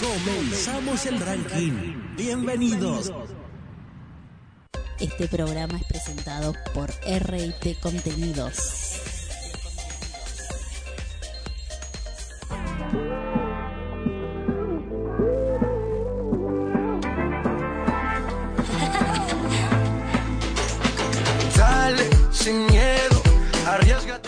Comenzamos 0.00 1.06
el 1.06 1.18
ranking. 1.18 2.14
Bienvenidos. 2.16 3.12
Este 5.00 5.26
programa 5.26 5.76
es 5.76 5.84
presentado 5.86 6.54
por 6.72 6.88
RT 6.90 7.80
Contenidos. 7.80 9.07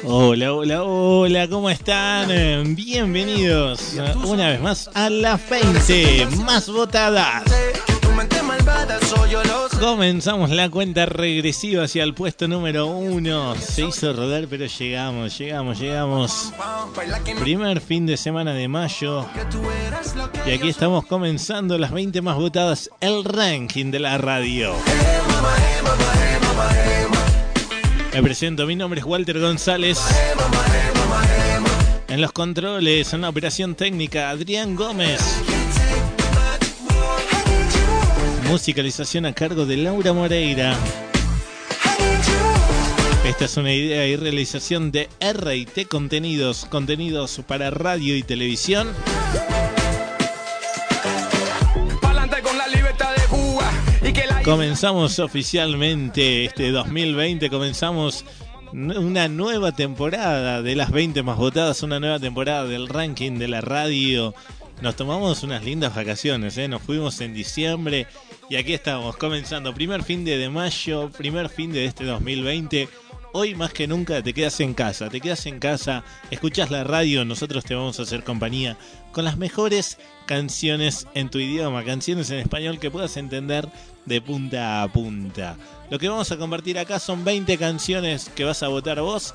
Hola, 0.05 0.55
hola, 0.55 0.83
hola, 0.83 1.49
¿cómo 1.49 1.69
están? 1.69 2.75
Bienvenidos 2.75 3.95
una 4.25 4.49
vez 4.49 4.61
más 4.61 4.91
a 4.95 5.11
las 5.11 5.41
20 5.51 6.27
más 6.45 6.69
votadas. 6.71 7.45
Comenzamos 9.79 10.51
la 10.51 10.71
cuenta 10.71 11.05
regresiva 11.07 11.85
hacia 11.85 12.03
el 12.03 12.15
puesto 12.15 12.49
número 12.49 12.87
uno. 12.87 13.55
Se 13.57 13.85
hizo 13.85 14.13
rodar, 14.15 14.47
pero 14.49 14.67
llegamos, 14.67 15.39
llegamos, 15.39 15.79
llegamos. 15.79 16.53
Primer 17.39 17.81
fin 17.81 18.07
de 18.07 18.17
semana 18.17 18.55
de 18.55 18.69
mayo. 18.69 19.27
Y 20.47 20.51
aquí 20.51 20.69
estamos 20.69 21.05
comenzando 21.05 21.77
las 21.77 21.93
20 21.93 22.23
más 22.23 22.37
votadas, 22.37 22.91
el 23.01 23.25
ranking 23.25 23.91
de 23.91 24.01
la 24.01 24.17
radio. 24.17 24.73
Me 28.13 28.23
presento, 28.23 28.67
mi 28.67 28.75
nombre 28.75 29.01
es 29.01 29.07
Walter 29.07 29.39
González. 29.39 29.99
En 32.09 32.21
los 32.21 32.33
controles, 32.33 33.13
en 33.13 33.21
la 33.21 33.29
operación 33.29 33.77
técnica, 33.77 34.31
Adrián 34.31 34.75
Gómez. 34.75 35.21
Musicalización 38.49 39.27
a 39.27 39.33
cargo 39.33 39.65
de 39.65 39.77
Laura 39.77 40.13
Moreira. 40.13 40.77
Esta 43.25 43.45
es 43.45 43.57
una 43.57 43.73
idea 43.73 44.07
y 44.09 44.17
realización 44.17 44.91
de 44.91 45.09
RT 45.21 45.87
Contenidos, 45.89 46.67
contenidos 46.69 47.41
para 47.47 47.71
radio 47.71 48.17
y 48.17 48.25
televisión. 48.25 48.89
Comenzamos 54.45 55.19
oficialmente 55.19 56.47
este 56.47 56.71
2020, 56.71 57.51
comenzamos 57.51 58.25
una 58.73 59.29
nueva 59.29 59.73
temporada 59.73 60.63
de 60.63 60.75
las 60.75 60.91
20 60.91 61.23
más 61.23 61.37
votadas, 61.37 61.83
una 61.83 62.01
nueva 62.01 62.19
temporada 62.19 62.65
del 62.65 62.89
ranking 62.89 63.39
de 63.39 63.49
la 63.49 63.61
radio. 63.61 64.35
Nos 64.81 64.97
tomamos 64.97 65.43
unas 65.43 65.63
lindas 65.63 65.95
vacaciones, 65.95 66.57
¿eh? 66.57 66.69
nos 66.69 66.81
fuimos 66.81 67.21
en 67.21 67.35
diciembre 67.35 68.07
y 68.49 68.57
aquí 68.57 68.73
estamos 68.73 69.19
comenzando 69.19 69.75
primer 69.75 70.03
fin 70.03 70.25
de 70.25 70.49
mayo, 70.49 71.11
primer 71.11 71.51
fin 71.51 71.71
de 71.71 71.85
este 71.85 72.05
2020. 72.05 72.89
Hoy 73.33 73.55
más 73.55 73.73
que 73.73 73.87
nunca 73.87 74.23
te 74.23 74.33
quedas 74.33 74.59
en 74.61 74.75
casa, 74.75 75.09
te 75.09 75.21
quedas 75.21 75.47
en 75.47 75.61
casa, 75.61 76.03
escuchas 76.31 76.71
la 76.71 76.83
radio, 76.83 77.25
nosotros 77.25 77.65
te 77.65 77.75
vamos 77.75 78.01
a 78.01 78.03
hacer 78.03 78.25
compañía 78.25 78.77
con 79.13 79.25
las 79.25 79.37
mejores 79.37 79.99
canciones 80.27 81.07
en 81.15 81.29
tu 81.31 81.39
idioma, 81.39 81.85
canciones 81.85 82.31
en 82.31 82.39
español 82.39 82.81
que 82.81 82.91
puedas 82.91 83.17
entender 83.17 83.69
de 84.07 84.21
punta 84.21 84.83
a 84.83 84.93
punta. 84.93 85.57
Lo 85.91 85.99
que 85.99 86.09
vamos 86.09 86.31
a 86.33 86.37
compartir 86.37 86.79
acá 86.79 86.99
son 86.99 87.25
20 87.25 87.59
canciones 87.59 88.31
que 88.35 88.45
vas 88.45 88.63
a 88.63 88.69
votar 88.69 89.01
vos, 89.01 89.35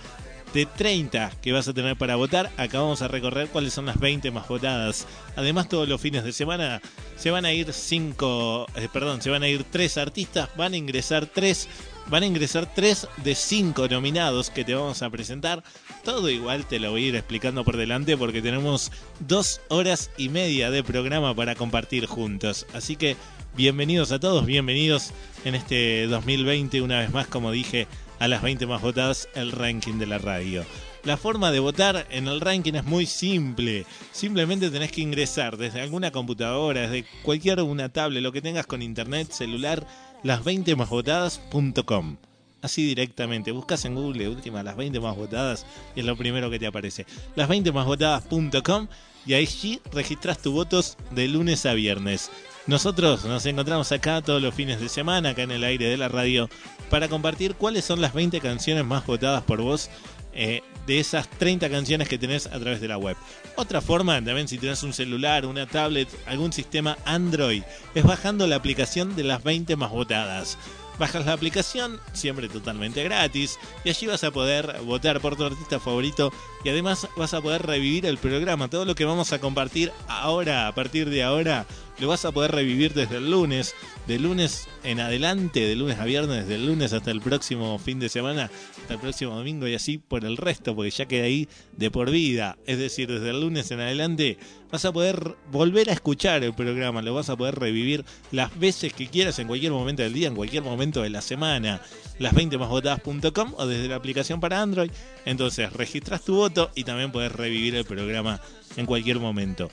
de 0.53 0.65
30 0.65 1.31
que 1.41 1.51
vas 1.51 1.67
a 1.67 1.73
tener 1.73 1.97
para 1.97 2.15
votar. 2.15 2.51
Acá 2.57 2.79
vamos 2.79 3.01
a 3.01 3.07
recorrer 3.07 3.49
cuáles 3.49 3.73
son 3.73 3.85
las 3.85 3.99
20 3.99 4.31
más 4.31 4.47
votadas. 4.47 5.05
Además, 5.35 5.67
todos 5.67 5.87
los 5.87 5.99
fines 5.99 6.23
de 6.23 6.31
semana 6.31 6.81
se 7.17 7.31
van 7.31 7.45
a 7.45 7.51
ir 7.51 7.73
5, 7.73 8.67
perdón, 8.93 9.21
se 9.21 9.29
van 9.29 9.43
a 9.43 9.49
ir 9.49 9.65
3 9.69 9.97
artistas, 9.97 10.49
van 10.55 10.73
a 10.73 10.77
ingresar 10.77 11.25
3 11.25 11.67
Van 12.07 12.21
a 12.21 12.27
ingresar 12.27 12.71
3 12.71 13.07
de 13.23 13.33
5 13.33 13.87
nominados 13.87 14.51
que 14.51 14.63
te 14.63 14.75
vamos 14.75 15.01
a 15.01 15.09
presentar. 15.09 15.63
Todo 16.03 16.29
igual 16.29 16.67
te 16.67 16.79
lo 16.79 16.91
voy 16.91 17.05
a 17.05 17.07
ir 17.07 17.15
explicando 17.15 17.63
por 17.63 17.77
delante 17.77 18.15
porque 18.15 18.43
tenemos 18.43 18.91
dos 19.19 19.59
horas 19.69 20.11
y 20.15 20.29
media 20.29 20.69
de 20.69 20.83
programa 20.83 21.35
para 21.35 21.55
compartir 21.55 22.05
juntos. 22.05 22.67
Así 22.73 22.95
que 22.95 23.17
bienvenidos 23.55 24.11
a 24.11 24.19
todos, 24.19 24.45
bienvenidos 24.45 25.11
en 25.45 25.55
este 25.55 26.07
2020, 26.07 26.81
una 26.81 26.99
vez 26.99 27.13
más, 27.13 27.27
como 27.27 27.51
dije, 27.51 27.87
a 28.19 28.27
las 28.27 28.41
20 28.41 28.65
más 28.65 28.81
votadas, 28.81 29.29
el 29.33 29.51
ranking 29.51 29.93
de 29.95 30.05
la 30.05 30.17
radio. 30.17 30.65
La 31.03 31.17
forma 31.17 31.51
de 31.51 31.59
votar 31.59 32.07
en 32.09 32.27
el 32.27 32.41
ranking 32.41 32.73
es 32.73 32.83
muy 32.83 33.05
simple. 33.05 33.85
Simplemente 34.11 34.69
tenés 34.71 34.91
que 34.91 35.01
ingresar 35.01 35.55
desde 35.57 35.81
alguna 35.81 36.11
computadora, 36.11 36.81
desde 36.81 37.05
cualquier 37.23 37.61
una 37.61 37.89
tablet, 37.89 38.23
lo 38.23 38.31
que 38.31 38.41
tengas 38.41 38.65
con 38.65 38.81
internet, 38.81 39.31
celular, 39.31 39.85
las20másvotadas.com. 40.23 42.17
Así 42.61 42.85
directamente, 42.85 43.51
buscas 43.51 43.85
en 43.85 43.95
Google 43.95 44.27
última 44.27 44.63
las 44.63 44.75
20 44.75 44.99
más 44.99 45.15
votadas 45.15 45.65
y 45.95 45.99
es 45.99 46.05
lo 46.05 46.17
primero 46.17 46.49
que 46.49 46.57
te 46.57 46.65
aparece. 46.65 47.05
Las20másvotadas.com 47.35 48.87
y 49.27 49.33
ahí 49.33 49.79
registras 49.91 50.39
tus 50.39 50.53
votos 50.53 50.97
de 51.11 51.27
lunes 51.27 51.65
a 51.65 51.73
viernes. 51.73 52.31
Nosotros 52.67 53.23
nos 53.25 53.45
encontramos 53.45 53.91
acá 53.91 54.23
todos 54.23 54.41
los 54.41 54.55
fines 54.55 54.79
de 54.79 54.89
semana, 54.89 55.29
acá 55.29 55.43
en 55.43 55.51
el 55.51 55.63
aire 55.63 55.85
de 55.85 55.97
la 55.97 56.07
radio, 56.07 56.49
para 56.89 57.07
compartir 57.07 57.53
cuáles 57.53 57.85
son 57.85 58.01
las 58.01 58.13
20 58.13 58.41
canciones 58.41 58.83
más 58.83 59.05
votadas 59.05 59.43
por 59.43 59.61
vos 59.61 59.91
eh, 60.33 60.63
de 60.87 60.99
esas 60.99 61.29
30 61.29 61.69
canciones 61.69 62.09
que 62.09 62.17
tenés 62.17 62.47
a 62.47 62.59
través 62.59 62.81
de 62.81 62.87
la 62.87 62.97
web. 62.97 63.15
Otra 63.55 63.81
forma, 63.81 64.15
también 64.15 64.47
si 64.47 64.57
tenés 64.57 64.81
un 64.81 64.93
celular, 64.93 65.45
una 65.45 65.67
tablet, 65.67 66.09
algún 66.25 66.51
sistema 66.51 66.97
Android, 67.05 67.61
es 67.93 68.03
bajando 68.03 68.47
la 68.47 68.55
aplicación 68.55 69.15
de 69.15 69.25
las 69.25 69.43
20 69.43 69.75
más 69.75 69.91
votadas. 69.91 70.57
Bajas 70.97 71.25
la 71.25 71.33
aplicación, 71.33 71.99
siempre 72.13 72.47
totalmente 72.47 73.03
gratis, 73.03 73.59
y 73.83 73.89
allí 73.89 74.07
vas 74.07 74.23
a 74.23 74.31
poder 74.31 74.81
votar 74.83 75.19
por 75.19 75.35
tu 75.35 75.43
artista 75.43 75.79
favorito 75.79 76.31
y 76.63 76.69
además 76.69 77.07
vas 77.17 77.33
a 77.33 77.41
poder 77.41 77.65
revivir 77.65 78.05
el 78.05 78.17
programa. 78.17 78.69
Todo 78.69 78.85
lo 78.85 78.95
que 78.95 79.05
vamos 79.05 79.33
a 79.33 79.39
compartir 79.39 79.91
ahora, 80.07 80.67
a 80.67 80.75
partir 80.75 81.09
de 81.09 81.23
ahora, 81.23 81.65
lo 81.99 82.07
vas 82.07 82.25
a 82.25 82.31
poder 82.31 82.51
revivir 82.51 82.93
desde 82.93 83.17
el 83.17 83.29
lunes, 83.29 83.75
de 84.07 84.19
lunes 84.19 84.67
en 84.83 84.99
adelante, 84.99 85.61
de 85.61 85.75
lunes 85.75 85.99
a 85.99 86.05
viernes, 86.05 86.43
desde 86.43 86.55
el 86.55 86.65
lunes 86.65 86.93
hasta 86.93 87.11
el 87.11 87.21
próximo 87.21 87.77
fin 87.79 87.99
de 87.99 88.09
semana, 88.09 88.49
hasta 88.85 88.93
el 88.93 88.99
próximo 88.99 89.35
domingo 89.35 89.67
y 89.67 89.73
así 89.73 89.97
por 89.97 90.23
el 90.25 90.37
resto, 90.37 90.75
porque 90.75 90.91
ya 90.91 91.07
queda 91.07 91.25
ahí 91.25 91.49
de 91.75 91.89
por 91.89 92.11
vida. 92.11 92.55
Es 92.67 92.77
decir, 92.77 93.11
desde 93.11 93.31
el 93.31 93.41
lunes 93.41 93.71
en 93.71 93.79
adelante 93.79 94.37
vas 94.71 94.85
a 94.85 94.93
poder 94.93 95.35
volver 95.51 95.89
a 95.89 95.93
escuchar 95.93 96.43
el 96.43 96.53
programa, 96.53 97.01
lo 97.01 97.15
vas 97.15 97.31
a 97.31 97.35
poder 97.35 97.55
revivir 97.55 98.05
las 98.31 98.57
veces 98.59 98.93
que 98.93 99.07
quieras 99.07 99.39
en 99.39 99.47
cualquier 99.47 99.71
momento 99.71 100.03
del 100.03 100.13
día, 100.13 100.27
en 100.27 100.35
cualquier 100.35 100.61
momento 100.61 101.01
de 101.01 101.09
la 101.09 101.23
semana. 101.23 101.81
Las20másvotadas.com 102.19 103.55
o 103.57 103.65
desde 103.65 103.87
la 103.87 103.95
aplicación 103.95 104.39
para 104.39 104.61
Android. 104.61 104.91
Entonces 105.25 105.73
registras 105.73 106.21
tu 106.21 106.35
voto 106.35 106.69
y 106.75 106.83
también 106.83 107.11
puedes 107.11 107.31
revivir 107.31 107.73
el 107.73 107.85
programa 107.85 108.39
en 108.77 108.85
cualquier 108.85 109.19
momento. 109.19 109.71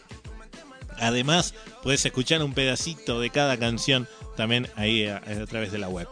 Además, 0.99 1.53
puedes 1.83 2.07
escuchar 2.07 2.43
un 2.43 2.55
pedacito 2.55 3.21
de 3.21 3.29
cada 3.29 3.59
canción 3.59 4.09
también 4.39 4.69
ahí 4.75 5.05
a 5.05 5.21
través 5.47 5.71
de 5.71 5.79
la 5.79 5.91
web. 5.91 6.09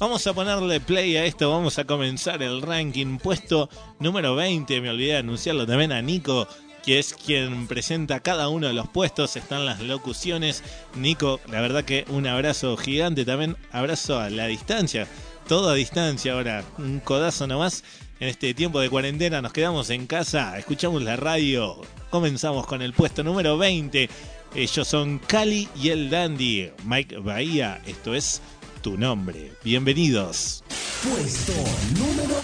Vamos 0.00 0.26
a 0.26 0.34
ponerle 0.34 0.80
play 0.80 1.16
a 1.16 1.24
esto, 1.24 1.50
vamos 1.50 1.78
a 1.78 1.84
comenzar 1.84 2.42
el 2.42 2.62
ranking. 2.62 3.18
Puesto 3.18 3.70
número 4.00 4.34
20, 4.34 4.80
me 4.80 4.90
olvidé 4.90 5.12
de 5.12 5.18
anunciarlo 5.18 5.66
también 5.66 5.92
a 5.92 6.02
Nico, 6.02 6.48
que 6.84 6.98
es 6.98 7.14
quien 7.14 7.68
presenta 7.68 8.18
cada 8.18 8.48
uno 8.48 8.66
de 8.66 8.72
los 8.72 8.88
puestos, 8.88 9.36
están 9.36 9.64
las 9.64 9.80
locuciones. 9.80 10.64
Nico, 10.96 11.40
la 11.48 11.60
verdad 11.60 11.84
que 11.84 12.04
un 12.08 12.26
abrazo 12.26 12.76
gigante, 12.76 13.24
también 13.24 13.56
abrazo 13.70 14.18
a 14.18 14.30
la 14.30 14.46
distancia, 14.46 15.06
todo 15.46 15.70
a 15.70 15.74
distancia 15.74 16.32
ahora, 16.32 16.64
un 16.76 16.98
codazo 16.98 17.46
nomás. 17.46 17.84
En 18.18 18.28
este 18.28 18.52
tiempo 18.52 18.80
de 18.80 18.90
cuarentena 18.90 19.40
nos 19.42 19.52
quedamos 19.52 19.90
en 19.90 20.08
casa, 20.08 20.58
escuchamos 20.58 21.02
la 21.02 21.14
radio, 21.14 21.80
comenzamos 22.10 22.66
con 22.66 22.82
el 22.82 22.94
puesto 22.94 23.22
número 23.22 23.56
20. 23.58 24.10
Ellos 24.56 24.88
son 24.88 25.18
Cali 25.20 25.68
y 25.80 25.90
el 25.90 26.10
Dandy, 26.10 26.70
Mike 26.84 27.18
Bahía, 27.18 27.80
esto 27.86 28.14
es 28.14 28.42
tu 28.84 28.96
nombre. 28.98 29.54
Bienvenidos. 29.64 30.62
Puesto 31.02 31.54
número 31.98 32.36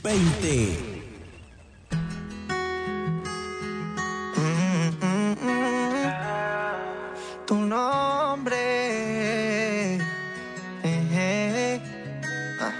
20. 0.00 0.78
tu 7.44 7.56
nombre. 7.56 8.54
Eh, 9.96 10.00
eh. 10.84 11.80
Ah. 12.60 12.70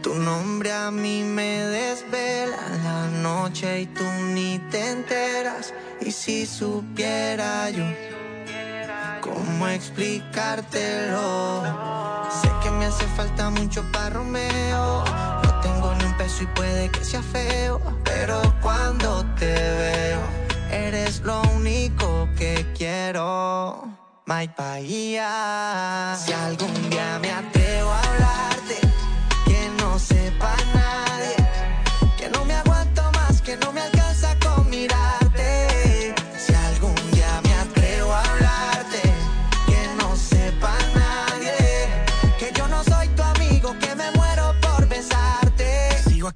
Tu 0.00 0.14
nombre 0.14 0.70
a 0.70 0.92
mí 0.92 1.24
me 1.24 1.64
desvela 1.64 2.62
la 2.84 3.08
noche 3.08 3.80
y 3.80 3.86
tú 3.86 4.04
ni 4.34 4.60
te 4.70 4.90
enteras. 4.90 5.74
Y 6.00 6.12
si 6.12 6.46
supiera 6.46 7.70
yo 7.70 7.86
cómo 9.20 9.68
explicártelo, 9.68 11.62
hace 12.90 13.06
falta 13.06 13.50
mucho 13.50 13.84
para 13.92 14.10
Romeo. 14.10 15.04
No 15.44 15.60
tengo 15.60 15.94
ni 15.94 16.04
un 16.04 16.16
peso 16.16 16.42
y 16.42 16.46
puede 16.46 16.90
que 16.90 17.04
sea 17.04 17.22
feo, 17.22 17.80
pero 18.04 18.42
cuando 18.60 19.24
te 19.38 19.54
veo, 19.54 20.20
eres 20.72 21.20
lo 21.20 21.40
único 21.56 22.28
que 22.36 22.66
quiero. 22.76 23.84
Mike 24.26 24.54
Bahía. 24.58 26.16
Si 26.18 26.32
algún 26.32 26.90
día 26.90 27.18
me 27.22 27.30
atrevo 27.30 27.90
a 27.90 28.09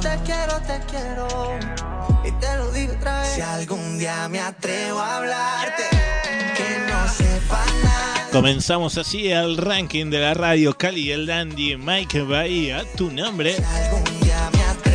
te 0.00 0.18
quiero, 0.24 0.60
te 0.66 0.80
quiero. 0.90 1.58
Y 2.24 2.30
te 2.32 2.56
lo 2.56 2.70
digo 2.72 2.92
otra 2.92 3.20
vez. 3.20 3.30
Si 3.34 3.40
algún 3.40 3.98
día 3.98 4.28
me 4.28 4.40
atrevo 4.40 4.98
a 4.98 5.16
hablarte, 5.16 5.82
que 6.56 6.92
no 6.92 7.08
sepa 7.08 7.64
nadie. 7.82 8.30
Comenzamos 8.32 8.98
así 8.98 9.30
el 9.30 9.56
ranking 9.56 10.10
de 10.10 10.20
la 10.20 10.34
radio 10.34 10.76
Cali 10.76 11.08
y 11.08 11.10
el 11.12 11.26
Dandy 11.26 11.76
Mike 11.76 12.22
Bahía, 12.22 12.84
tu 12.96 13.10
nombre. 13.10 13.56
Si 13.56 13.62
algún 13.62 14.20
día 14.20 14.50
me 14.52 14.62
atrevo 14.62 14.89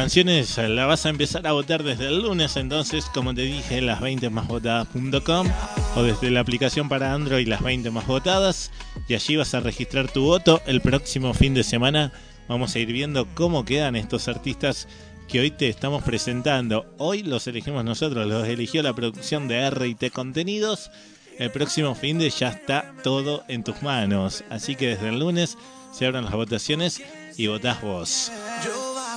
canciones 0.00 0.56
las 0.56 0.86
vas 0.86 1.04
a 1.04 1.10
empezar 1.10 1.46
a 1.46 1.52
votar 1.52 1.82
desde 1.82 2.06
el 2.06 2.22
lunes, 2.22 2.56
entonces, 2.56 3.04
como 3.12 3.34
te 3.34 3.42
dije, 3.42 3.82
las 3.82 4.00
20 4.00 4.30
más 4.30 4.48
votadas.com 4.48 5.46
o 5.94 6.02
desde 6.02 6.30
la 6.30 6.40
aplicación 6.40 6.88
para 6.88 7.12
Android 7.12 7.46
las 7.46 7.62
20 7.62 7.90
más 7.90 8.06
votadas 8.06 8.70
y 9.08 9.14
allí 9.14 9.36
vas 9.36 9.52
a 9.52 9.60
registrar 9.60 10.10
tu 10.10 10.22
voto. 10.22 10.62
El 10.64 10.80
próximo 10.80 11.34
fin 11.34 11.52
de 11.52 11.64
semana 11.64 12.14
vamos 12.48 12.74
a 12.74 12.78
ir 12.78 12.90
viendo 12.90 13.26
cómo 13.34 13.66
quedan 13.66 13.94
estos 13.94 14.26
artistas 14.26 14.88
que 15.28 15.40
hoy 15.40 15.50
te 15.50 15.68
estamos 15.68 16.02
presentando. 16.02 16.86
Hoy 16.96 17.22
los 17.22 17.46
elegimos 17.46 17.84
nosotros, 17.84 18.26
los 18.26 18.48
eligió 18.48 18.82
la 18.82 18.94
producción 18.94 19.48
de 19.48 19.68
RT 19.68 20.12
Contenidos. 20.14 20.90
El 21.38 21.50
próximo 21.50 21.94
fin 21.94 22.18
de 22.18 22.30
ya 22.30 22.48
está 22.48 22.94
todo 23.04 23.44
en 23.48 23.64
tus 23.64 23.82
manos. 23.82 24.44
Así 24.48 24.76
que 24.76 24.88
desde 24.88 25.10
el 25.10 25.18
lunes 25.18 25.58
se 25.92 26.06
abran 26.06 26.24
las 26.24 26.32
votaciones 26.32 27.02
y 27.36 27.48
votás 27.48 27.82
vos. 27.82 28.32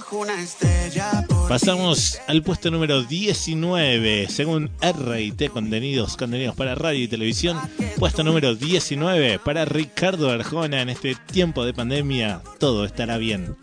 Bajo 0.03 0.17
una 0.17 0.41
estrella 0.41 1.25
Pasamos 1.47 2.19
al 2.27 2.43
puesto 2.43 2.69
número 2.69 3.03
19, 3.03 4.27
según 4.27 4.69
RT 4.81 5.49
Contenidos, 5.49 6.17
contenidos 6.17 6.57
para 6.57 6.75
radio 6.75 7.05
y 7.05 7.07
televisión. 7.07 7.57
Puesto 7.97 8.21
número 8.21 8.53
19 8.53 9.39
para 9.39 9.63
Ricardo 9.63 10.29
Arjona 10.29 10.81
en 10.81 10.89
este 10.89 11.15
tiempo 11.15 11.63
de 11.63 11.73
pandemia. 11.73 12.41
Todo 12.59 12.83
estará 12.83 13.17
bien. 13.17 13.55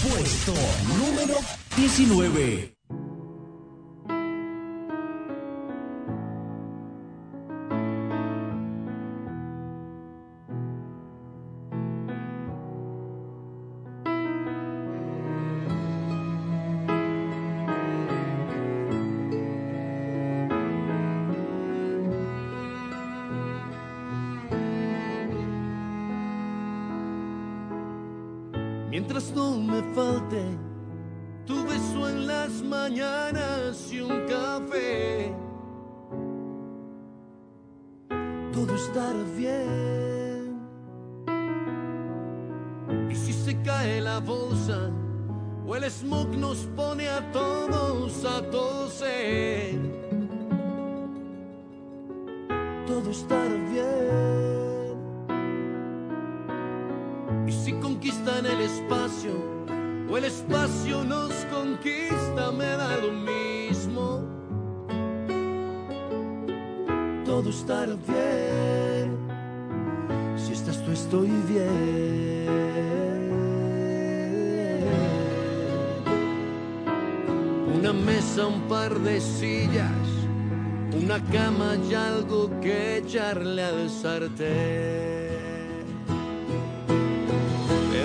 Puesto 0.00 0.54
número 0.96 1.34
19. 1.76 2.77
Y 57.48 57.52
si 57.52 57.72
conquistan 57.72 58.44
el 58.44 58.60
espacio 58.60 59.32
o 60.10 60.18
el 60.18 60.24
espacio 60.24 61.02
nos 61.02 61.32
conquista, 61.46 62.52
me 62.52 62.66
da 62.66 62.98
lo 62.98 63.10
mismo. 63.10 64.20
Todo 67.24 67.48
estará 67.48 67.94
bien. 68.06 69.16
Si 70.36 70.52
estás 70.52 70.84
tú, 70.84 70.92
estoy 70.92 71.30
bien. 71.48 72.48
Una 77.78 77.94
mesa, 77.94 78.46
un 78.46 78.60
par 78.68 78.92
de 78.98 79.22
sillas, 79.22 80.08
una 81.02 81.18
cama 81.32 81.76
y 81.88 81.94
algo 81.94 82.50
que 82.60 82.98
echarle 82.98 83.62
al 83.62 83.88
sartén. 83.88 85.17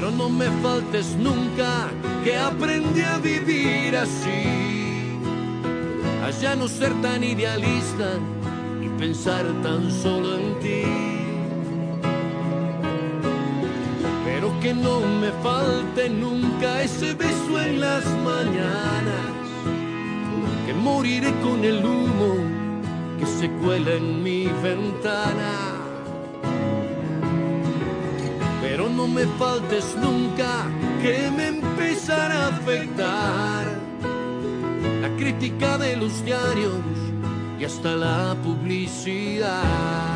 Pero 0.04 0.18
no 0.18 0.30
me 0.30 0.48
faltes 0.62 1.16
nunca, 1.16 1.88
que 2.26 2.38
aprendí 2.38 3.00
a 3.00 3.20
vivir 3.20 3.96
así. 3.96 5.18
A 6.22 6.30
ya 6.30 6.58
no 6.58 6.68
ser 6.68 6.92
tan 7.02 7.24
idealista 7.24 8.20
y 8.82 8.90
pensar 9.00 9.46
tan 9.64 9.90
solo 9.90 10.38
en 10.38 10.60
ti. 10.60 10.84
Pero 14.26 14.60
que 14.60 14.74
no 14.74 15.00
me 15.22 15.32
falte 15.42 16.10
nunca 16.10 16.82
ese 16.82 17.14
beso 17.14 17.62
en 17.62 17.80
las 17.80 18.04
mañanas. 18.26 19.32
Que 20.66 20.74
moriré 20.74 21.32
con 21.40 21.64
el 21.64 21.78
humo 21.78 22.36
que 23.18 23.26
se 23.26 23.50
cuela 23.62 23.94
en 23.94 24.22
mi 24.22 24.48
ventana 24.62 25.63
no 28.96 29.08
me 29.08 29.26
faltes 29.40 29.96
nunca 29.96 30.68
que 31.02 31.30
me 31.32 31.48
empezará 31.48 32.46
a 32.46 32.48
afectar 32.50 33.66
la 35.02 35.10
crítica 35.18 35.78
de 35.78 35.98
los 35.98 36.24
diarios 36.24 36.82
y 37.60 37.66
hasta 37.66 37.96
la 37.96 38.36
publicidad. 38.44 40.13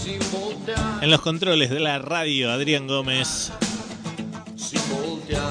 En 1.01 1.11
los 1.11 1.23
controles 1.23 1.71
de 1.71 1.81
la 1.81 1.99
radio, 1.99 2.53
Adrián 2.53 2.87
Gómez. 2.87 3.53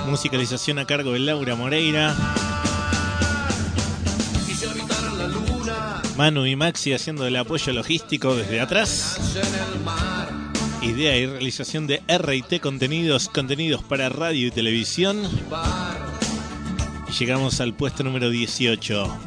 Musicalización 0.07 0.79
a 0.79 0.85
cargo 0.85 1.13
de 1.13 1.19
Laura 1.19 1.55
Moreira. 1.55 2.15
Manu 6.17 6.45
y 6.45 6.55
Maxi 6.57 6.93
haciendo 6.93 7.25
el 7.25 7.35
apoyo 7.37 7.71
logístico 7.71 8.35
desde 8.35 8.59
atrás. 8.59 9.17
Idea 10.81 11.15
y 11.15 11.25
realización 11.25 11.87
de 11.87 12.01
RT 12.07 12.59
Contenidos, 12.61 13.29
contenidos 13.29 13.83
para 13.83 14.09
radio 14.09 14.47
y 14.47 14.51
televisión. 14.51 15.21
Y 17.07 17.11
llegamos 17.13 17.61
al 17.61 17.73
puesto 17.73 18.03
número 18.03 18.29
18. 18.29 19.17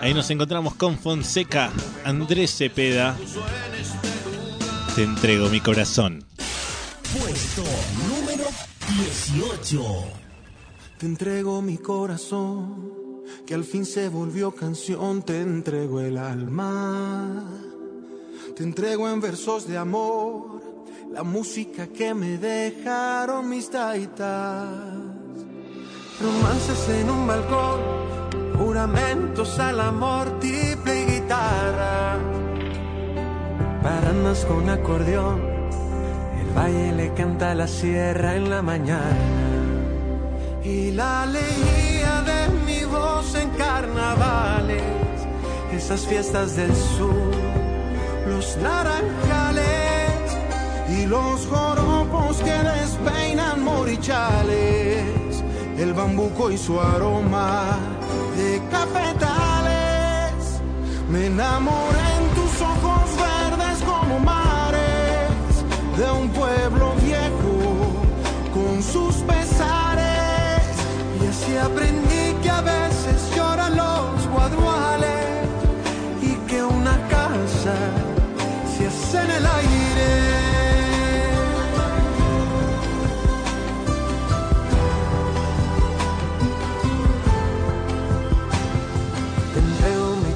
Ahí 0.00 0.14
nos 0.14 0.30
encontramos 0.30 0.74
con 0.74 0.98
Fonseca, 0.98 1.70
Andrés 2.04 2.56
Cepeda. 2.56 3.16
Te 4.94 5.02
entrego 5.02 5.48
mi 5.48 5.60
corazón. 5.60 6.24
Puesto 7.12 7.64
número 7.98 8.17
18. 8.98 9.80
Te 10.98 11.06
entrego 11.06 11.62
mi 11.62 11.78
corazón, 11.78 13.22
que 13.46 13.54
al 13.54 13.62
fin 13.62 13.86
se 13.86 14.08
volvió 14.08 14.50
canción, 14.50 15.22
te 15.22 15.40
entrego 15.40 16.00
el 16.00 16.18
alma. 16.18 17.44
Te 18.56 18.64
entrego 18.64 19.08
en 19.08 19.20
versos 19.20 19.68
de 19.68 19.78
amor, 19.78 20.60
la 21.12 21.22
música 21.22 21.86
que 21.86 22.12
me 22.12 22.38
dejaron 22.38 23.48
mis 23.48 23.70
taitas. 23.70 24.66
Romances 26.20 26.88
en 26.88 27.08
un 27.08 27.24
balcón, 27.24 27.80
juramentos 28.58 29.60
al 29.60 29.78
amor, 29.78 30.40
triple 30.40 31.06
guitarra. 31.06 32.18
Paranas 33.80 34.44
con 34.44 34.68
acordeón, 34.68 35.57
valle 36.58 36.92
le 36.92 37.12
canta 37.14 37.54
la 37.54 37.66
sierra 37.66 38.34
en 38.36 38.50
la 38.50 38.62
mañana. 38.62 39.26
Y 40.64 40.90
la 40.92 41.22
alegría 41.22 42.14
de 42.30 42.40
mi 42.66 42.84
voz 42.84 43.34
en 43.42 43.48
carnavales, 43.50 45.16
esas 45.72 46.00
fiestas 46.10 46.56
del 46.56 46.74
sur, 46.96 47.32
los 48.32 48.56
naranjales 48.68 50.24
y 50.96 51.06
los 51.06 51.46
joropos 51.46 52.36
que 52.46 52.58
despeinan 52.74 53.62
morichales, 53.62 55.32
el 55.78 55.92
bambuco 55.94 56.50
y 56.50 56.58
su 56.58 56.80
aroma 56.80 57.78
de 58.36 58.60
cafetales. 58.70 60.42
Me 61.10 61.26
enamoré 61.26 62.17
de 65.98 66.10
un 66.12 66.28
pueblo 66.30 66.94
viejo 67.02 67.56
con 68.54 68.82
sus 68.82 69.16
pesares 69.16 70.62
y 71.20 71.26
así 71.26 71.56
aprendí 71.56 72.40
que 72.40 72.50
a 72.50 72.60
veces 72.60 73.34
lloran 73.34 73.76
los 73.76 74.28
guaduales 74.28 75.48
y 76.22 76.34
que 76.48 76.62
una 76.62 76.96
casa 77.08 77.74
se 78.76 78.86
hace 78.86 79.18
en 79.24 79.30
el 79.30 79.46
aire. 79.46 80.48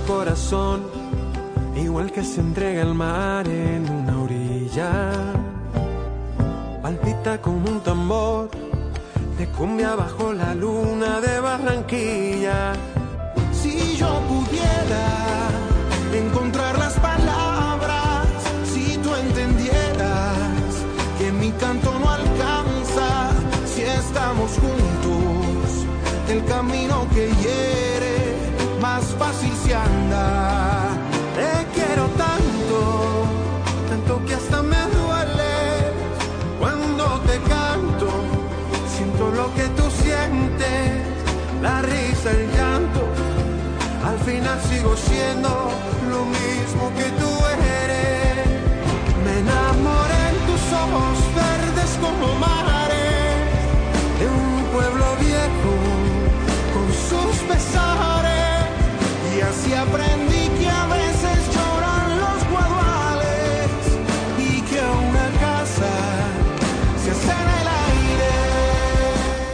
Corazón, 0.07 0.83
igual 1.75 2.13
que 2.13 2.23
se 2.23 2.41
entrega 2.41 2.83
el 2.83 2.93
mar 2.93 3.49
en 3.49 3.89
una 3.89 4.21
orilla. 4.21 5.32
Palpita 7.23 7.41
como 7.41 7.69
un 7.69 7.81
tambor 7.81 8.51
de 9.39 9.47
cumbia 9.49 9.95
bajo 9.95 10.33
la 10.33 10.55
luna 10.55 11.21
de 11.21 11.41
Barranquilla. 11.41 12.73
Si 13.53 13.97
yo 13.97 14.09
pudiera 14.29 15.07
encontrar 16.13 16.79
las 16.79 16.95
palabras, 16.95 18.27
si 18.65 18.97
tú 18.99 19.15
entendieras 19.15 20.37
que 21.19 21.31
mi 21.33 21.51
canto 21.53 21.97
no 21.99 22.11
alcanza, 22.11 23.31
si 23.67 23.83
estamos 23.83 24.51
juntos, 24.59 25.87
el 26.29 26.45
camino 26.45 27.07
que 27.15 27.29
hiere 27.41 28.81
más 28.81 29.05
fácil 29.19 29.53
se 29.65 29.75
anda. 29.75 30.62
El 42.31 42.47
llanto. 42.53 43.01
Al 44.05 44.19
final 44.21 44.61
sigo 44.71 44.97
siendo 44.97 45.71
lo 46.09 46.25
mismo 46.27 46.93
que 46.97 47.05
tú 47.21 47.32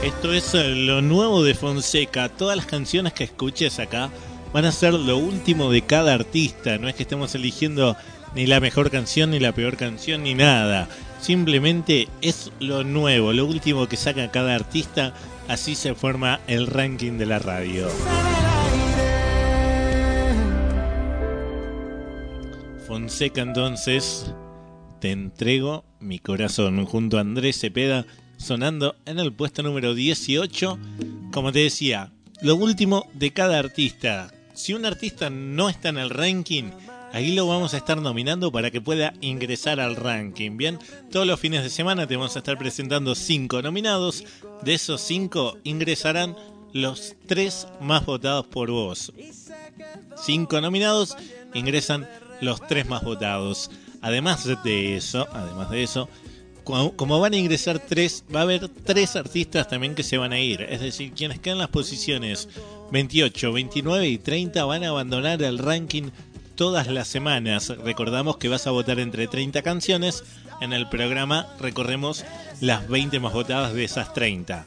Esto 0.08 0.32
es 0.32 0.54
eh, 0.54 0.74
lo 0.74 1.02
nuevo 1.02 1.44
de 1.44 1.52
Fonseca. 1.52 2.30
Todas 2.30 2.56
las 2.56 2.64
canciones 2.64 3.12
que 3.12 3.24
escuches 3.24 3.78
acá 3.78 4.08
van 4.54 4.64
a 4.64 4.72
ser 4.72 4.94
lo 4.94 5.18
último 5.18 5.70
de 5.70 5.82
cada 5.82 6.14
artista. 6.14 6.78
No 6.78 6.88
es 6.88 6.94
que 6.94 7.02
estemos 7.02 7.34
eligiendo 7.34 7.94
ni 8.34 8.46
la 8.46 8.58
mejor 8.58 8.90
canción, 8.90 9.32
ni 9.32 9.38
la 9.38 9.52
peor 9.52 9.76
canción, 9.76 10.22
ni 10.22 10.32
nada. 10.32 10.88
Simplemente 11.20 12.08
es 12.22 12.50
lo 12.58 12.84
nuevo, 12.84 13.34
lo 13.34 13.44
último 13.44 13.86
que 13.86 13.98
saca 13.98 14.30
cada 14.30 14.54
artista. 14.54 15.12
Así 15.46 15.74
se 15.74 15.94
forma 15.94 16.40
el 16.46 16.68
ranking 16.68 17.18
de 17.18 17.26
la 17.26 17.38
radio. 17.38 17.88
Fonseca 22.86 23.42
entonces, 23.42 24.32
te 25.00 25.10
entrego 25.10 25.84
mi 26.00 26.18
corazón 26.18 26.86
junto 26.86 27.18
a 27.18 27.20
Andrés 27.20 27.60
Cepeda 27.60 28.06
sonando 28.38 28.96
en 29.04 29.18
el 29.18 29.32
puesto 29.32 29.62
número 29.62 29.94
18. 29.94 30.78
Como 31.32 31.52
te 31.52 31.58
decía, 31.60 32.12
lo 32.40 32.56
último 32.56 33.06
de 33.12 33.32
cada 33.32 33.58
artista. 33.58 34.32
Si 34.54 34.72
un 34.72 34.86
artista 34.86 35.28
no 35.28 35.68
está 35.68 35.90
en 35.90 35.98
el 35.98 36.10
ranking, 36.10 36.70
ahí 37.12 37.34
lo 37.34 37.46
vamos 37.46 37.74
a 37.74 37.76
estar 37.76 38.00
nominando 38.00 38.50
para 38.50 38.70
que 38.70 38.80
pueda 38.80 39.12
ingresar 39.20 39.80
al 39.80 39.96
ranking. 39.96 40.56
Bien, 40.56 40.78
todos 41.10 41.26
los 41.26 41.38
fines 41.38 41.62
de 41.62 41.70
semana 41.70 42.06
te 42.06 42.16
vamos 42.16 42.36
a 42.36 42.40
estar 42.40 42.58
presentando 42.58 43.14
cinco 43.14 43.60
nominados. 43.60 44.24
De 44.62 44.74
esos 44.74 45.00
cinco 45.00 45.58
ingresarán 45.64 46.34
los 46.72 47.14
tres 47.26 47.66
más 47.80 48.06
votados 48.06 48.46
por 48.46 48.70
vos. 48.70 49.12
Cinco 50.16 50.60
nominados 50.60 51.16
ingresan 51.54 52.08
los 52.40 52.60
tres 52.66 52.88
más 52.88 53.02
votados. 53.02 53.70
Además 54.00 54.44
de 54.62 54.96
eso, 54.96 55.26
además 55.32 55.70
de 55.70 55.82
eso, 55.82 56.08
como 56.96 57.18
van 57.18 57.32
a 57.32 57.36
ingresar 57.38 57.78
tres, 57.78 58.24
va 58.34 58.40
a 58.40 58.42
haber 58.42 58.68
tres 58.68 59.16
artistas 59.16 59.68
también 59.68 59.94
que 59.94 60.02
se 60.02 60.18
van 60.18 60.32
a 60.32 60.40
ir. 60.40 60.62
Es 60.62 60.80
decir, 60.80 61.12
quienes 61.12 61.38
quedan 61.38 61.56
en 61.56 61.60
las 61.60 61.70
posiciones 61.70 62.48
28, 62.92 63.52
29 63.52 64.08
y 64.08 64.18
30 64.18 64.64
van 64.66 64.84
a 64.84 64.88
abandonar 64.88 65.42
el 65.42 65.58
ranking 65.58 66.10
todas 66.56 66.86
las 66.88 67.08
semanas. 67.08 67.68
Recordamos 67.84 68.36
que 68.36 68.48
vas 68.48 68.66
a 68.66 68.70
votar 68.70 68.98
entre 69.00 69.28
30 69.28 69.62
canciones. 69.62 70.24
En 70.60 70.72
el 70.72 70.88
programa 70.88 71.46
recorremos 71.58 72.24
las 72.60 72.86
20 72.88 73.18
más 73.20 73.32
votadas 73.32 73.72
de 73.72 73.84
esas 73.84 74.12
30. 74.12 74.66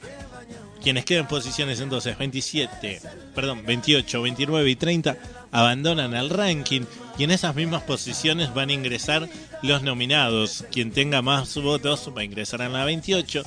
Quienes 0.81 1.05
quedan 1.05 1.27
posiciones 1.27 1.79
entonces 1.79 2.17
27, 2.17 3.01
perdón, 3.35 3.63
28, 3.65 4.21
29 4.21 4.69
y 4.69 4.75
30 4.75 5.17
abandonan 5.51 6.13
el 6.15 6.29
ranking 6.29 6.81
y 7.17 7.23
en 7.23 7.31
esas 7.31 7.55
mismas 7.55 7.83
posiciones 7.83 8.53
van 8.53 8.69
a 8.69 8.73
ingresar 8.73 9.29
los 9.61 9.83
nominados. 9.83 10.65
Quien 10.71 10.91
tenga 10.91 11.21
más 11.21 11.55
votos 11.55 12.11
va 12.15 12.21
a 12.21 12.23
ingresar 12.23 12.61
en 12.61 12.73
la 12.73 12.85
28, 12.85 13.43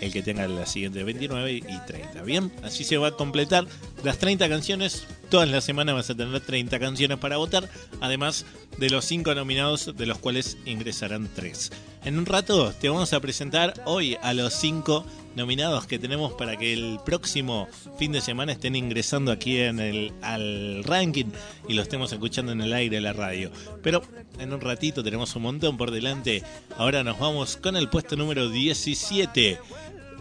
el 0.00 0.12
que 0.12 0.22
tenga 0.22 0.46
la 0.46 0.66
siguiente 0.66 1.02
29 1.02 1.52
y 1.52 1.62
30. 1.86 2.22
Bien, 2.22 2.52
así 2.62 2.84
se 2.84 2.96
va 2.96 3.08
a 3.08 3.12
completar 3.12 3.66
las 4.04 4.18
30 4.18 4.48
canciones. 4.48 5.06
Todas 5.30 5.48
las 5.50 5.64
semanas 5.64 5.94
vas 5.94 6.10
a 6.10 6.14
tener 6.14 6.40
30 6.40 6.78
canciones 6.78 7.18
para 7.18 7.36
votar, 7.36 7.68
además 8.00 8.46
de 8.78 8.88
los 8.88 9.04
5 9.04 9.34
nominados 9.34 9.94
de 9.94 10.06
los 10.06 10.18
cuales 10.18 10.56
ingresarán 10.64 11.28
3. 11.34 11.70
En 12.04 12.18
un 12.18 12.24
rato 12.24 12.72
te 12.72 12.88
vamos 12.88 13.12
a 13.12 13.20
presentar 13.20 13.74
hoy 13.84 14.16
a 14.22 14.32
los 14.32 14.54
5 14.54 15.04
nominados 15.36 15.86
que 15.86 15.98
tenemos 15.98 16.32
para 16.32 16.56
que 16.56 16.72
el 16.72 16.98
próximo 17.04 17.68
fin 17.98 18.12
de 18.12 18.22
semana 18.22 18.52
estén 18.52 18.74
ingresando 18.74 19.30
aquí 19.30 19.58
en 19.58 19.80
el 19.80 20.12
al 20.22 20.82
ranking 20.84 21.26
y 21.68 21.74
lo 21.74 21.82
estemos 21.82 22.10
escuchando 22.10 22.52
en 22.52 22.62
el 22.62 22.72
aire 22.72 22.96
de 22.96 23.02
la 23.02 23.12
radio. 23.12 23.50
Pero 23.82 24.02
en 24.38 24.54
un 24.54 24.62
ratito 24.62 25.04
tenemos 25.04 25.36
un 25.36 25.42
montón 25.42 25.76
por 25.76 25.90
delante. 25.90 26.42
Ahora 26.78 27.04
nos 27.04 27.18
vamos 27.18 27.58
con 27.58 27.76
el 27.76 27.90
puesto 27.90 28.16
número 28.16 28.48
17. 28.48 29.58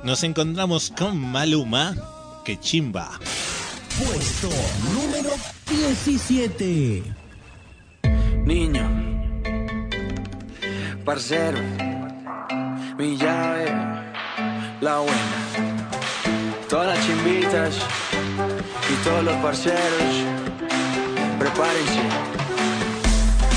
Nos 0.03 0.23
encontramos 0.23 0.91
con 0.95 1.17
Maluma, 1.17 1.95
que 2.43 2.59
chimba. 2.59 3.17
Puesto 3.97 4.49
número 4.93 5.31
17. 5.67 7.03
Niño, 8.45 8.87
parcero, 11.03 11.57
mi 12.95 13.17
llave, 13.17 13.65
la 14.81 14.99
buena. 14.99 15.37
Todas 16.69 16.95
las 16.95 17.07
chimbitas 17.07 17.75
y 18.91 19.03
todos 19.03 19.23
los 19.23 19.35
parceros, 19.37 20.13
prepárense, 21.39 22.03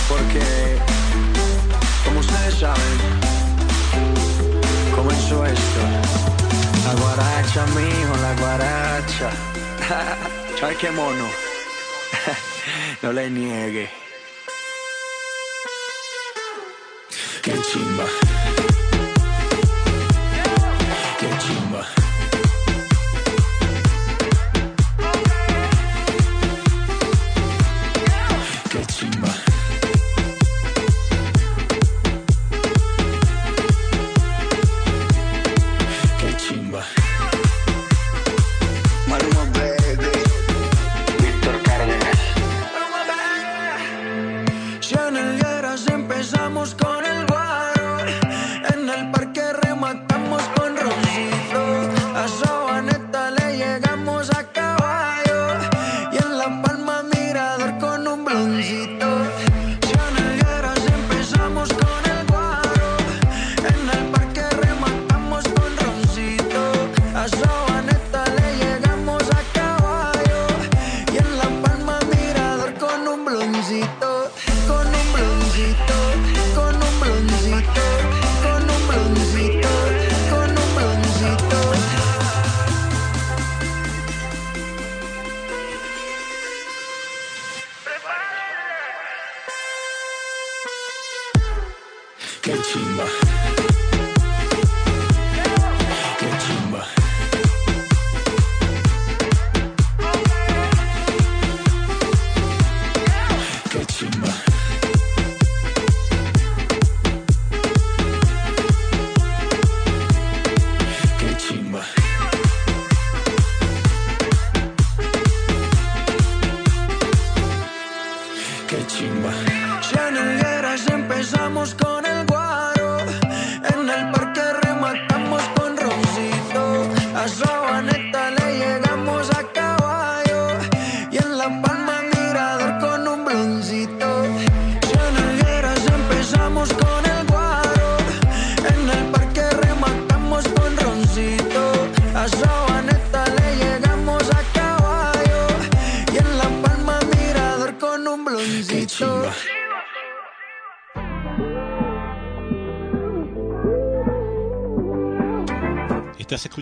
porque, 0.09 0.40
como 2.02 2.20
ustedes 2.20 2.54
saben, 2.54 2.99
comenzó 4.97 5.44
esto. 5.44 5.80
La 6.86 6.95
guaracha, 6.95 7.67
mijo, 7.67 8.17
la 8.23 8.34
guaracha. 8.41 9.30
Ay, 10.62 10.76
qué 10.76 10.90
mono. 10.90 11.26
no 13.02 13.12
le 13.12 13.30
niegue. 13.30 13.88
Qué 17.42 17.52
chimba. 17.62 18.29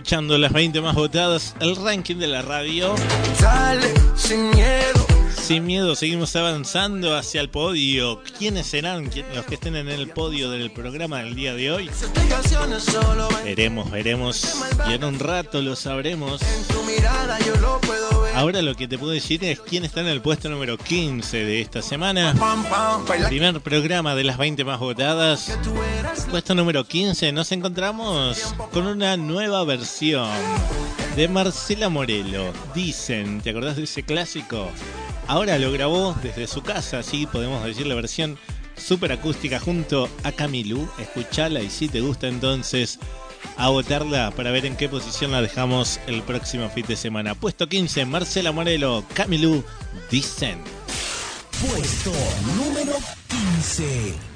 Escuchando 0.09 0.39
las 0.39 0.51
20 0.51 0.81
más 0.81 0.95
votadas, 0.95 1.55
el 1.59 1.75
ranking 1.75 2.15
de 2.15 2.25
la 2.25 2.41
radio. 2.41 2.95
Dale, 3.39 3.93
sin 4.15 4.49
miedo. 4.49 5.05
Sin 5.39 5.67
miedo, 5.67 5.93
seguimos 5.93 6.35
avanzando 6.35 7.15
hacia 7.15 7.41
el 7.41 7.51
podio. 7.51 8.19
¿Quiénes 8.39 8.65
serán 8.65 9.11
los 9.35 9.45
que 9.45 9.53
estén 9.53 9.75
en 9.75 9.87
el 9.87 10.09
podio 10.09 10.49
del 10.49 10.71
programa 10.71 11.19
del 11.19 11.35
día 11.35 11.53
de 11.53 11.71
hoy? 11.71 11.91
Veremos, 13.43 13.91
veremos. 13.91 14.55
Y 14.89 14.93
en 14.93 15.03
un 15.03 15.19
rato 15.19 15.61
lo 15.61 15.75
sabremos. 15.75 16.41
en 16.41 16.63
tu 16.63 16.83
mirada, 16.85 17.37
yo 17.41 17.55
lo 17.57 17.79
puedo. 17.79 18.08
Ahora 18.39 18.61
lo 18.61 18.73
que 18.73 18.87
te 18.87 18.97
puedo 18.97 19.11
decir 19.11 19.43
es 19.43 19.59
quién 19.59 19.83
está 19.83 19.99
en 19.99 20.07
el 20.07 20.21
puesto 20.21 20.47
número 20.47 20.77
15 20.77 21.43
de 21.43 21.59
esta 21.59 21.81
semana. 21.81 22.33
Primer 23.27 23.59
programa 23.59 24.15
de 24.15 24.23
las 24.23 24.37
20 24.37 24.63
más 24.63 24.79
votadas. 24.79 25.59
Puesto 26.31 26.55
número 26.55 26.85
15, 26.85 27.33
nos 27.33 27.51
encontramos 27.51 28.55
con 28.71 28.87
una 28.87 29.17
nueva 29.17 29.65
versión 29.65 30.29
de 31.17 31.27
Marcela 31.27 31.89
Morelo. 31.89 32.53
Dicen, 32.73 33.41
¿te 33.41 33.49
acordás 33.49 33.75
de 33.75 33.83
ese 33.83 34.03
clásico? 34.03 34.71
Ahora 35.27 35.59
lo 35.59 35.73
grabó 35.73 36.15
desde 36.23 36.47
su 36.47 36.63
casa, 36.63 36.99
así 36.99 37.25
podemos 37.25 37.61
decir 37.65 37.87
la 37.87 37.95
versión 37.95 38.39
super 38.77 39.11
acústica 39.11 39.59
junto 39.59 40.07
a 40.23 40.31
Camilú. 40.31 40.87
Escuchala 40.97 41.59
y 41.59 41.69
si 41.69 41.89
te 41.89 41.99
gusta 41.99 42.29
entonces 42.29 42.99
a 43.57 43.69
votarla 43.69 44.31
para 44.31 44.51
ver 44.51 44.65
en 44.65 44.75
qué 44.75 44.89
posición 44.89 45.31
la 45.31 45.41
dejamos 45.41 45.99
el 46.07 46.21
próximo 46.23 46.69
fin 46.69 46.85
de 46.87 46.95
semana. 46.95 47.35
Puesto 47.35 47.67
15, 47.67 48.05
Marcela 48.05 48.51
Morelo, 48.51 49.03
Camilú, 49.13 49.63
Dicen. 50.09 50.63
Puesto 51.61 52.11
número 52.55 52.93
15. 53.27 54.28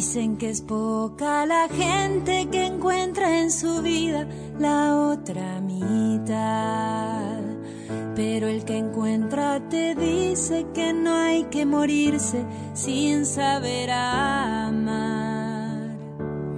Dicen 0.00 0.38
que 0.38 0.48
es 0.48 0.62
poca 0.62 1.44
la 1.44 1.68
gente 1.68 2.48
que 2.50 2.64
encuentra 2.64 3.40
en 3.40 3.50
su 3.50 3.82
vida 3.82 4.26
la 4.58 4.96
otra 4.96 5.60
mitad. 5.60 7.36
Pero 8.16 8.48
el 8.48 8.64
que 8.64 8.78
encuentra 8.78 9.60
te 9.68 9.94
dice 9.94 10.64
que 10.72 10.94
no 10.94 11.12
hay 11.12 11.44
que 11.50 11.66
morirse 11.66 12.46
sin 12.72 13.26
saber 13.26 13.90
amar. 13.90 15.18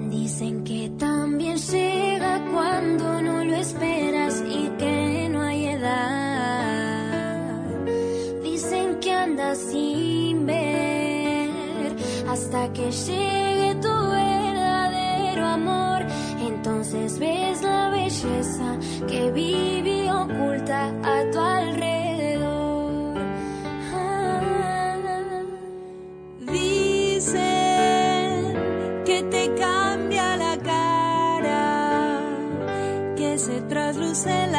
Dicen 0.09 0.63
que 0.63 0.91
también 0.91 1.57
llega 1.57 2.45
cuando 2.53 3.23
no 3.23 3.45
lo 3.45 3.57
esperas 3.57 4.41
y 4.49 4.69
que 4.79 5.29
no 5.29 5.41
hay 5.41 5.67
edad. 5.67 6.05
Dicen 8.45 9.01
que 9.01 9.13
anda 9.13 9.57
sin 9.57 9.92
hasta 12.33 12.73
que 12.73 12.91
llegue 12.91 13.75
tu 13.83 13.95
verdadero 14.11 15.45
amor. 15.47 16.01
Entonces 16.41 17.19
ves 17.19 17.63
la 17.63 17.91
belleza 17.91 18.79
que 19.07 19.31
vive 19.33 20.11
oculta 20.11 20.89
a 21.03 21.31
tu 21.31 21.39
alrededor. 21.39 23.19
Ah. 23.95 24.41
Dicen 26.41 27.35
que 29.05 29.23
te 29.25 29.55
cambia 29.55 30.37
la 30.39 30.57
cara, 30.57 32.21
que 33.15 33.37
se 33.37 33.61
trasluce 33.63 34.45
el 34.45 34.55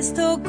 esto 0.00 0.40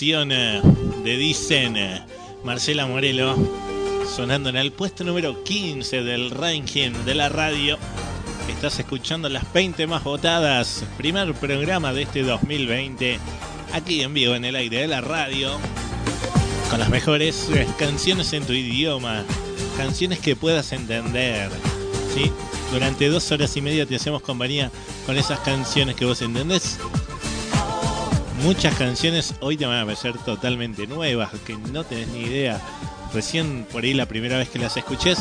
De 0.00 1.16
Dicen 1.18 1.76
Marcela 2.42 2.86
Morelo 2.86 3.36
sonando 4.16 4.48
en 4.48 4.56
el 4.56 4.72
puesto 4.72 5.04
número 5.04 5.44
15 5.44 6.02
del 6.02 6.30
ranking 6.30 6.92
de 7.04 7.14
la 7.14 7.28
radio. 7.28 7.76
Estás 8.48 8.78
escuchando 8.78 9.28
las 9.28 9.52
20 9.52 9.86
más 9.86 10.02
votadas, 10.02 10.84
primer 10.96 11.34
programa 11.34 11.92
de 11.92 12.04
este 12.04 12.22
2020, 12.22 13.18
aquí 13.74 14.00
en 14.00 14.14
vivo 14.14 14.34
en 14.34 14.46
el 14.46 14.56
aire 14.56 14.78
de 14.78 14.88
la 14.88 15.02
radio, 15.02 15.58
con 16.70 16.80
las 16.80 16.88
mejores 16.88 17.50
eh, 17.50 17.68
canciones 17.78 18.32
en 18.32 18.46
tu 18.46 18.54
idioma, 18.54 19.22
canciones 19.76 20.18
que 20.18 20.34
puedas 20.34 20.72
entender. 20.72 21.50
¿sí? 22.14 22.32
Durante 22.72 23.10
dos 23.10 23.30
horas 23.32 23.54
y 23.54 23.60
media 23.60 23.84
te 23.84 23.96
hacemos 23.96 24.22
compañía 24.22 24.70
con 25.04 25.18
esas 25.18 25.40
canciones 25.40 25.94
que 25.94 26.06
vos 26.06 26.22
entendés 26.22 26.78
muchas 28.42 28.74
canciones 28.76 29.34
hoy 29.40 29.56
te 29.56 29.66
van 29.66 29.78
a 29.78 29.84
parecer 29.84 30.16
totalmente 30.18 30.86
nuevas, 30.86 31.30
que 31.46 31.56
no 31.56 31.84
tenés 31.84 32.08
ni 32.08 32.20
idea. 32.20 32.60
Recién 33.12 33.66
por 33.70 33.84
ahí 33.84 33.94
la 33.94 34.06
primera 34.06 34.38
vez 34.38 34.48
que 34.48 34.58
las 34.58 34.76
escuches, 34.76 35.18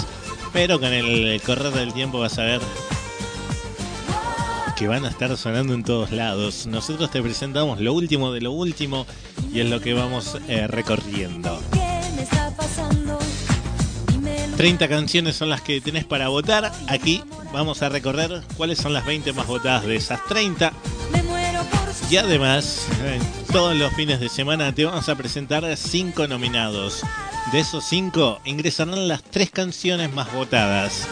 pero 0.54 0.80
con 0.80 0.94
el 0.94 1.42
correr 1.42 1.72
del 1.72 1.94
tiempo 1.94 2.20
vas 2.20 2.38
a 2.38 2.44
ver 2.44 2.62
que 4.80 4.88
van 4.88 5.04
a 5.04 5.10
estar 5.10 5.36
sonando 5.36 5.74
en 5.74 5.84
todos 5.84 6.12
lados. 6.12 6.66
Nosotros 6.66 7.12
te 7.12 7.22
presentamos 7.22 7.82
lo 7.82 7.94
último 7.94 8.32
de 8.32 8.40
lo 8.40 8.54
último 8.54 9.06
y 9.54 9.60
es 9.60 9.70
lo 9.70 9.82
que 9.82 9.94
vamos 9.94 10.38
eh, 10.48 10.68
recorriendo. 10.68 11.62
¿Qué 11.74 12.00
me 12.16 12.22
está 12.24 12.56
pasando? 12.56 13.20
Dímelo. 14.08 14.56
30 14.56 14.88
canciones 14.88 15.36
son 15.36 15.50
las 15.50 15.62
que 15.62 15.82
tenés 15.82 16.06
para 16.06 16.30
votar. 16.30 16.72
Aquí 16.88 17.22
vamos 17.52 17.82
a 17.82 17.90
recorrer 17.90 18.42
cuáles 18.56 18.78
son 18.78 18.94
las 18.94 19.06
20 19.06 19.34
más 19.34 19.48
votadas 19.48 19.86
de 19.86 19.98
esas 19.98 20.24
30. 20.28 20.72
Y 22.10 22.18
además, 22.18 22.88
eh, 23.04 23.20
todos 23.52 23.76
los 23.76 23.94
fines 23.94 24.20
de 24.20 24.30
semana 24.30 24.74
te 24.74 24.84
vamos 24.84 25.08
a 25.10 25.16
presentar 25.16 25.64
cinco 25.78 26.28
nominados. 26.28 27.04
De 27.52 27.60
esos 27.60 27.84
cinco 27.84 28.40
ingresarán 28.46 29.08
las 29.08 29.22
tres 29.22 29.52
canciones 29.52 30.12
más 30.12 30.34
votadas. 30.34 31.08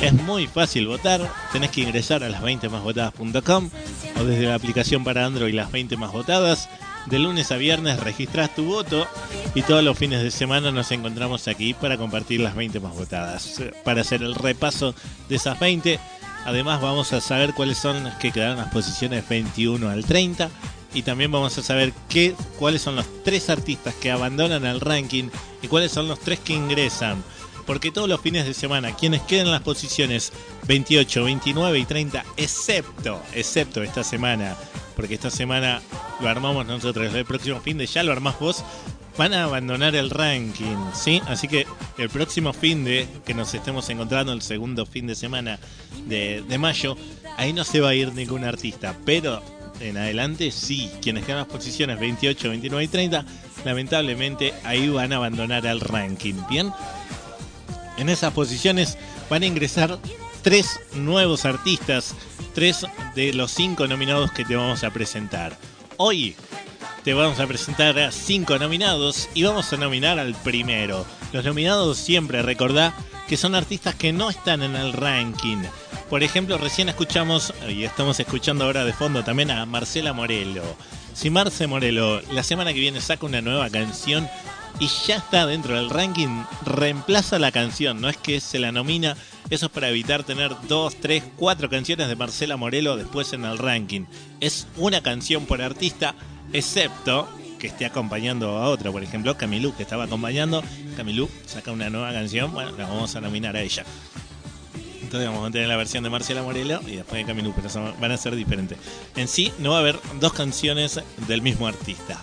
Es 0.00 0.14
muy 0.14 0.46
fácil 0.46 0.86
votar, 0.86 1.30
tenés 1.52 1.70
que 1.70 1.82
ingresar 1.82 2.24
a 2.24 2.30
las 2.30 2.40
20 2.40 2.70
másvotadas.com 2.70 3.68
o 4.18 4.24
desde 4.24 4.46
la 4.46 4.54
aplicación 4.54 5.04
para 5.04 5.26
Android 5.26 5.52
las 5.52 5.70
20 5.70 5.98
más 5.98 6.10
votadas. 6.10 6.70
De 7.04 7.18
lunes 7.18 7.52
a 7.52 7.56
viernes 7.56 8.00
registrás 8.00 8.54
tu 8.54 8.64
voto 8.64 9.06
y 9.54 9.60
todos 9.62 9.84
los 9.84 9.98
fines 9.98 10.22
de 10.22 10.30
semana 10.30 10.70
nos 10.70 10.90
encontramos 10.90 11.48
aquí 11.48 11.74
para 11.74 11.98
compartir 11.98 12.40
las 12.40 12.54
20 12.54 12.80
más 12.80 12.94
votadas. 12.94 13.60
Eh, 13.60 13.72
Para 13.84 14.00
hacer 14.00 14.22
el 14.22 14.34
repaso 14.34 14.94
de 15.28 15.36
esas 15.36 15.60
20 15.60 16.00
Además 16.44 16.80
vamos 16.80 17.12
a 17.12 17.20
saber 17.20 17.54
cuáles 17.54 17.78
son 17.78 18.04
las 18.04 18.16
que 18.16 18.32
quedaron 18.32 18.56
las 18.56 18.72
posiciones 18.72 19.28
21 19.28 19.88
al 19.88 20.04
30 20.04 20.50
y 20.94 21.02
también 21.02 21.30
vamos 21.30 21.56
a 21.58 21.62
saber 21.62 21.92
qué, 22.08 22.34
cuáles 22.58 22.82
son 22.82 22.96
los 22.96 23.06
tres 23.22 23.50
artistas 23.50 23.94
que 23.94 24.10
abandonan 24.10 24.64
el 24.64 24.80
ranking 24.80 25.28
y 25.62 25.68
cuáles 25.68 25.92
son 25.92 26.08
los 26.08 26.20
tres 26.20 26.40
que 26.40 26.54
ingresan. 26.54 27.22
Porque 27.66 27.92
todos 27.92 28.08
los 28.08 28.20
fines 28.20 28.46
de 28.46 28.54
semana, 28.54 28.96
quienes 28.96 29.22
quedan 29.22 29.46
en 29.46 29.52
las 29.52 29.62
posiciones 29.62 30.32
28, 30.66 31.24
29 31.24 31.78
y 31.78 31.84
30, 31.84 32.24
excepto, 32.36 33.22
excepto 33.32 33.82
esta 33.82 34.02
semana, 34.02 34.56
porque 34.96 35.14
esta 35.14 35.30
semana 35.30 35.80
lo 36.20 36.28
armamos 36.28 36.66
nosotros, 36.66 37.14
el 37.14 37.24
próximo 37.24 37.60
fin 37.60 37.78
de 37.78 37.86
ya 37.86 38.02
lo 38.02 38.12
armás 38.12 38.40
vos, 38.40 38.64
van 39.16 39.34
a 39.34 39.44
abandonar 39.44 39.94
el 39.94 40.10
ranking, 40.10 40.76
¿sí? 40.94 41.20
Así 41.26 41.48
que 41.48 41.66
el 41.98 42.08
próximo 42.08 42.52
fin 42.52 42.84
de 42.84 43.06
que 43.24 43.34
nos 43.34 43.52
estemos 43.54 43.88
encontrando, 43.90 44.32
el 44.32 44.42
segundo 44.42 44.86
fin 44.86 45.06
de 45.06 45.14
semana 45.14 45.58
de, 46.06 46.44
mayo, 46.58 46.96
ahí 47.36 47.52
no 47.52 47.64
se 47.64 47.80
va 47.80 47.90
a 47.90 47.94
ir 47.94 48.12
ningún 48.14 48.44
artista, 48.44 48.96
pero 49.04 49.42
en 49.80 49.96
adelante 49.96 50.50
sí, 50.50 50.90
quienes 51.02 51.24
quedan 51.24 51.38
las 51.38 51.48
posiciones 51.48 51.98
28, 51.98 52.48
29 52.48 52.84
y 52.84 52.88
30, 52.88 53.24
lamentablemente 53.64 54.54
ahí 54.64 54.88
van 54.88 55.12
a 55.12 55.16
abandonar 55.16 55.66
el 55.66 55.80
ranking, 55.80 56.34
¿bien? 56.48 56.72
En 57.96 58.08
esas 58.08 58.32
posiciones 58.32 58.96
van 59.28 59.42
a 59.42 59.46
ingresar 59.46 59.98
tres 60.42 60.80
nuevos 60.94 61.44
artistas, 61.44 62.14
tres 62.54 62.86
de 63.14 63.32
los 63.32 63.50
cinco 63.50 63.86
nominados 63.86 64.32
que 64.32 64.44
te 64.44 64.56
vamos 64.56 64.84
a 64.84 64.90
presentar. 64.90 65.56
Hoy 65.96 66.34
te 67.04 67.14
vamos 67.14 67.40
a 67.40 67.46
presentar 67.46 67.98
a 67.98 68.12
cinco 68.12 68.58
nominados 68.58 69.28
y 69.34 69.42
vamos 69.42 69.72
a 69.72 69.76
nominar 69.76 70.18
al 70.18 70.34
primero. 70.34 71.06
Los 71.32 71.44
nominados 71.44 71.96
siempre 71.96 72.42
recordá 72.42 72.94
que 73.26 73.36
son 73.36 73.54
artistas 73.54 73.94
que 73.94 74.12
no 74.12 74.28
están 74.28 74.62
en 74.62 74.76
el 74.76 74.92
ranking. 74.92 75.58
Por 76.10 76.22
ejemplo, 76.22 76.58
recién 76.58 76.88
escuchamos, 76.88 77.54
y 77.68 77.84
estamos 77.84 78.20
escuchando 78.20 78.64
ahora 78.64 78.84
de 78.84 78.92
fondo 78.92 79.24
también 79.24 79.50
a 79.50 79.64
Marcela 79.64 80.12
Morelo. 80.12 80.62
Si 81.14 81.30
Marce 81.30 81.66
Morelo 81.66 82.20
la 82.32 82.42
semana 82.42 82.72
que 82.72 82.80
viene 82.80 83.00
saca 83.00 83.26
una 83.26 83.40
nueva 83.40 83.70
canción 83.70 84.28
y 84.78 84.88
ya 85.06 85.16
está 85.16 85.46
dentro 85.46 85.76
del 85.76 85.90
ranking, 85.90 86.44
reemplaza 86.64 87.38
la 87.38 87.52
canción, 87.52 88.00
no 88.00 88.08
es 88.08 88.16
que 88.16 88.40
se 88.40 88.58
la 88.58 88.72
nomina, 88.72 89.16
eso 89.48 89.66
es 89.66 89.72
para 89.72 89.88
evitar 89.88 90.24
tener 90.24 90.52
dos, 90.68 90.96
tres, 91.00 91.22
cuatro 91.36 91.70
canciones 91.70 92.08
de 92.08 92.16
Marcela 92.16 92.56
Morelo 92.56 92.96
después 92.96 93.32
en 93.32 93.44
el 93.44 93.58
ranking. 93.58 94.06
Es 94.40 94.66
una 94.76 95.02
canción 95.02 95.46
por 95.46 95.62
artista, 95.62 96.14
excepto 96.52 97.28
que 97.58 97.68
esté 97.68 97.84
acompañando 97.84 98.58
a 98.58 98.68
otra, 98.68 98.90
por 98.90 99.02
ejemplo 99.02 99.36
Camilú, 99.36 99.74
que 99.76 99.82
estaba 99.82 100.04
acompañando, 100.04 100.64
Camilú 100.96 101.28
saca 101.46 101.70
una 101.70 101.90
nueva 101.90 102.12
canción, 102.12 102.52
bueno, 102.52 102.72
la 102.72 102.86
vamos 102.86 103.14
a 103.14 103.20
nominar 103.20 103.54
a 103.56 103.60
ella. 103.60 103.84
Entonces 105.02 105.28
vamos 105.28 105.48
a 105.48 105.52
tener 105.52 105.68
la 105.68 105.76
versión 105.76 106.04
de 106.04 106.10
Marcela 106.10 106.42
Morelo 106.42 106.80
y 106.86 106.96
después 106.96 107.20
de 107.20 107.26
Camilú, 107.26 107.52
pero 107.54 107.68
van 108.00 108.12
a 108.12 108.16
ser 108.16 108.34
diferentes. 108.34 108.78
En 109.16 109.28
sí 109.28 109.52
no 109.58 109.70
va 109.70 109.76
a 109.76 109.80
haber 109.80 109.98
dos 110.20 110.32
canciones 110.32 111.00
del 111.26 111.42
mismo 111.42 111.66
artista. 111.66 112.20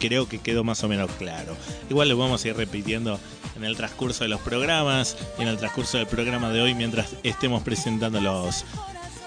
Creo 0.00 0.26
que 0.26 0.38
quedó 0.38 0.64
más 0.64 0.82
o 0.84 0.88
menos 0.88 1.10
claro. 1.18 1.56
Igual 1.88 2.08
lo 2.08 2.16
vamos 2.16 2.44
a 2.44 2.48
ir 2.48 2.56
repitiendo 2.56 3.20
en 3.56 3.64
el 3.64 3.76
transcurso 3.76 4.24
de 4.24 4.28
los 4.28 4.40
programas 4.40 5.16
y 5.38 5.42
en 5.42 5.48
el 5.48 5.58
transcurso 5.58 5.98
del 5.98 6.06
programa 6.06 6.50
de 6.50 6.62
hoy 6.62 6.74
mientras 6.74 7.14
estemos 7.22 7.62
presentando 7.62 8.20
los, 8.20 8.64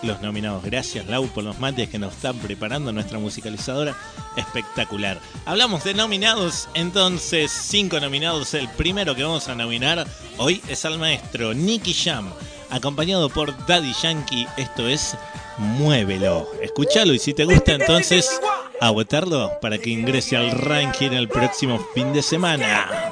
los 0.04 0.22
nominados. 0.22 0.64
Gracias 0.64 1.08
Lau 1.08 1.28
por 1.28 1.44
los 1.44 1.60
mates 1.60 1.90
que 1.90 2.00
nos 2.00 2.14
están 2.14 2.38
preparando 2.38 2.92
nuestra 2.92 3.20
musicalizadora. 3.20 3.96
Espectacular. 4.36 5.20
Hablamos 5.46 5.84
de 5.84 5.94
nominados, 5.94 6.70
entonces 6.74 7.52
cinco 7.52 8.00
nominados. 8.00 8.54
El 8.54 8.70
primero 8.70 9.16
que 9.16 9.24
vamos 9.24 9.48
a 9.48 9.56
nominar 9.56 10.06
hoy 10.38 10.62
es 10.68 10.86
al 10.86 11.00
maestro 11.00 11.54
Nicky 11.54 11.94
Jam, 11.94 12.30
acompañado 12.70 13.30
por 13.30 13.66
Daddy 13.66 13.94
Yankee. 14.02 14.48
Esto 14.58 14.88
es 14.88 15.16
Muévelo. 15.58 16.48
Escúchalo 16.62 17.14
y 17.14 17.20
si 17.20 17.34
te 17.34 17.46
gusta 17.46 17.74
entonces 17.74 18.40
a 18.80 18.92
votarlo 18.92 19.60
para 19.60 19.78
que 19.78 19.90
ingrese 19.90 20.38
al 20.38 20.52
ranking 20.52 21.12
el 21.12 21.28
próximo 21.28 21.80
fin 21.94 22.14
de 22.14 22.22
semana. 22.22 23.12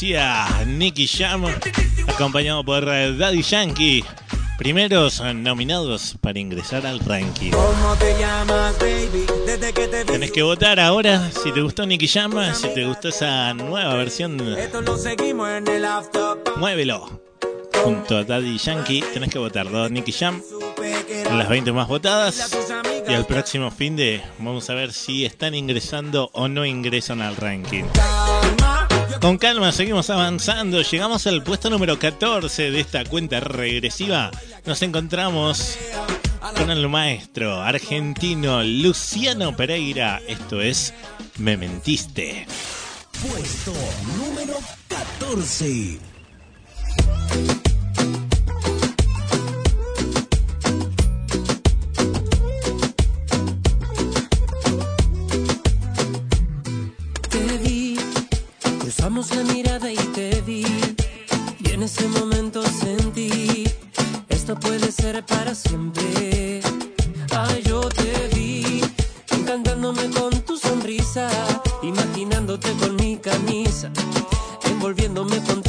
Decía 0.00 0.46
Nicky 0.66 1.06
Jam, 1.06 1.44
acompañado 2.08 2.64
por 2.64 2.86
Daddy 2.86 3.42
Yankee. 3.42 4.02
Primeros 4.56 5.20
nominados 5.34 6.16
para 6.22 6.38
ingresar 6.38 6.86
al 6.86 7.00
ranking. 7.00 7.50
¿Cómo 7.50 7.94
te 7.96 8.18
llamas, 8.18 8.78
baby? 8.78 9.26
Desde 9.44 9.74
que 9.74 9.88
te. 9.88 10.06
Tenés 10.06 10.32
que 10.32 10.42
votar 10.42 10.80
ahora 10.80 11.30
si 11.30 11.52
te 11.52 11.60
gustó 11.60 11.84
Nicky 11.84 12.08
Jam, 12.08 12.32
si 12.54 12.72
te 12.72 12.86
gustó 12.86 13.08
esa 13.08 13.52
nueva 13.52 13.94
versión. 13.94 14.40
Esto 14.56 14.80
lo 14.80 14.96
seguimos 14.96 15.50
en 15.50 15.68
el 15.68 15.84
after. 15.84 16.38
Muévelo. 16.56 17.20
Junto 17.84 18.16
a 18.16 18.24
Daddy 18.24 18.56
Yankee, 18.56 19.04
tenés 19.12 19.28
que 19.28 19.38
votar 19.38 19.70
dos 19.70 19.90
Nicky 19.90 20.12
Jam 20.12 20.40
las 21.36 21.48
20 21.48 21.72
más 21.72 21.88
votadas. 21.88 22.56
Y 23.08 23.12
al 23.12 23.26
próximo 23.26 23.70
fin 23.70 23.96
de 23.96 24.22
vamos 24.38 24.70
a 24.70 24.74
ver 24.74 24.92
si 24.92 25.24
están 25.24 25.54
ingresando 25.54 26.30
o 26.32 26.48
no 26.48 26.64
ingresan 26.64 27.20
al 27.20 27.36
ranking. 27.36 27.84
Con 29.20 29.36
calma, 29.36 29.70
seguimos 29.70 30.08
avanzando. 30.08 30.80
Llegamos 30.80 31.26
al 31.26 31.42
puesto 31.42 31.68
número 31.68 31.98
14 31.98 32.70
de 32.70 32.80
esta 32.80 33.04
cuenta 33.04 33.38
regresiva. 33.40 34.30
Nos 34.64 34.80
encontramos 34.80 35.76
con 36.56 36.70
el 36.70 36.88
maestro 36.88 37.60
argentino 37.60 38.62
Luciano 38.62 39.54
Pereira. 39.54 40.22
Esto 40.26 40.62
es 40.62 40.94
Me 41.36 41.58
Mentiste. 41.58 42.46
Puesto 43.20 43.74
número 44.16 44.56
14. 44.88 45.98
Cruzamos 59.20 59.36
la 59.36 59.54
mirada 59.54 59.92
y 59.92 59.96
te 59.96 60.40
vi. 60.42 60.64
Y 61.58 61.70
en 61.72 61.82
ese 61.82 62.08
momento 62.08 62.62
sentí, 62.62 63.64
esto 64.28 64.58
puede 64.58 64.90
ser 64.92 65.24
para 65.26 65.54
siempre. 65.54 66.60
Ay, 67.36 67.62
yo 67.64 67.80
te 67.88 68.28
vi, 68.34 68.82
encantándome 69.30 70.08
con 70.10 70.30
tu 70.42 70.56
sonrisa, 70.56 71.28
imaginándote 71.82 72.72
con 72.74 72.96
mi 72.96 73.16
camisa, 73.16 73.90
envolviéndome 74.64 75.42
con 75.44 75.59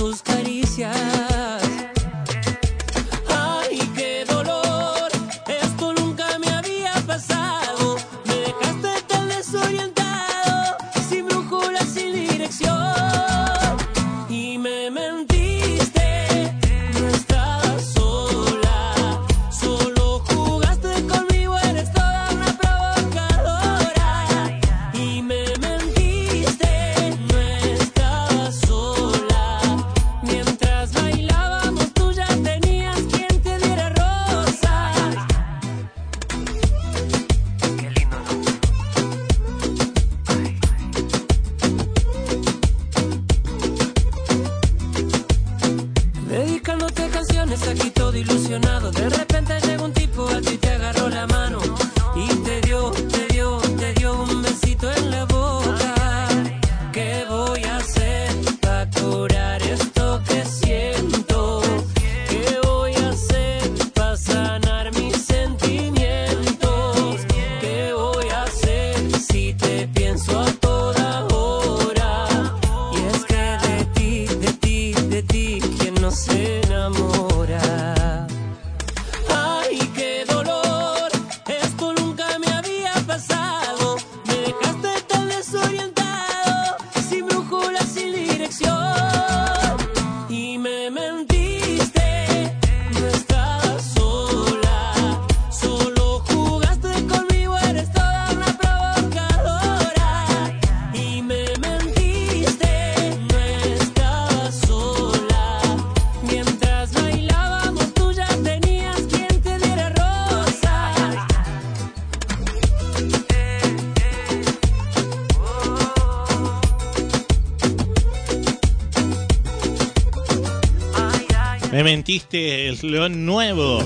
Me 121.82 121.86
mentiste, 121.86 122.70
es 122.70 122.84
lo 122.84 123.10
nuevo 123.10 123.80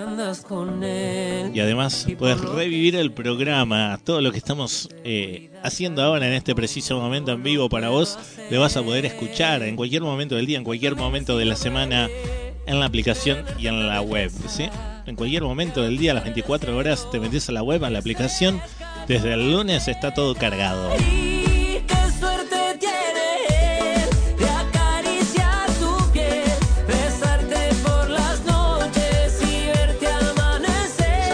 además 1.61 2.05
puedes 2.19 2.41
revivir 2.41 2.97
el 2.97 3.13
programa. 3.13 3.97
Todo 4.03 4.19
lo 4.19 4.33
que 4.33 4.39
estamos 4.39 4.89
eh, 5.05 5.51
haciendo 5.63 6.03
ahora 6.03 6.27
en 6.27 6.33
este 6.33 6.53
preciso 6.53 6.99
momento 6.99 7.31
en 7.31 7.43
vivo 7.43 7.69
para 7.69 7.87
vos, 7.87 8.19
lo 8.51 8.59
vas 8.59 8.75
a 8.75 8.83
poder 8.83 9.05
escuchar 9.05 9.63
en 9.63 9.77
cualquier 9.77 10.01
momento 10.01 10.35
del 10.35 10.47
día, 10.47 10.57
en 10.57 10.65
cualquier 10.65 10.97
momento 10.97 11.37
de 11.37 11.45
la 11.45 11.55
semana, 11.55 12.09
en 12.65 12.81
la 12.81 12.87
aplicación 12.87 13.45
y 13.57 13.67
en 13.67 13.87
la 13.87 14.01
web. 14.01 14.33
¿sí? 14.49 14.65
En 15.05 15.15
cualquier 15.15 15.43
momento 15.43 15.81
del 15.81 15.97
día, 15.97 16.11
a 16.11 16.15
las 16.15 16.23
24 16.23 16.77
horas, 16.77 17.07
te 17.11 17.19
metes 17.19 17.49
a 17.49 17.51
la 17.51 17.61
web, 17.61 17.83
a 17.83 17.89
la 17.89 17.99
aplicación. 17.99 18.61
Desde 19.07 19.33
el 19.33 19.51
lunes 19.51 19.87
está 19.87 20.13
todo 20.13 20.33
cargado. 20.35 20.91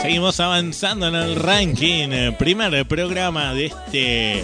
Seguimos 0.01 0.39
avanzando 0.39 1.07
en 1.07 1.15
el 1.15 1.35
ranking. 1.35 2.09
eh, 2.11 2.35
Primer 2.37 2.85
programa 2.87 3.53
de 3.53 3.67
este 3.67 4.43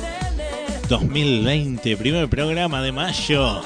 2020, 0.90 1.98
primer 1.98 2.30
programa 2.30 2.82
de 2.82 2.92
mayo. 2.92 3.62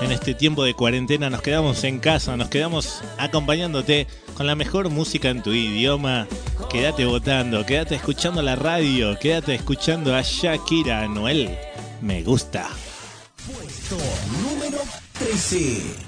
En 0.00 0.12
este 0.12 0.32
tiempo 0.34 0.62
de 0.62 0.74
cuarentena 0.74 1.28
nos 1.28 1.42
quedamos 1.42 1.82
en 1.82 1.98
casa, 1.98 2.36
nos 2.36 2.48
quedamos 2.48 3.02
acompañándote 3.18 4.06
con 4.34 4.46
la 4.46 4.54
mejor 4.54 4.90
música 4.90 5.28
en 5.28 5.42
tu 5.42 5.52
idioma. 5.52 6.28
Quédate 6.70 7.04
votando, 7.04 7.66
quédate 7.66 7.96
escuchando 7.96 8.40
la 8.40 8.54
radio, 8.54 9.18
quédate 9.18 9.54
escuchando 9.54 10.14
a 10.14 10.22
Shakira 10.22 11.08
Noel. 11.08 11.58
Me 12.00 12.22
gusta. 12.22 12.68
Puesto 13.46 13.96
número 14.42 14.78
13. 15.18 16.07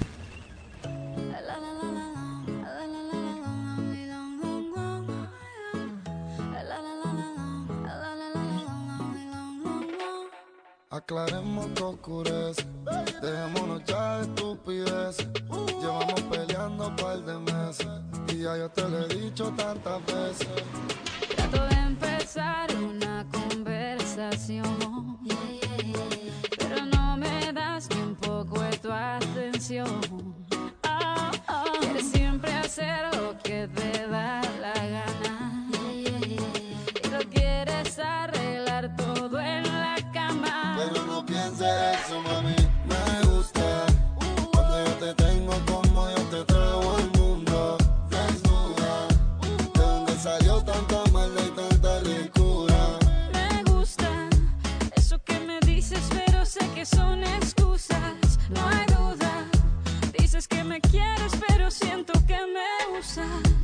Aclaremos 10.91 11.67
que 11.73 11.83
oscurece. 11.83 12.65
Dejémonos 13.21 13.83
ya 13.85 14.17
de 14.17 14.23
estupideces. 14.23 15.27
Llevamos 15.79 16.21
peleando 16.29 16.87
un 16.89 16.95
par 16.97 17.21
de 17.21 17.37
meses. 17.39 17.87
Y 18.27 18.43
ya 18.43 18.57
yo 18.57 18.69
te 18.69 18.87
lo 18.87 18.99
he 18.99 19.07
dicho 19.07 19.51
tantas 19.55 20.05
veces. 20.05 20.47
Trato 21.35 21.65
de 21.67 21.75
empezar 21.75 22.75
una 22.75 23.25
conversación. 23.31 25.17
Pero 26.59 26.85
no 26.85 27.17
me 27.17 27.53
das 27.53 27.89
ni 27.89 28.01
un 28.01 28.15
poco 28.15 28.59
de 28.61 28.77
tu 28.77 28.91
atención. 28.91 30.35
Ah, 30.83 31.31
ah. 31.47 31.63
Siempre 32.01 32.51
hacer 32.53 33.15
lo 33.15 33.37
que 33.41 33.67
te 33.67 34.07
da 34.07 34.40
me 60.71 60.79
quieres, 60.79 61.33
pero 61.49 61.69
siento 61.69 62.13
que 62.25 62.37
me 62.47 62.97
usas. 62.97 63.60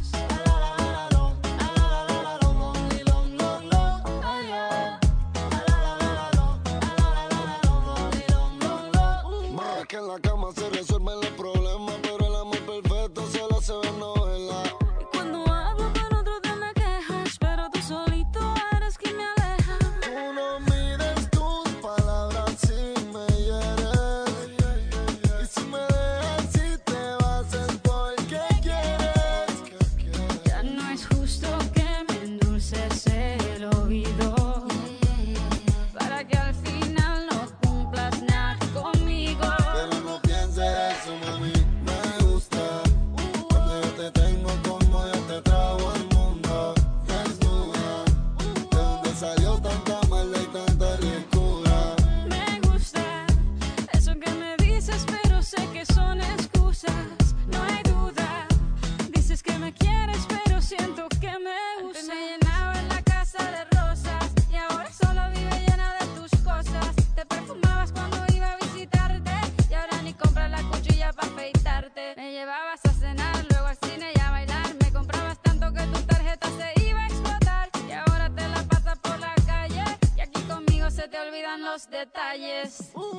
Los 81.77 81.89
detalles. 81.91 82.91
Yo 82.95 83.16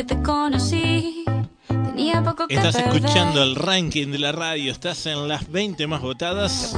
que 0.00 0.14
te 0.14 0.22
conocí, 0.22 1.24
tenía 1.68 2.22
poco 2.22 2.48
que 2.48 2.54
Estás 2.54 2.76
perder. 2.76 2.96
escuchando 2.96 3.42
el 3.42 3.54
ranking 3.54 4.06
de 4.08 4.18
la 4.18 4.32
radio, 4.32 4.72
estás 4.72 5.04
en 5.04 5.28
las 5.28 5.52
20 5.52 5.86
más 5.86 6.00
votadas. 6.00 6.74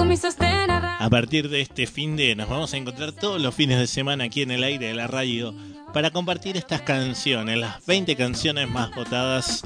A 0.99 1.09
partir 1.09 1.49
de 1.49 1.61
este 1.61 1.87
fin 1.87 2.17
de 2.17 2.35
nos 2.35 2.49
vamos 2.49 2.75
a 2.75 2.79
encontrar 2.79 3.13
todos 3.13 3.41
los 3.41 3.55
fines 3.55 3.79
de 3.79 3.87
semana 3.87 4.25
aquí 4.25 4.43
en 4.43 4.51
el 4.51 4.65
aire 4.65 4.89
de 4.89 4.95
la 4.95 5.07
radio 5.07 5.55
para 5.95 6.11
compartir 6.11 6.57
estas 6.57 6.83
canciones, 6.83 7.57
las 7.59 7.87
20 7.87 8.17
canciones 8.17 8.69
más 8.69 8.93
votadas 8.93 9.63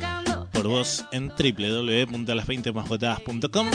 por 0.52 0.68
vos 0.68 1.07
en 1.12 1.28
www.las20másvotadas.com. 1.28 3.70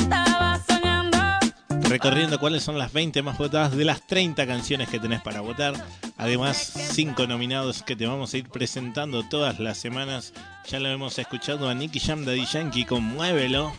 Recorriendo 1.92 2.40
cuáles 2.40 2.64
son 2.64 2.78
las 2.78 2.94
20 2.94 3.22
más 3.22 3.38
votadas 3.38 3.76
de 3.76 3.84
las 3.84 4.08
30 4.08 4.48
canciones 4.48 4.88
que 4.88 4.98
tenés 4.98 5.20
para 5.20 5.42
votar. 5.42 5.74
Además, 6.18 6.56
5 6.94 7.28
nominados 7.28 7.84
que 7.84 7.98
te 7.98 8.08
vamos 8.08 8.34
a 8.34 8.38
ir 8.38 8.48
presentando 8.48 9.24
todas 9.24 9.60
las 9.60 9.78
semanas. 9.78 10.32
Ya 10.70 10.80
lo 10.80 10.88
hemos 10.88 11.20
escuchado 11.20 11.68
a 11.68 11.74
Nicky 11.74 12.00
Jam 12.00 12.24
Daddy 12.24 12.46
Yankee 12.46 12.86
con 12.86 13.04
Muévelo. 13.04 13.74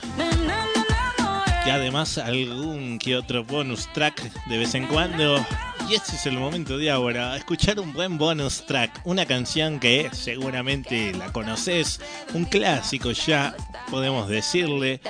Y 1.66 1.70
además 1.70 2.18
algún 2.18 2.98
que 2.98 3.16
otro 3.16 3.44
bonus 3.44 3.90
track 3.94 4.30
de 4.44 4.58
vez 4.58 4.74
en 4.74 4.88
cuando. 4.88 5.42
Y 5.88 5.94
ese 5.94 6.16
es 6.16 6.26
el 6.26 6.36
momento 6.36 6.76
de 6.76 6.90
ahora, 6.90 7.34
escuchar 7.34 7.80
un 7.80 7.94
buen 7.94 8.18
bonus 8.18 8.66
track, 8.66 9.00
una 9.04 9.24
canción 9.24 9.80
que 9.80 10.10
seguramente 10.12 11.14
la 11.14 11.32
conoces, 11.32 11.98
un 12.34 12.44
clásico 12.44 13.12
ya, 13.12 13.56
podemos 13.90 14.28
decirle, 14.28 15.00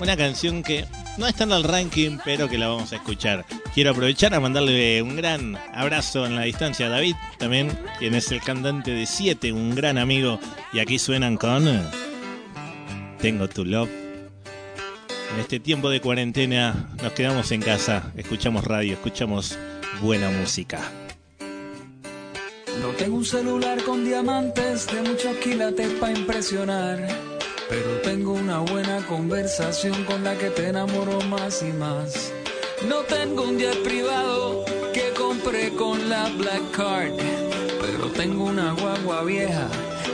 una 0.00 0.16
canción 0.16 0.64
que 0.64 0.86
no 1.18 1.26
está 1.26 1.44
en 1.44 1.52
el 1.52 1.64
ranking, 1.64 2.18
pero 2.24 2.48
que 2.48 2.58
la 2.58 2.68
vamos 2.68 2.92
a 2.92 2.96
escuchar. 2.96 3.44
Quiero 3.74 3.90
aprovechar 3.90 4.34
a 4.34 4.40
mandarle 4.40 5.02
un 5.02 5.16
gran 5.16 5.56
abrazo 5.72 6.26
en 6.26 6.36
la 6.36 6.42
distancia 6.42 6.86
a 6.86 6.90
David, 6.90 7.14
también, 7.38 7.76
quien 7.98 8.14
es 8.14 8.30
el 8.32 8.40
cantante 8.40 8.90
de 8.90 9.06
7, 9.06 9.52
un 9.52 9.74
gran 9.74 9.98
amigo, 9.98 10.40
y 10.72 10.78
aquí 10.78 10.98
suenan 10.98 11.36
con 11.36 11.66
Tengo 13.20 13.48
tu 13.48 13.64
love. 13.64 13.90
En 15.34 15.40
este 15.40 15.60
tiempo 15.60 15.88
de 15.88 16.00
cuarentena 16.00 16.90
nos 17.02 17.12
quedamos 17.12 17.50
en 17.52 17.62
casa, 17.62 18.12
escuchamos 18.16 18.64
radio, 18.64 18.94
escuchamos 18.94 19.58
buena 20.02 20.30
música. 20.30 20.80
No 22.80 22.88
tengo 22.88 23.16
un 23.16 23.24
celular 23.24 23.82
con 23.84 24.04
diamantes 24.04 24.86
de 24.86 25.02
muchos 25.02 25.36
quilates 25.36 25.92
para 25.94 26.18
impresionar, 26.18 27.08
pero 27.72 28.02
tengo 28.02 28.32
una 28.32 28.58
buena 28.58 28.98
conversación 29.06 30.04
con 30.04 30.22
la 30.22 30.36
que 30.36 30.50
te 30.50 30.68
enamoro 30.68 31.22
más 31.22 31.62
y 31.62 31.72
más. 31.72 32.30
No 32.86 32.96
tengo 32.96 33.44
un 33.44 33.58
jet 33.58 33.82
privado 33.82 34.62
que 34.92 35.10
compré 35.16 35.70
con 35.70 36.10
la 36.10 36.28
Black 36.36 36.70
Card, 36.72 37.14
pero 37.80 38.08
tengo 38.08 38.44
una 38.44 38.72
guagua 38.72 39.24
vieja 39.24 39.68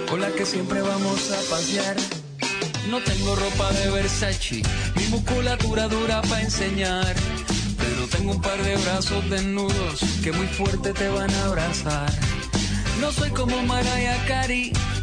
con 0.09 0.21
la 0.21 0.31
que 0.31 0.47
siempre 0.47 0.83
vamos 0.83 1.33
a 1.33 1.51
pasear. 1.51 1.97
No 2.89 3.01
tengo 3.01 3.35
ropa 3.35 3.73
de 3.73 3.91
Versace, 3.91 4.63
ni 4.95 5.07
musculatura 5.09 5.89
dura 5.89 6.23
para 6.23 6.43
enseñar. 6.43 7.13
Pero 7.77 8.07
tengo 8.07 8.33
un 8.35 8.41
par 8.41 8.63
de 8.63 8.77
brazos 8.77 9.29
desnudos 9.31 10.01
que 10.23 10.31
muy 10.31 10.47
fuerte 10.47 10.93
te 10.93 11.09
van 11.09 11.31
a 11.35 11.47
abrazar. 11.47 12.13
No 13.01 13.11
soy 13.11 13.31
como 13.31 13.61
Mariah 13.65 14.25
Carey, 14.29 14.73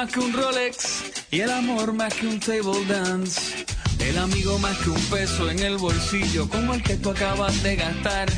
Más 0.00 0.12
que 0.12 0.20
un 0.20 0.32
Rolex 0.32 1.12
y 1.30 1.40
el 1.40 1.50
amor 1.50 1.92
más 1.92 2.14
que 2.14 2.26
un 2.26 2.40
table 2.40 2.86
dance. 2.88 3.66
El 3.98 4.16
amigo 4.16 4.58
más 4.58 4.78
que 4.78 4.88
un 4.88 5.02
peso 5.10 5.50
en 5.50 5.58
el 5.58 5.76
bolsillo 5.76 6.48
como 6.48 6.72
el 6.72 6.82
que 6.82 6.96
tú 6.96 7.10
acabas 7.10 7.62
de 7.62 7.76
gastar. 7.76 8.30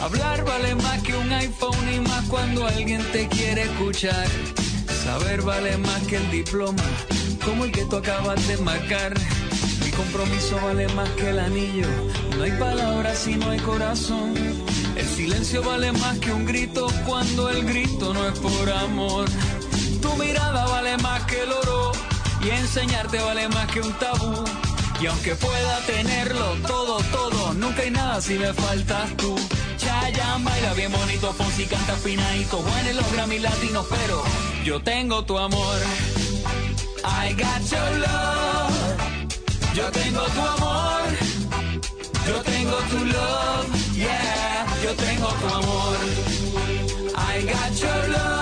Hablar 0.00 0.44
vale 0.44 0.76
más 0.76 1.02
que 1.02 1.16
un 1.16 1.32
iPhone 1.32 1.92
y 1.92 1.98
más 1.98 2.24
cuando 2.26 2.64
alguien 2.64 3.02
te 3.10 3.26
quiere 3.26 3.62
escuchar. 3.62 4.28
Saber 5.02 5.42
vale 5.42 5.76
más 5.78 6.00
que 6.06 6.14
el 6.14 6.30
diploma 6.30 6.84
como 7.44 7.64
el 7.64 7.72
que 7.72 7.84
tú 7.86 7.96
acabas 7.96 8.46
de 8.46 8.56
marcar. 8.58 9.14
Mi 9.84 9.90
compromiso 9.90 10.60
vale 10.62 10.86
más 10.94 11.08
que 11.10 11.30
el 11.30 11.40
anillo. 11.40 11.88
No 12.36 12.44
hay 12.44 12.52
palabras 12.52 13.18
si 13.18 13.34
no 13.34 13.50
hay 13.50 13.58
corazón. 13.58 14.32
El 14.94 15.06
silencio 15.06 15.60
vale 15.60 15.90
más 15.90 16.20
que 16.20 16.32
un 16.32 16.44
grito 16.44 16.86
cuando 17.04 17.50
el 17.50 17.64
grito 17.64 18.14
no 18.14 18.28
es 18.28 18.38
por 18.38 18.70
amor. 18.70 19.28
Tu 20.08 20.16
mirada 20.16 20.64
vale 20.64 20.96
más 20.98 21.22
que 21.24 21.42
el 21.42 21.52
oro 21.52 21.92
y 22.40 22.48
enseñarte 22.48 23.18
vale 23.20 23.46
más 23.48 23.66
que 23.66 23.80
un 23.80 23.92
tabú. 23.94 24.42
Y 25.00 25.06
aunque 25.06 25.34
pueda 25.34 25.78
tenerlo 25.86 26.46
todo, 26.66 26.98
todo, 27.12 27.52
nunca 27.54 27.82
hay 27.82 27.90
nada 27.90 28.20
si 28.22 28.38
me 28.38 28.52
faltas 28.54 29.14
tú. 29.18 29.36
Chayanne 29.76 30.44
baila 30.44 30.72
bien 30.72 30.90
bonito, 30.92 31.32
Fonsi 31.34 31.66
canta 31.66 31.94
finadito, 31.94 32.56
bueno 32.58 32.88
en 32.88 32.96
los 32.96 33.12
Grammy 33.12 33.38
latinos, 33.38 33.86
pero 33.90 34.22
yo 34.64 34.80
tengo 34.80 35.24
tu 35.24 35.38
amor. 35.38 35.78
I 37.04 37.34
got 37.34 37.62
your 37.70 37.90
love. 38.04 38.78
Yo 39.74 39.90
tengo 39.90 40.22
tu 40.22 40.40
amor. 40.40 41.08
Yo 42.28 42.36
tengo 42.52 42.76
tu 42.90 43.04
love. 43.04 43.94
Yeah, 43.94 44.66
yo 44.82 44.94
tengo 44.94 45.28
tu 45.40 45.48
amor. 45.54 45.96
I 47.14 47.42
got 47.42 47.72
your 47.78 48.08
love. 48.08 48.37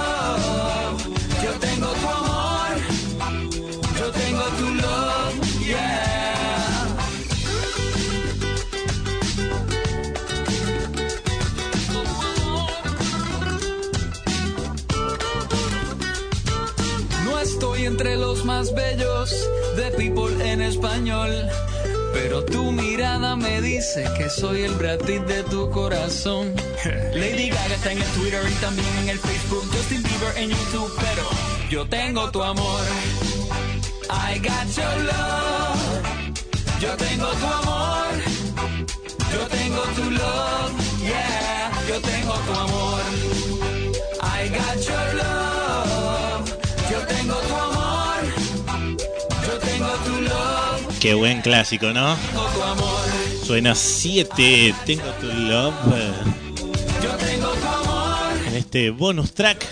Entre 17.87 18.17
los 18.17 18.45
más 18.45 18.75
bellos 18.75 19.49
de 19.77 19.93
People 19.93 20.35
en 20.51 20.61
español. 20.61 21.31
Pero 22.13 22.45
tu 22.45 22.73
mirada 22.73 23.37
me 23.37 23.61
dice 23.61 24.05
que 24.19 24.29
soy 24.29 24.63
el 24.63 24.75
Brad 24.75 24.99
Pitt 24.99 25.23
de 25.27 25.45
tu 25.45 25.71
corazón. 25.71 26.53
Lady 27.15 27.49
Gaga 27.49 27.75
está 27.77 27.93
en 27.93 27.99
el 27.99 28.09
Twitter 28.09 28.43
y 28.51 28.55
también 28.55 28.89
en 29.03 29.09
el 29.11 29.19
Facebook. 29.21 29.65
Justin 29.73 30.03
Bieber 30.03 30.37
en 30.37 30.51
YouTube, 30.51 30.93
pero 30.99 31.29
yo 31.71 31.89
tengo 31.89 32.29
tu 32.33 32.43
amor. 32.43 32.83
I 34.11 34.39
got 34.41 34.67
your 34.77 35.05
love. 35.05 36.03
Yo 36.81 36.97
tengo 36.97 37.29
tu 37.29 37.47
amor. 37.47 38.15
Yo 39.33 39.47
tengo 39.47 39.83
tu 39.95 40.11
love. 40.11 40.73
Yeah, 41.03 41.71
yo 41.89 42.01
tengo 42.01 42.35
tu 42.47 42.53
amor. 42.53 43.36
Qué 51.01 51.15
buen 51.15 51.41
clásico, 51.41 51.93
¿no? 51.93 52.17
Suena 53.45 53.75
7, 53.75 54.75
tengo 54.85 55.05
tu 55.21 55.27
love. 55.27 55.75
En 58.49 58.55
este 58.55 58.91
bonus 58.91 59.33
track, 59.33 59.65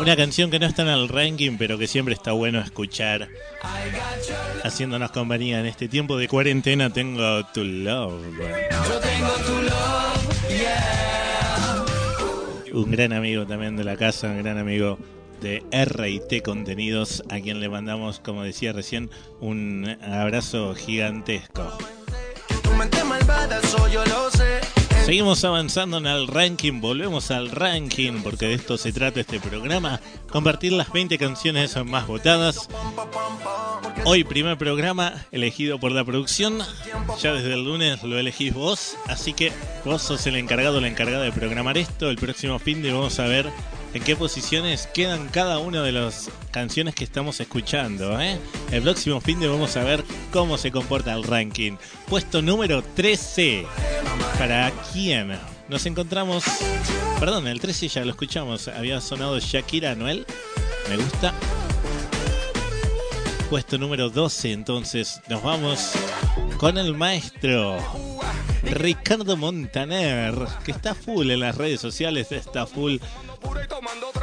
una 0.00 0.16
canción 0.16 0.50
que 0.50 0.58
no 0.58 0.66
está 0.66 0.82
en 0.82 0.88
el 0.88 1.08
ranking, 1.08 1.56
pero 1.58 1.78
que 1.78 1.86
siempre 1.86 2.14
está 2.14 2.32
bueno 2.32 2.60
escuchar. 2.60 3.28
Haciéndonos 4.64 5.10
compañía 5.12 5.60
en 5.60 5.66
este 5.66 5.88
tiempo 5.88 6.16
de 6.16 6.26
cuarentena, 6.28 6.90
tengo 6.90 7.44
tu 7.54 7.62
love. 7.62 8.22
Tengo 8.22 9.32
tu 9.46 9.62
love. 9.62 10.16
Un 12.72 12.90
gran 12.90 13.12
amigo 13.12 13.46
también 13.46 13.76
de 13.76 13.84
la 13.84 13.96
casa, 13.96 14.26
un 14.28 14.42
gran 14.42 14.58
amigo 14.58 14.98
de 15.40 15.62
RT 15.72 16.42
Contenidos, 16.44 17.22
a 17.28 17.40
quien 17.40 17.60
le 17.60 17.68
mandamos, 17.68 18.20
como 18.20 18.42
decía 18.42 18.72
recién, 18.72 19.10
un 19.40 19.96
abrazo 20.02 20.74
gigantesco. 20.74 21.76
Seguimos 25.06 25.44
avanzando 25.44 25.98
en 25.98 26.06
el 26.06 26.26
ranking, 26.26 26.80
volvemos 26.80 27.30
al 27.30 27.52
ranking, 27.52 28.22
porque 28.24 28.48
de 28.48 28.54
esto 28.54 28.76
se 28.76 28.92
trata 28.92 29.20
este 29.20 29.38
programa, 29.38 30.00
compartir 30.28 30.72
las 30.72 30.92
20 30.92 31.16
canciones 31.16 31.76
más 31.84 32.08
votadas. 32.08 32.68
Hoy 34.04 34.24
primer 34.24 34.58
programa 34.58 35.26
elegido 35.30 35.78
por 35.78 35.92
la 35.92 36.04
producción, 36.04 36.58
ya 37.22 37.32
desde 37.32 37.54
el 37.54 37.64
lunes 37.64 38.02
lo 38.02 38.18
elegís 38.18 38.52
vos, 38.52 38.96
así 39.06 39.32
que 39.32 39.52
vos 39.84 40.02
sos 40.02 40.26
el 40.26 40.34
encargado 40.34 40.80
la 40.80 40.88
encargada 40.88 41.22
de 41.22 41.30
programar 41.30 41.78
esto. 41.78 42.10
El 42.10 42.16
próximo 42.16 42.58
fin 42.58 42.82
de 42.82 42.92
vamos 42.92 43.20
a 43.20 43.26
ver 43.26 43.46
en 43.96 44.02
qué 44.02 44.14
posiciones 44.14 44.86
quedan 44.92 45.28
cada 45.28 45.58
una 45.58 45.82
de 45.82 45.90
las 45.90 46.28
canciones 46.50 46.94
que 46.94 47.02
estamos 47.02 47.40
escuchando. 47.40 48.20
¿eh? 48.20 48.38
El 48.70 48.82
próximo 48.82 49.22
fin 49.22 49.40
de 49.40 49.48
vamos 49.48 49.74
a 49.76 49.84
ver 49.84 50.04
cómo 50.32 50.58
se 50.58 50.70
comporta 50.70 51.14
el 51.14 51.22
ranking. 51.22 51.78
Puesto 52.06 52.42
número 52.42 52.82
13. 52.82 53.64
¿Para 54.38 54.70
quién? 54.92 55.38
Nos 55.68 55.86
encontramos... 55.86 56.44
Perdón, 57.18 57.48
el 57.48 57.58
13 57.58 57.88
ya 57.88 58.04
lo 58.04 58.10
escuchamos. 58.10 58.68
Había 58.68 59.00
sonado 59.00 59.38
Shakira 59.38 59.94
Noel. 59.94 60.26
Me 60.90 60.96
gusta. 60.98 61.32
Puesto 63.50 63.78
número 63.78 64.10
12, 64.10 64.52
entonces 64.52 65.20
nos 65.28 65.42
vamos 65.42 65.92
con 66.58 66.78
el 66.78 66.94
maestro 66.94 67.78
Ricardo 68.64 69.36
Montaner, 69.36 70.34
que 70.64 70.72
está 70.72 70.94
full 70.94 71.30
en 71.30 71.40
las 71.40 71.56
redes 71.56 71.80
sociales, 71.80 72.32
está 72.32 72.66
full 72.66 72.96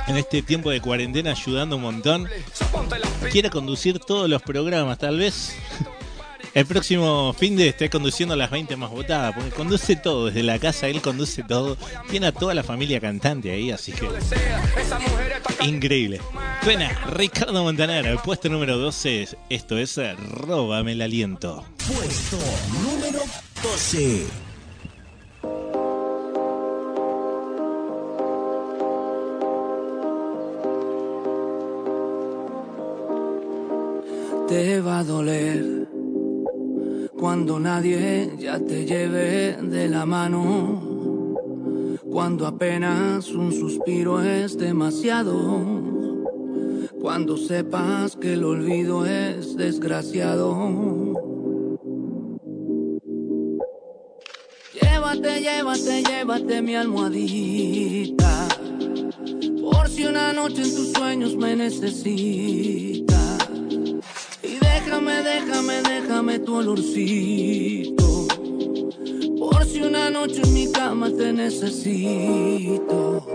en 0.07 0.17
este 0.17 0.41
tiempo 0.41 0.69
de 0.69 0.81
cuarentena 0.81 1.31
ayudando 1.31 1.77
un 1.77 1.83
montón. 1.83 2.27
Quiere 3.31 3.49
conducir 3.49 3.99
todos 3.99 4.29
los 4.29 4.41
programas, 4.41 4.97
tal 4.97 5.17
vez. 5.17 5.55
El 6.53 6.67
próximo 6.67 7.33
fin 7.33 7.55
de 7.55 7.69
esté 7.69 7.89
conduciendo 7.89 8.35
las 8.35 8.51
20 8.51 8.75
más 8.75 8.91
votadas, 8.91 9.33
porque 9.33 9.49
conduce 9.49 9.95
todo, 9.95 10.27
desde 10.27 10.43
la 10.43 10.59
casa 10.59 10.87
él 10.87 11.01
conduce 11.01 11.41
todo. 11.41 11.77
Tiene 12.11 12.27
a 12.27 12.31
toda 12.31 12.53
la 12.53 12.63
familia 12.63 12.99
cantante 12.99 13.51
ahí, 13.51 13.71
así 13.71 13.91
que 13.91 14.07
increíble. 15.65 16.21
Suena 16.63 16.89
Ricardo 17.11 17.63
Montaner, 17.63 18.05
el 18.05 18.19
puesto 18.19 18.49
número 18.49 18.77
12. 18.77 19.29
Esto 19.49 19.79
es 19.79 19.99
Róbame 20.29 20.91
el 20.91 21.01
aliento. 21.01 21.65
Puesto 21.87 22.37
número 22.83 23.19
12. 23.63 24.27
Te 34.47 34.81
va 34.81 34.99
a 34.99 35.03
doler 35.03 35.82
cuando 37.23 37.57
nadie 37.57 38.35
ya 38.37 38.59
te 38.59 38.85
lleve 38.85 39.55
de 39.61 39.87
la 39.87 40.05
mano. 40.05 41.95
Cuando 42.03 42.45
apenas 42.45 43.31
un 43.31 43.53
suspiro 43.53 44.21
es 44.21 44.57
demasiado. 44.57 45.39
Cuando 46.99 47.37
sepas 47.37 48.17
que 48.17 48.33
el 48.33 48.43
olvido 48.43 49.05
es 49.05 49.55
desgraciado. 49.55 51.13
Llévate, 54.81 55.39
llévate, 55.39 56.03
llévate 56.03 56.61
mi 56.61 56.75
almohadita. 56.75 58.49
Por 59.61 59.87
si 59.87 60.03
una 60.03 60.33
noche 60.33 60.61
en 60.63 60.75
tus 60.75 60.91
sueños 60.91 61.37
me 61.37 61.55
necesitas. 61.55 63.12
Déjame, 64.85 65.23
déjame, 65.23 65.81
déjame 65.81 66.39
tu 66.39 66.55
olorcito. 66.57 68.27
Por 69.39 69.65
si 69.65 69.81
una 69.81 70.09
noche 70.09 70.41
en 70.43 70.53
mi 70.53 70.69
cama 70.71 71.09
te 71.09 71.31
necesito. 71.31 73.25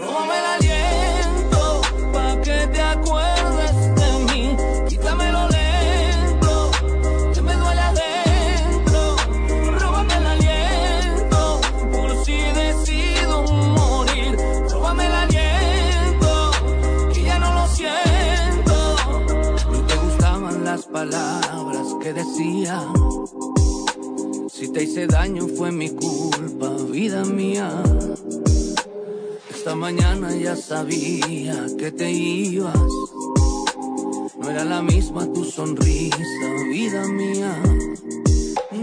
Róbame 0.00 0.38
el 0.38 0.46
aliento 0.54 1.80
pa' 2.12 2.40
que 2.40 2.68
te 2.68 2.80
acuerdes 2.80 3.71
decía, 22.12 22.80
si 24.48 24.68
te 24.68 24.84
hice 24.84 25.06
daño 25.06 25.48
fue 25.48 25.72
mi 25.72 25.90
culpa, 25.90 26.70
vida 26.90 27.24
mía. 27.24 27.70
Esta 29.50 29.74
mañana 29.74 30.34
ya 30.34 30.56
sabía 30.56 31.66
que 31.78 31.90
te 31.92 32.10
ibas. 32.10 32.76
No 34.38 34.50
era 34.50 34.64
la 34.64 34.82
misma 34.82 35.26
tu 35.32 35.44
sonrisa, 35.44 36.18
vida 36.70 37.06
mía. 37.08 37.62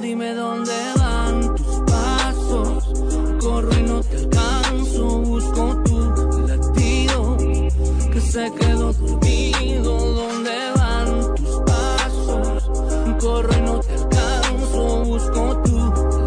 Dime 0.02 0.34
dónde 0.34 0.72
van 0.98 1.56
tus 1.56 1.82
pasos. 1.86 2.94
Corro 3.42 3.72
y 3.78 3.84
no 3.84 4.02
te 4.02 4.18
alcanzo. 4.18 5.20
Busco 5.20 5.84
tu 5.84 6.48
latido 6.48 7.38
que 8.12 8.22
se 8.22 8.52
quedó 8.60 8.94
dormido. 8.94 9.49
Alcanzo. 13.88 15.04
Busco 15.06 15.62
tu 15.64 15.78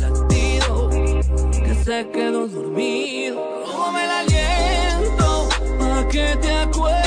latido 0.01 0.89
que 0.89 1.75
se 1.85 2.11
quedó 2.11 2.47
dormido. 2.47 3.43
Róbame 3.67 4.05
el 4.05 4.11
aliento 4.11 5.49
para 5.79 6.09
que 6.09 6.37
te 6.41 6.53
acuerdes 6.53 7.02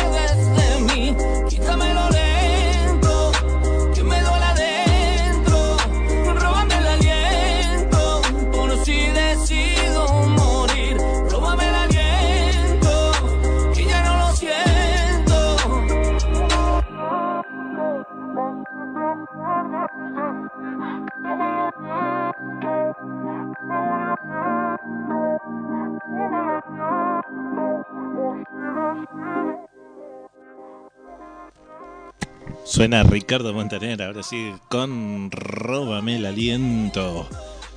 Suena 32.66 33.04
Ricardo 33.04 33.54
Montaner, 33.54 34.02
ahora 34.02 34.24
sí, 34.24 34.52
con 34.70 35.30
Róbame 35.30 36.16
el 36.16 36.26
aliento. 36.26 37.30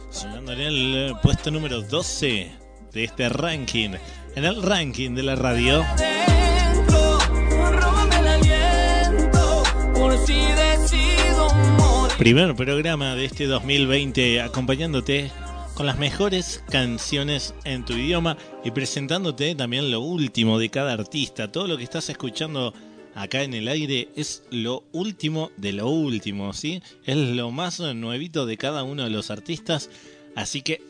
Sonando 0.09 0.53
en 0.53 0.61
el 0.61 0.95
eh, 0.97 1.13
puesto 1.23 1.51
número 1.51 1.83
12 1.83 2.51
de 2.95 3.05
este 3.05 3.29
ranking. 3.29 3.91
En 4.35 4.45
el 4.47 4.63
ranking 4.63 5.15
de 5.15 5.23
la 5.23 5.37
radio. 5.37 5.85
Primer 12.17 12.55
programa 12.55 13.15
de 13.15 13.27
este 13.27 13.47
2020 13.47 14.41
acompañándote 14.41 15.31
con 15.75 15.85
las 15.85 15.99
mejores 15.99 16.65
canciones 16.71 17.55
en 17.65 17.85
tu 17.85 17.93
idioma 17.93 18.39
y 18.65 18.71
presentándote 18.71 19.55
también 19.55 19.91
lo 19.91 20.01
último 20.01 20.59
de 20.59 20.71
cada 20.71 20.95
artista. 20.95 21.53
Todo 21.53 21.67
lo 21.67 21.77
que 21.77 21.85
estás 21.85 22.09
escuchando 22.09 22.73
acá 23.19 23.43
en 23.43 23.53
el 23.53 23.69
aire 23.69 24.09
es 24.17 24.45
lo 24.51 24.85
último 24.93 25.51
de 25.57 25.73
lo 25.73 25.89
último, 25.89 26.53
¿sí? 26.53 26.83
Es 27.05 27.17
lo 27.17 27.51
más 27.51 27.81
nuevito 27.81 28.47
de 28.47 28.57
cada 28.57 28.85
uno 28.85 29.05
de 29.05 29.11
los 29.11 29.31
artistas, 29.31 29.91
así 30.37 30.63
que 30.63 30.81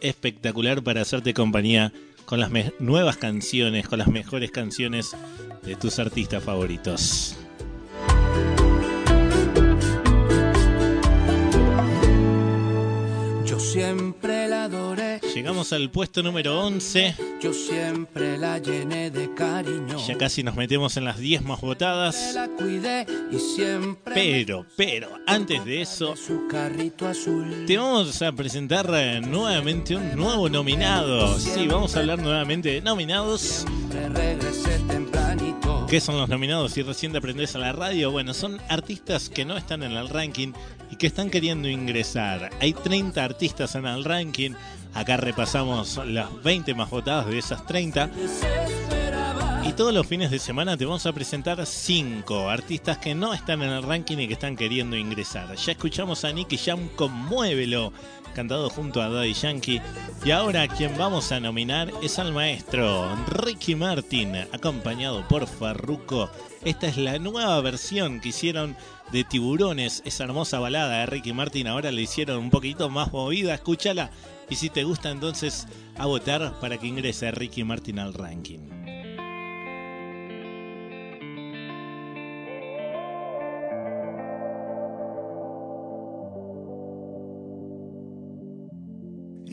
espectacular 0.00 0.82
para 0.82 1.00
hacerte 1.00 1.34
compañía 1.34 1.92
con 2.26 2.40
las 2.40 2.50
nuevas 2.78 3.16
canciones, 3.16 3.88
con 3.88 3.98
las 3.98 4.08
mejores 4.08 4.50
canciones 4.50 5.16
de 5.62 5.76
tus 5.76 5.98
artistas 5.98 6.44
favoritos. 6.44 7.36
Yo 13.58 13.64
siempre 13.64 14.46
la 14.46 14.64
adoré. 14.64 15.20
Llegamos 15.34 15.72
al 15.72 15.90
puesto 15.90 16.22
número 16.22 16.60
11. 16.64 17.16
Yo 17.40 17.52
siempre 17.52 18.38
la 18.38 18.58
llené 18.58 19.10
de 19.10 19.34
cariño. 19.34 19.96
Ya 20.06 20.16
casi 20.16 20.44
nos 20.44 20.54
metemos 20.54 20.96
en 20.96 21.04
las 21.04 21.18
10 21.18 21.42
más 21.42 21.60
votadas. 21.60 22.34
La 22.36 22.46
cuidé 22.46 23.04
y 23.32 23.38
siempre 23.40 24.14
Pero, 24.14 24.64
pero, 24.76 25.08
antes 25.26 25.64
de 25.64 25.82
eso, 25.82 26.14
su 26.14 26.46
carrito 26.46 27.08
azul. 27.08 27.64
te 27.66 27.76
vamos 27.76 28.22
a 28.22 28.30
presentar 28.30 28.88
eh, 28.94 29.20
nuevamente 29.20 29.96
un 29.96 30.14
nuevo 30.14 30.48
nominado. 30.48 31.36
Sí, 31.40 31.66
vamos 31.66 31.96
a 31.96 31.98
hablar 31.98 32.20
nuevamente 32.22 32.70
de 32.70 32.80
nominados. 32.80 33.40
Siempre 33.40 34.08
regresé. 34.08 34.78
¿Qué 35.88 36.00
son 36.00 36.18
los 36.18 36.28
nominados 36.28 36.72
si 36.72 36.82
recién 36.82 37.12
te 37.12 37.18
aprendes 37.18 37.54
a 37.54 37.58
la 37.58 37.72
radio? 37.72 38.10
Bueno, 38.10 38.34
son 38.34 38.60
artistas 38.68 39.30
que 39.30 39.46
no 39.46 39.56
están 39.56 39.82
en 39.82 39.92
el 39.92 40.10
ranking 40.10 40.52
y 40.90 40.96
que 40.96 41.06
están 41.06 41.30
queriendo 41.30 41.66
ingresar. 41.66 42.50
Hay 42.60 42.74
30 42.74 43.24
artistas 43.24 43.74
en 43.74 43.86
el 43.86 44.04
ranking. 44.04 44.50
Acá 44.92 45.16
repasamos 45.16 45.98
las 46.04 46.42
20 46.42 46.74
más 46.74 46.90
votadas 46.90 47.28
de 47.28 47.38
esas 47.38 47.64
30. 47.64 48.10
Y 49.64 49.72
todos 49.72 49.94
los 49.94 50.06
fines 50.06 50.30
de 50.30 50.38
semana 50.38 50.76
te 50.76 50.84
vamos 50.84 51.06
a 51.06 51.12
presentar 51.14 51.64
5 51.64 52.50
artistas 52.50 52.98
que 52.98 53.14
no 53.14 53.32
están 53.32 53.62
en 53.62 53.70
el 53.70 53.82
ranking 53.82 54.18
y 54.18 54.26
que 54.26 54.34
están 54.34 54.56
queriendo 54.56 54.94
ingresar. 54.94 55.54
Ya 55.54 55.72
escuchamos 55.72 56.22
a 56.22 56.32
Nicky 56.32 56.58
Jam 56.58 56.88
con 56.96 57.12
Muévelo, 57.12 57.94
cantado 58.38 58.70
junto 58.70 59.02
a 59.02 59.08
Daddy 59.08 59.32
Yankee. 59.32 59.82
Y 60.24 60.30
ahora 60.30 60.68
quien 60.68 60.96
vamos 60.96 61.32
a 61.32 61.40
nominar 61.40 61.90
es 62.04 62.20
al 62.20 62.32
maestro 62.32 63.12
Ricky 63.26 63.74
Martin, 63.74 64.36
acompañado 64.52 65.26
por 65.26 65.48
Farruko. 65.48 66.30
Esta 66.64 66.86
es 66.86 66.96
la 66.96 67.18
nueva 67.18 67.60
versión 67.62 68.20
que 68.20 68.28
hicieron 68.28 68.76
de 69.10 69.24
Tiburones, 69.24 70.02
esa 70.04 70.22
hermosa 70.22 70.60
balada 70.60 71.00
de 71.00 71.06
Ricky 71.06 71.32
Martin. 71.32 71.66
Ahora 71.66 71.90
le 71.90 72.02
hicieron 72.02 72.38
un 72.38 72.50
poquito 72.50 72.88
más 72.88 73.12
movida, 73.12 73.54
escúchala. 73.54 74.12
Y 74.48 74.54
si 74.54 74.70
te 74.70 74.84
gusta 74.84 75.10
entonces 75.10 75.66
a 75.96 76.06
votar 76.06 76.60
para 76.60 76.78
que 76.78 76.86
ingrese 76.86 77.32
Ricky 77.32 77.64
Martin 77.64 77.98
al 77.98 78.14
ranking. 78.14 78.77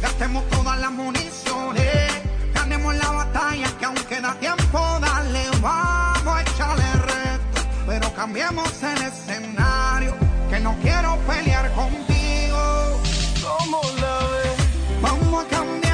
Gastemos 0.00 0.48
todas 0.50 0.78
las 0.78 0.90
municiones, 0.92 2.12
ganemos 2.54 2.94
la 2.96 3.10
batalla 3.10 3.66
que 3.78 3.84
aún 3.84 3.96
queda 4.08 4.34
tiempo, 4.34 4.78
dale, 5.00 5.44
vamos 5.60 6.36
a 6.36 6.42
echarle 6.42 6.92
reto, 6.92 7.62
pero 7.86 8.12
cambiemos 8.14 8.70
el 8.82 9.02
escenario, 9.02 10.14
que 10.50 10.60
no 10.60 10.76
quiero 10.82 11.16
pelear 11.26 11.72
contigo. 11.72 13.00
¿Cómo 13.42 13.80
la 14.00 14.18
ves? 14.28 15.00
Vamos 15.00 15.44
a 15.44 15.48
cambiar 15.48 15.85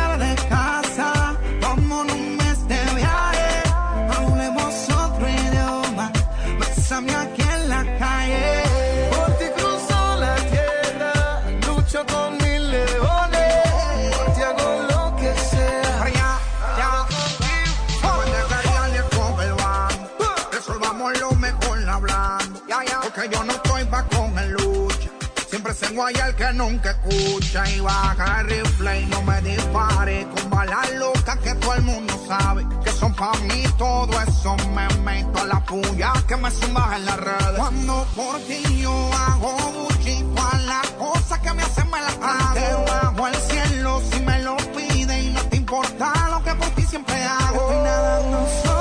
Siempre 25.73 25.89
se 25.89 25.95
guaya 25.95 26.27
el 26.27 26.35
que 26.35 26.53
nunca 26.53 26.91
escucha. 26.91 27.68
Y 27.70 27.81
baja 27.81 28.41
el 28.41 28.47
rifle 28.49 29.01
y 29.01 29.07
no 29.07 29.23
me 29.23 29.41
dispare. 29.41 30.27
Con 30.35 30.51
balas 30.51 30.93
locas 30.95 31.39
que 31.39 31.55
todo 31.55 31.75
el 31.75 31.83
mundo 31.83 32.25
sabe. 32.27 32.66
Que 32.85 32.91
son 32.91 33.14
pa' 33.14 33.33
mí 33.49 33.64
todo 33.79 34.11
eso 34.20 34.57
me 34.75 34.89
meto 35.01 35.39
a 35.39 35.45
la 35.47 35.64
puya 35.64 36.12
que 36.27 36.37
me 36.37 36.51
zumbas 36.51 36.97
en 36.97 37.07
la 37.07 37.16
red. 37.16 37.57
Cuando 37.57 38.07
por 38.16 38.39
ti 38.41 38.81
yo 38.83 39.11
hago 39.14 39.57
buchito 39.73 40.43
a 40.53 40.59
las 40.59 40.91
cosas 40.91 41.39
que 41.39 41.53
me 41.53 41.62
hacen 41.62 41.91
me 41.91 42.01
las 42.01 42.18
hago. 42.20 42.85
Bajo 42.87 43.29
el 43.29 43.35
cielo 43.35 44.03
si 44.11 44.20
me 44.20 44.43
lo 44.43 44.57
pide 44.77 45.23
y 45.23 45.33
no 45.33 45.43
te 45.43 45.57
importa 45.57 46.12
lo 46.31 46.43
que 46.43 46.55
por 46.55 46.68
ti 46.70 46.83
siempre 46.83 47.23
hago. 47.25 48.72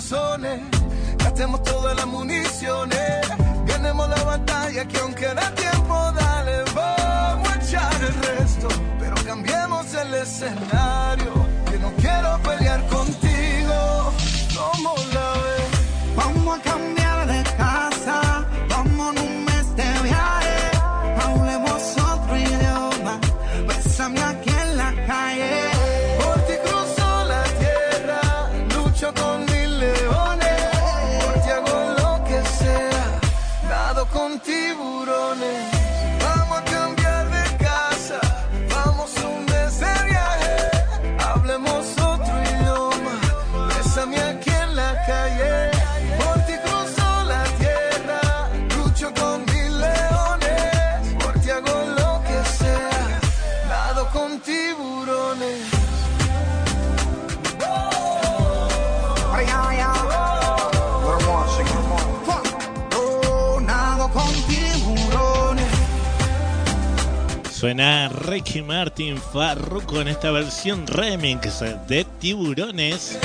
Razones. 0.00 0.60
Gastemos 1.18 1.62
todas 1.62 1.94
las 1.94 2.06
municiones. 2.06 3.28
Ganemos 3.66 4.08
la 4.08 4.22
batalla 4.24 4.88
que 4.88 4.98
aunque 4.98 5.26
da 5.26 5.54
tiempo, 5.54 5.94
dale, 6.12 6.64
vamos 6.74 7.48
a 7.48 7.56
echar 7.56 7.94
el 8.02 8.14
resto. 8.14 8.68
Pero 8.98 9.14
cambiemos 9.26 9.94
el 9.94 10.14
escenario. 10.14 11.19
Suena 67.60 68.08
Ricky 68.08 68.62
Martin 68.62 69.18
Farruko 69.18 70.00
en 70.00 70.08
esta 70.08 70.30
versión 70.30 70.86
remix 70.86 71.62
de 71.86 72.06
Tiburones. 72.18 73.18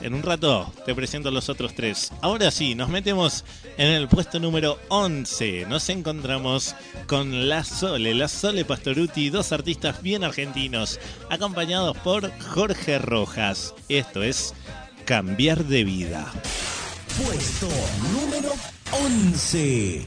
En 0.00 0.14
un 0.14 0.22
rato 0.22 0.72
te 0.86 0.94
presento 0.94 1.30
los 1.30 1.48
otros 1.48 1.74
tres. 1.74 2.10
Ahora 2.22 2.50
sí, 2.50 2.74
nos 2.74 2.88
metemos 2.88 3.44
en 3.76 3.88
el 3.88 4.08
puesto 4.08 4.40
número 4.40 4.78
11. 4.88 5.66
Nos 5.68 5.88
encontramos 5.90 6.74
con 7.06 7.48
La 7.48 7.64
Sole, 7.64 8.14
La 8.14 8.28
Sole 8.28 8.64
Pastoruti, 8.64 9.30
dos 9.30 9.52
artistas 9.52 10.02
bien 10.02 10.24
argentinos, 10.24 10.98
acompañados 11.28 11.96
por 11.98 12.30
Jorge 12.40 12.98
Rojas. 12.98 13.74
Esto 13.88 14.22
es 14.22 14.54
Cambiar 15.04 15.64
de 15.64 15.84
Vida. 15.84 16.32
Puesto 17.18 17.68
número 18.14 18.52
11. 18.90 20.06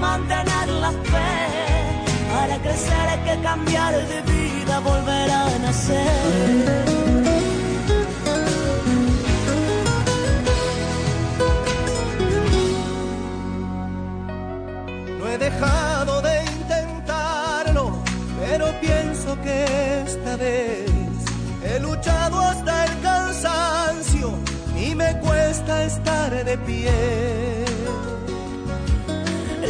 mantener 0.00 0.68
la 0.68 0.90
fe. 0.90 1.30
Para 2.32 2.56
crecer 2.58 3.06
hay 3.12 3.20
que 3.28 3.42
cambiar 3.42 3.94
de 4.12 4.22
vida, 4.22 4.80
volver 4.80 5.30
a 5.30 5.58
nacer. 5.58 7.20
No 15.18 15.28
he 15.28 15.38
dejado 15.38 16.22
de 16.22 16.44
intentarlo, 16.44 17.92
pero 18.40 18.66
pienso 18.80 19.38
que 19.42 20.02
esta 20.06 20.36
vez 20.36 20.90
he 21.62 21.78
luchado 21.80 22.40
hasta 22.40 22.84
el 22.86 23.00
cansancio 23.00 24.32
y 24.76 24.94
me 24.94 25.18
cuesta 25.20 25.84
estar 25.84 26.44
de 26.44 26.56
pie. 26.58 27.69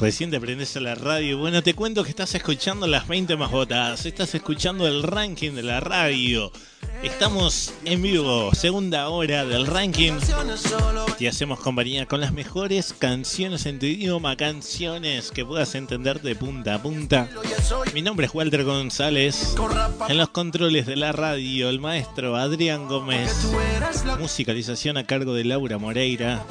Recién 0.00 0.30
te 0.30 0.40
prendes 0.40 0.74
a 0.78 0.80
la 0.80 0.94
radio. 0.94 1.36
Bueno, 1.36 1.62
te 1.62 1.74
cuento 1.74 2.02
que 2.02 2.08
estás 2.08 2.34
escuchando 2.34 2.86
las 2.86 3.06
20 3.06 3.36
más 3.36 3.50
votadas. 3.50 4.06
Estás 4.06 4.34
escuchando 4.34 4.88
el 4.88 5.02
ranking 5.02 5.52
de 5.52 5.62
la 5.62 5.78
radio. 5.78 6.50
Estamos 7.02 7.72
en 7.86 8.02
vivo, 8.02 8.54
segunda 8.54 9.08
hora 9.08 9.46
del 9.46 9.66
ranking. 9.66 10.12
Te 11.18 11.28
hacemos 11.28 11.58
compañía 11.60 12.04
con 12.06 12.20
las 12.20 12.32
mejores 12.32 12.94
canciones 12.98 13.64
en 13.64 13.78
tu 13.78 13.86
idioma, 13.86 14.36
canciones 14.36 15.30
que 15.30 15.44
puedas 15.44 15.74
entender 15.74 16.20
de 16.20 16.34
punta 16.34 16.74
a 16.74 16.82
punta. 16.82 17.28
Mi 17.94 18.02
nombre 18.02 18.26
es 18.26 18.34
Walter 18.34 18.64
González. 18.64 19.54
En 20.08 20.18
los 20.18 20.28
controles 20.28 20.86
de 20.86 20.96
la 20.96 21.12
radio, 21.12 21.70
el 21.70 21.80
maestro 21.80 22.36
Adrián 22.36 22.86
Gómez. 22.86 23.50
Musicalización 24.18 24.98
a 24.98 25.06
cargo 25.06 25.32
de 25.32 25.44
Laura 25.44 25.78
Moreira. 25.78 26.44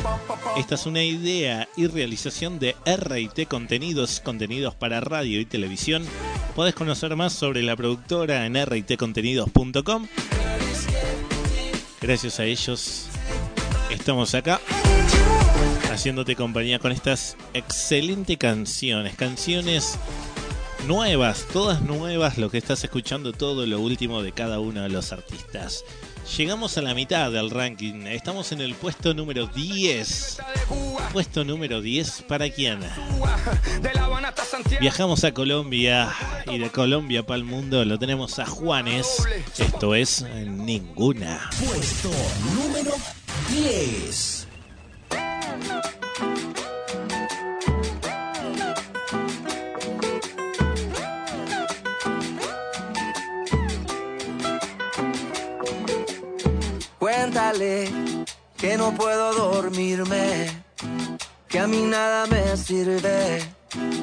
Esta 0.57 0.75
es 0.75 0.85
una 0.87 1.03
idea 1.03 1.69
y 1.77 1.85
realización 1.85 2.57
de 2.57 2.75
RT 2.85 3.47
Contenidos, 3.47 4.19
contenidos 4.19 4.73
para 4.73 4.99
radio 4.99 5.39
y 5.39 5.45
televisión. 5.45 6.05
Podés 6.55 6.73
conocer 6.73 7.15
más 7.15 7.33
sobre 7.33 7.61
la 7.61 7.75
productora 7.75 8.45
en 8.45 8.55
rtcontenidos.com. 8.55 10.07
Gracias 12.01 12.39
a 12.39 12.45
ellos 12.45 13.07
estamos 13.89 14.33
acá 14.33 14.61
haciéndote 15.91 16.35
compañía 16.35 16.79
con 16.79 16.93
estas 16.93 17.35
excelentes 17.53 18.37
canciones, 18.37 19.15
canciones 19.15 19.99
nuevas, 20.87 21.45
todas 21.51 21.81
nuevas, 21.81 22.37
lo 22.37 22.49
que 22.49 22.57
estás 22.57 22.83
escuchando, 22.85 23.33
todo 23.33 23.65
lo 23.65 23.81
último 23.81 24.23
de 24.23 24.31
cada 24.31 24.61
uno 24.61 24.83
de 24.83 24.89
los 24.89 25.11
artistas. 25.11 25.83
Llegamos 26.37 26.77
a 26.77 26.81
la 26.81 26.93
mitad 26.93 27.31
del 27.31 27.49
ranking, 27.49 28.05
estamos 28.07 28.51
en 28.51 28.61
el 28.61 28.75
puesto 28.75 29.13
número 29.13 29.47
10. 29.47 30.37
Puesto 31.11 31.43
número 31.43 31.81
10 31.81 32.23
para 32.27 32.49
quién? 32.49 32.79
Viajamos 34.79 35.23
a 35.23 35.33
Colombia 35.33 36.13
y 36.45 36.59
de 36.59 36.69
Colombia 36.69 37.25
para 37.25 37.37
el 37.37 37.43
mundo 37.43 37.83
lo 37.83 37.97
tenemos 37.99 38.39
a 38.39 38.45
Juanes. 38.45 39.27
Esto 39.57 39.95
es 39.95 40.21
Ninguna. 40.21 41.49
Puesto 41.59 42.11
número 42.55 42.93
10. 43.49 44.47
Cuéntale 56.99 57.89
que 58.57 58.75
no 58.77 58.93
puedo 58.93 59.33
dormirme, 59.33 60.63
que 61.47 61.59
a 61.59 61.65
mí 61.65 61.83
nada 61.83 62.27
me 62.27 62.57
sirve, 62.57 63.41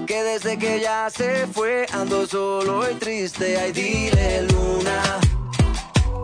que 0.07 0.23
desde 0.23 0.57
que 0.57 0.81
ya 0.81 1.11
se 1.11 1.47
fue 1.47 1.85
ando 1.93 2.27
solo 2.27 2.91
y 2.91 2.95
triste. 2.95 3.59
Ay, 3.59 3.73
dile 3.73 4.43
luna, 4.51 5.03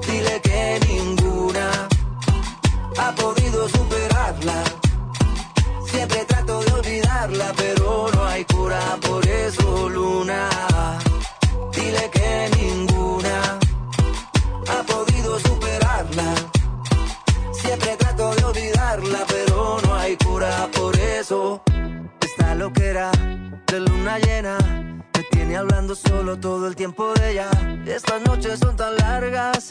dile 0.07 0.41
que 0.41 0.81
ninguna 0.89 1.89
ha 2.99 3.14
podido 3.16 3.68
superarla. 3.68 4.64
Siempre 5.91 6.25
trato 6.25 6.62
de 6.62 6.73
olvidarla, 6.73 7.53
pero 7.55 8.09
no 8.14 8.25
hay 8.25 8.47
cura 8.47 8.81
por 9.07 9.29
eso, 9.29 9.91
luna. 9.91 10.49
Dile 11.75 12.11
que 12.11 12.51
ninguna 12.57 13.59
ha 14.70 14.83
podido 14.85 15.39
superarla. 15.39 16.35
Siempre 17.63 17.97
trato 17.97 18.35
de 18.35 18.45
olvidarla, 18.45 19.25
pero 19.29 19.79
no 19.85 19.95
hay 19.95 20.17
cura 20.17 20.69
por 20.77 20.97
eso. 20.99 21.63
Esta 22.21 22.55
loquera 22.57 23.11
de 23.69 23.81
luna 23.81 24.19
llena 24.19 24.59
me 25.15 25.23
tiene 25.31 25.57
hablando 25.57 25.95
solo 25.95 26.39
todo 26.39 26.67
el 26.67 26.75
tiempo 26.75 27.13
de 27.15 27.31
ella. 27.31 27.51
Estas 27.87 28.21
noches 28.23 28.59
son 28.59 28.77
tan 28.77 28.97
largas, 28.97 29.69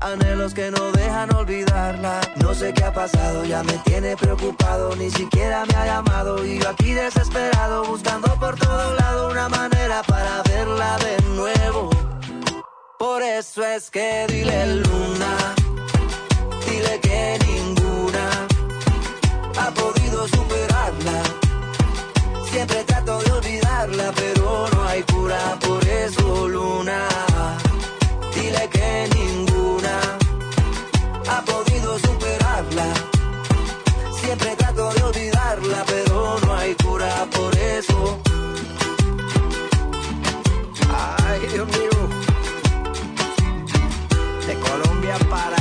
anhelos 0.00 0.52
que 0.52 0.70
no 0.72 0.90
dejan 0.92 1.32
olvidarla. 1.34 2.20
No 2.42 2.54
sé 2.54 2.74
qué 2.74 2.84
ha 2.84 2.92
pasado, 2.92 3.44
ya 3.44 3.62
me 3.62 3.74
tiene 3.84 4.16
preocupado, 4.16 4.96
ni 4.96 5.10
siquiera 5.10 5.64
me 5.66 5.74
ha 5.76 5.86
llamado. 5.86 6.44
Y 6.44 6.58
yo 6.58 6.68
aquí 6.68 6.92
desesperado, 6.92 7.84
buscando 7.84 8.34
por 8.40 8.58
todo 8.58 8.94
lado 8.96 9.30
una 9.30 9.48
manera 9.48 10.02
para 10.02 10.42
verla 10.42 10.98
de 10.98 11.22
nuevo. 11.36 11.90
Por 12.98 13.22
eso 13.22 13.64
es 13.64 13.90
que 13.90 14.26
dile 14.28 14.66
luna, 14.76 15.54
dile 16.78 17.00
que 17.00 17.38
ninguna 17.46 18.46
ha 19.58 19.70
podido 19.72 20.28
superarla. 20.28 21.22
Siempre 22.50 22.84
trato 22.84 23.18
de 23.18 23.32
olvidarla, 23.32 24.12
pero 24.14 24.68
no 24.72 24.88
hay 24.88 25.02
cura 25.02 25.58
por 25.60 25.84
eso, 25.84 26.48
luna. 26.48 27.08
Dile 28.34 28.68
que 28.70 29.08
ninguna 29.14 29.94
ha 31.30 31.42
podido 31.42 31.98
superarla. 31.98 32.86
Siempre 34.20 34.56
trato 34.56 34.92
de 34.92 35.02
olvidarla, 35.02 35.84
pero 35.86 36.38
no 36.44 36.54
hay 36.54 36.74
cura 36.74 37.26
por 37.36 37.56
eso. 37.56 38.18
Ay, 41.26 41.40
Dios 41.52 41.66
mío. 41.76 41.98
De 44.46 44.54
Colombia 44.60 45.16
para 45.28 45.57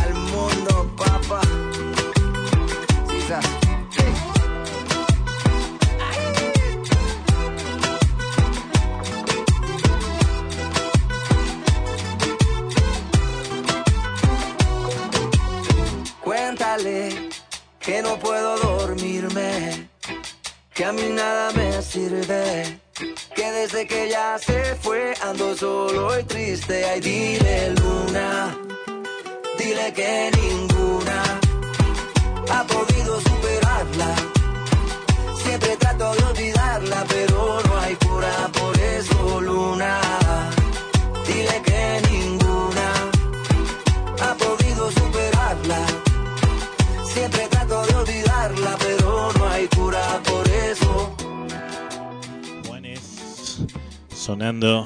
Cuéntale 16.24 17.10
que 17.82 18.02
no 18.02 18.18
puedo 18.18 18.58
dormirme, 18.60 19.90
que 20.74 20.86
a 20.86 20.94
mí 20.94 21.10
nada 21.10 21.52
me 21.52 21.82
sirve, 21.82 22.80
que 23.36 23.52
desde 23.52 23.88
que 23.88 24.10
ya 24.10 24.38
se 24.40 24.76
fue 24.76 25.14
ando 25.22 25.54
solo 25.54 26.18
y 26.18 26.24
triste. 26.24 26.86
Ay, 26.86 27.02
dile 27.02 27.72
luna, 27.72 28.58
dile 29.58 29.92
que 29.94 30.32
ninguna 30.38 30.77
sonando 54.28 54.86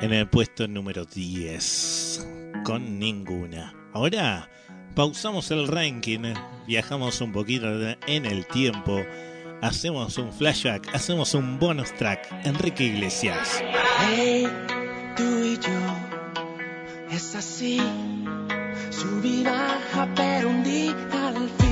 en 0.00 0.12
el 0.12 0.28
puesto 0.28 0.66
número 0.66 1.04
10 1.04 2.26
con 2.64 2.98
ninguna. 2.98 3.72
Ahora 3.92 4.50
pausamos 4.96 5.52
el 5.52 5.68
ranking, 5.68 6.34
viajamos 6.66 7.20
un 7.20 7.30
poquito 7.30 7.68
en 7.68 8.26
el 8.26 8.44
tiempo, 8.48 9.00
hacemos 9.62 10.18
un 10.18 10.32
flashback, 10.32 10.92
hacemos 10.92 11.34
un 11.34 11.60
bonus 11.60 11.94
track. 11.94 12.26
Enrique 12.44 12.86
Iglesias. 12.86 13.62
Hey, 14.00 14.48
tú 15.16 15.44
y 15.44 15.56
yo, 15.58 17.14
es 17.14 17.32
así. 17.36 17.78
Un 17.78 19.22
día 19.22 19.78
al 21.12 21.65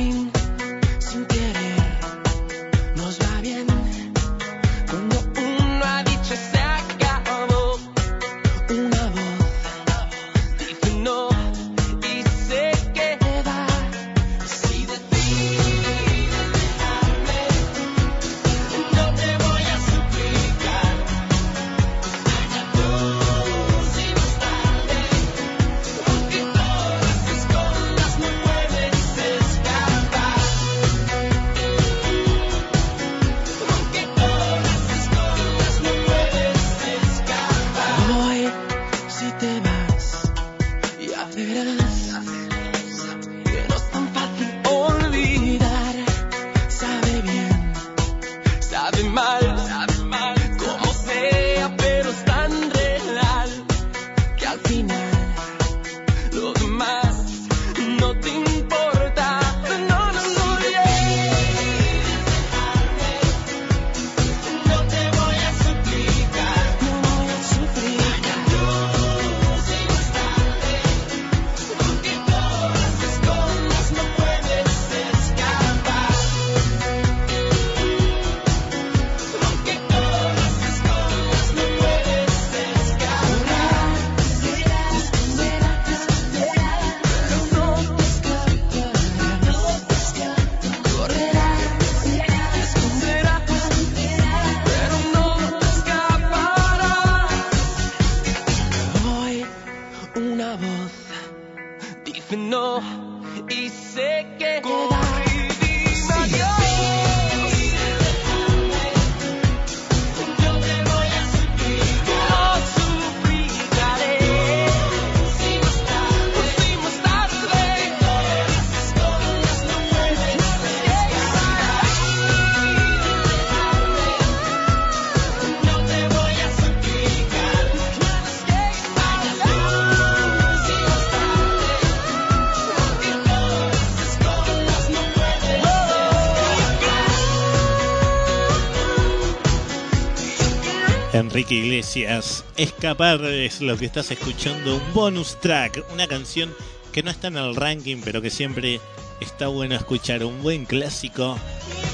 Enrique 141.35 141.57
Iglesias, 141.57 142.45
Escapar 142.57 143.25
es 143.25 143.61
lo 143.61 143.77
que 143.77 143.87
estás 143.87 144.09
escuchando, 144.13 144.77
un 144.77 144.95
bonus 144.95 145.37
track, 145.41 145.85
una 145.93 146.07
canción 146.07 146.55
que 146.93 147.03
no 147.03 147.11
está 147.11 147.27
en 147.27 147.37
el 147.37 147.57
ranking, 147.57 148.03
pero 148.05 148.23
que 148.23 148.31
siempre 148.31 148.81
está 149.19 149.49
bueno 149.49 149.75
escuchar, 149.75 150.23
un 150.23 150.45
buen 150.45 150.65
clásico 150.65 151.37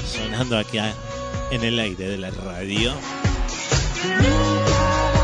sonando 0.05 0.59
acá 0.59 0.93
en 1.49 1.63
el 1.63 1.79
aire 1.79 2.07
de 2.07 2.19
la 2.19 2.29
radio. 2.29 2.93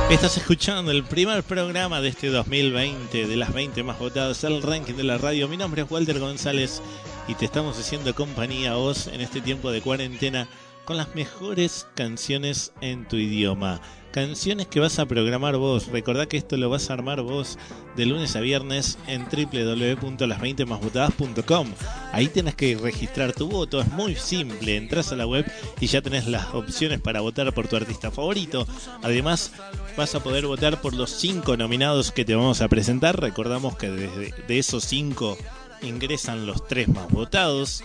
Estás 0.09 0.35
escuchando 0.37 0.89
el 0.89 1.03
primer 1.03 1.43
programa 1.43 2.01
de 2.01 2.09
este 2.09 2.29
2020 2.29 3.27
de 3.27 3.37
las 3.37 3.53
20 3.53 3.83
más 3.83 3.99
votadas 3.99 4.43
al 4.43 4.63
ranking 4.63 4.95
de 4.95 5.03
la 5.03 5.19
radio. 5.19 5.47
Mi 5.47 5.57
nombre 5.57 5.83
es 5.83 5.91
Walter 5.91 6.17
González 6.17 6.81
y 7.27 7.35
te 7.35 7.45
estamos 7.45 7.77
haciendo 7.77 8.15
compañía 8.15 8.71
a 8.71 8.77
vos 8.77 9.05
en 9.05 9.21
este 9.21 9.41
tiempo 9.41 9.69
de 9.69 9.81
cuarentena 9.81 10.49
con 10.85 10.97
las 10.97 11.13
mejores 11.13 11.85
canciones 11.93 12.71
en 12.81 13.07
tu 13.07 13.17
idioma. 13.17 13.81
Canciones 14.17 14.65
que 14.65 14.79
vas 14.79 14.97
a 14.97 15.05
programar 15.05 15.57
vos. 15.57 15.89
Recordá 15.89 16.25
que 16.25 16.37
esto 16.37 16.57
lo 16.57 16.71
vas 16.71 16.89
a 16.89 16.93
armar 16.93 17.21
vos 17.21 17.59
de 17.95 18.07
lunes 18.07 18.35
a 18.35 18.39
viernes 18.39 18.97
en 19.05 19.25
www.las20másvotadas.com. 19.25 21.67
Ahí 22.13 22.27
tenés 22.27 22.55
que 22.55 22.75
registrar 22.77 23.33
tu 23.33 23.47
voto. 23.47 23.79
Es 23.79 23.91
muy 23.91 24.15
simple. 24.15 24.75
Entras 24.75 25.11
a 25.11 25.17
la 25.17 25.27
web 25.27 25.45
y 25.79 25.85
ya 25.85 26.01
tenés 26.01 26.25
las 26.25 26.51
opciones 26.55 26.99
para 26.99 27.21
votar 27.21 27.53
por 27.53 27.67
tu 27.67 27.75
artista 27.75 28.09
favorito. 28.09 28.65
Además, 29.03 29.51
vas 29.95 30.15
a 30.15 30.23
poder 30.23 30.47
votar 30.47 30.81
por 30.81 30.95
los 30.95 31.11
cinco 31.11 31.55
nominados 31.55 32.11
que 32.11 32.25
te 32.25 32.33
vamos 32.33 32.61
a 32.61 32.69
presentar. 32.69 33.21
Recordamos 33.21 33.77
que 33.77 33.91
desde 33.91 34.33
de 34.47 34.57
esos 34.57 34.83
cinco 34.83 35.37
ingresan 35.83 36.47
los 36.47 36.67
tres 36.67 36.87
más 36.87 37.07
votados. 37.11 37.83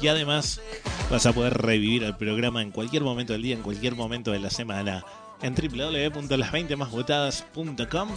Y 0.00 0.06
además 0.06 0.60
vas 1.10 1.26
a 1.26 1.32
poder 1.32 1.54
revivir 1.54 2.04
el 2.04 2.16
programa 2.16 2.62
en 2.62 2.70
cualquier 2.70 3.02
momento 3.02 3.32
del 3.32 3.42
día, 3.42 3.56
en 3.56 3.62
cualquier 3.62 3.96
momento 3.96 4.30
de 4.30 4.38
la 4.38 4.50
semana 4.50 5.04
en 5.42 5.54
www.las20másvotadas.com 5.54 8.08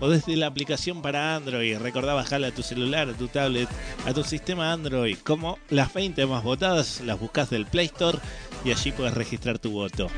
o 0.00 0.08
desde 0.08 0.36
la 0.36 0.46
aplicación 0.46 1.02
para 1.02 1.36
Android. 1.36 1.78
Recordá 1.78 2.14
bajarla 2.14 2.48
a 2.48 2.52
tu 2.52 2.62
celular, 2.62 3.08
a 3.08 3.12
tu 3.12 3.28
tablet, 3.28 3.68
a 4.06 4.12
tu 4.12 4.24
sistema 4.24 4.72
Android. 4.72 5.18
Como 5.18 5.58
las 5.68 5.92
20 5.92 6.26
más 6.26 6.42
votadas, 6.42 7.02
las 7.02 7.20
buscas 7.20 7.50
del 7.50 7.66
Play 7.66 7.86
Store 7.86 8.18
y 8.64 8.72
allí 8.72 8.90
puedes 8.92 9.14
registrar 9.14 9.58
tu 9.58 9.70
voto. 9.72 10.08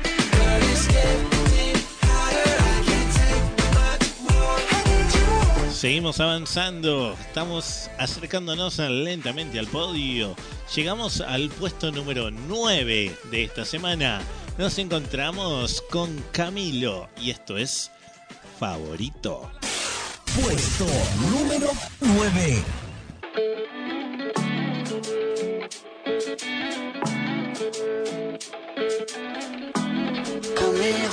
Seguimos 5.83 6.21
avanzando, 6.21 7.13
estamos 7.19 7.89
acercándonos 7.97 8.79
lentamente 8.79 9.59
al 9.59 9.67
podio. 9.67 10.33
Llegamos 10.73 11.19
al 11.19 11.49
puesto 11.49 11.91
número 11.91 12.31
9 12.31 13.13
de 13.29 13.43
esta 13.43 13.65
semana. 13.65 14.21
Nos 14.57 14.77
encontramos 14.77 15.81
con 15.89 16.15
Camilo 16.31 17.09
y 17.19 17.31
esto 17.31 17.57
es 17.57 17.89
Favorito. 18.59 19.51
Puesto 20.39 20.85
número 21.31 21.71
9. 21.99 22.63
Camilo. 30.55 31.09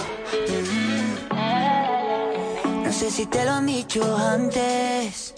mm. 1.33 2.85
No 2.85 2.93
sé 2.93 3.11
si 3.11 3.25
te 3.25 3.43
lo 3.47 3.53
han 3.53 3.65
dicho 3.67 4.17
antes, 4.19 5.33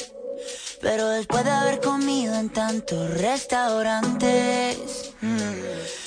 pero 0.81 1.09
después 1.11 1.45
de 1.45 1.51
haber 1.51 1.81
comido 1.81 2.35
en 2.35 2.51
tantos 2.51 3.09
restaurantes, 3.11 5.13
mm, 5.21 5.39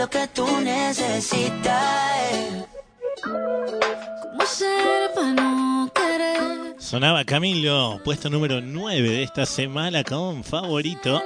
Lo 0.00 0.08
que 0.08 0.26
tú 0.28 0.46
necesitas. 0.62 1.76
¿Cómo 3.22 4.46
ser 4.46 5.12
para 5.14 5.32
no 5.34 5.92
querer? 5.94 6.74
Sonaba 6.78 7.22
Camilo, 7.26 8.00
puesto 8.02 8.30
número 8.30 8.62
9 8.62 9.10
de 9.10 9.22
esta 9.22 9.44
semana 9.44 10.02
con 10.02 10.42
favorito. 10.42 11.22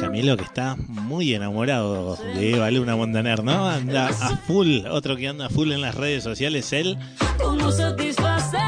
Camilo 0.00 0.36
que 0.36 0.42
está 0.42 0.74
muy 0.88 1.32
enamorado 1.32 2.16
de 2.16 2.56
Eva 2.56 2.68
Luna 2.72 2.96
Montaner, 2.96 3.44
¿no? 3.44 3.68
Anda 3.68 4.08
a 4.08 4.36
full, 4.38 4.84
otro 4.90 5.14
que 5.16 5.28
anda 5.28 5.46
a 5.46 5.48
full 5.48 5.70
en 5.70 5.80
las 5.80 5.94
redes 5.94 6.24
sociales, 6.24 6.72
él. 6.72 6.98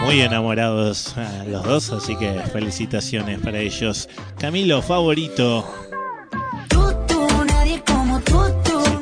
Muy 0.05 0.21
enamorados 0.21 1.15
ah, 1.17 1.43
los 1.49 1.65
dos, 1.65 1.91
así 1.91 2.15
que 2.15 2.31
felicitaciones 2.53 3.41
para 3.41 3.59
ellos. 3.59 4.09
Camilo, 4.39 4.81
favorito. 4.81 5.67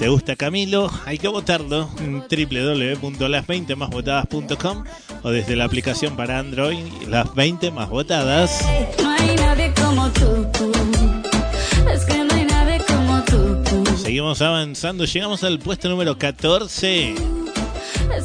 Te 0.02 0.08
gusta 0.08 0.34
Camilo, 0.34 0.90
hay 1.06 1.16
que 1.16 1.28
votarlo 1.28 1.88
en 2.00 2.22
www.las20másvotadas.com 2.22 4.84
o 5.22 5.30
desde 5.30 5.54
la 5.54 5.64
aplicación 5.64 6.16
para 6.16 6.40
Android, 6.40 6.84
las 7.06 7.32
20 7.36 7.70
más 7.70 7.88
votadas. 7.88 8.66
No 9.00 9.10
hay 9.10 9.36
nadie 9.36 9.72
como 9.80 10.10
tú. 10.10 10.48
Es 11.88 12.04
que 12.04 12.24
no 12.24 12.34
hay 12.34 12.46
nadie 12.46 12.82
como 12.84 13.22
tú. 13.22 13.62
Seguimos 13.96 14.42
avanzando, 14.42 15.04
llegamos 15.04 15.44
al 15.44 15.60
puesto 15.60 15.88
número 15.88 16.18
14. 16.18 17.12
Es 17.12 17.16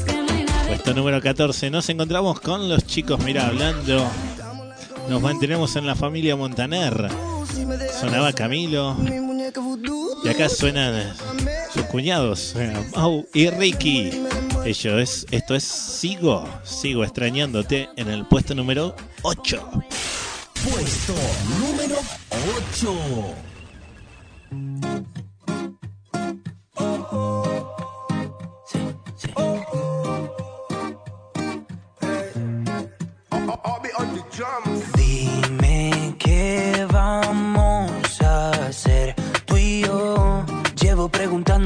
que 0.03 0.13
no 0.13 0.33
hay 0.33 0.45
nadie 0.45 0.69
Puesto 0.69 0.95
número 0.95 1.21
14, 1.21 1.69
nos 1.69 1.87
encontramos 1.89 2.39
con 2.39 2.69
los 2.69 2.87
chicos, 2.87 3.23
mira, 3.23 3.45
hablando. 3.45 4.03
Nos 5.09 5.21
mantenemos 5.21 5.75
en 5.75 5.85
la 5.85 5.93
familia 5.93 6.35
Montaner. 6.35 7.07
Sonaba 8.01 8.33
Camilo. 8.33 8.97
Y 10.23 10.29
acá 10.29 10.49
suenan 10.49 11.13
sus 11.77 11.85
cuñados, 11.87 12.55
eh, 12.55 12.73
Mau 12.95 13.27
y 13.33 13.49
Ricky. 13.49 14.09
Ello 14.65 14.99
es, 14.99 15.25
esto 15.31 15.55
es 15.55 15.63
Sigo, 15.63 16.47
sigo 16.63 17.03
extrañándote 17.03 17.89
en 17.95 18.09
el 18.09 18.25
puesto 18.25 18.55
número 18.55 18.95
8. 19.21 19.69
Puesto 20.63 21.13
número 21.59 21.97
8. 22.81 23.56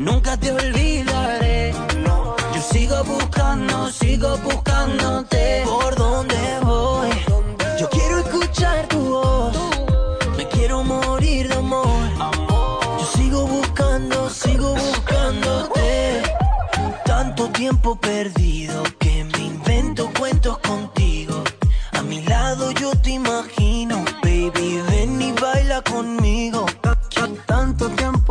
nunca 0.00 0.36
te 0.36 0.50
olvidaré. 0.50 1.72
Yo 2.54 2.62
sigo 2.72 3.04
buscando, 3.04 3.90
sigo 3.90 4.36
buscándote. 4.38 5.62
¿Por 5.64 5.94
dónde 5.94 6.36
voy? 6.62 7.10
Yo 7.78 7.88
quiero 7.90 8.18
escuchar 8.18 8.86
tu 8.88 9.00
voz. 9.10 9.56
Me 10.36 10.48
quiero 10.48 10.82
morir 10.82 11.48
de 11.48 11.54
amor. 11.54 12.08
Yo 12.98 13.06
sigo 13.16 13.46
buscando, 13.46 14.28
sigo 14.30 14.74
buscándote. 14.74 16.22
Tanto 17.04 17.48
tiempo 17.50 17.96
perdido 17.96 18.59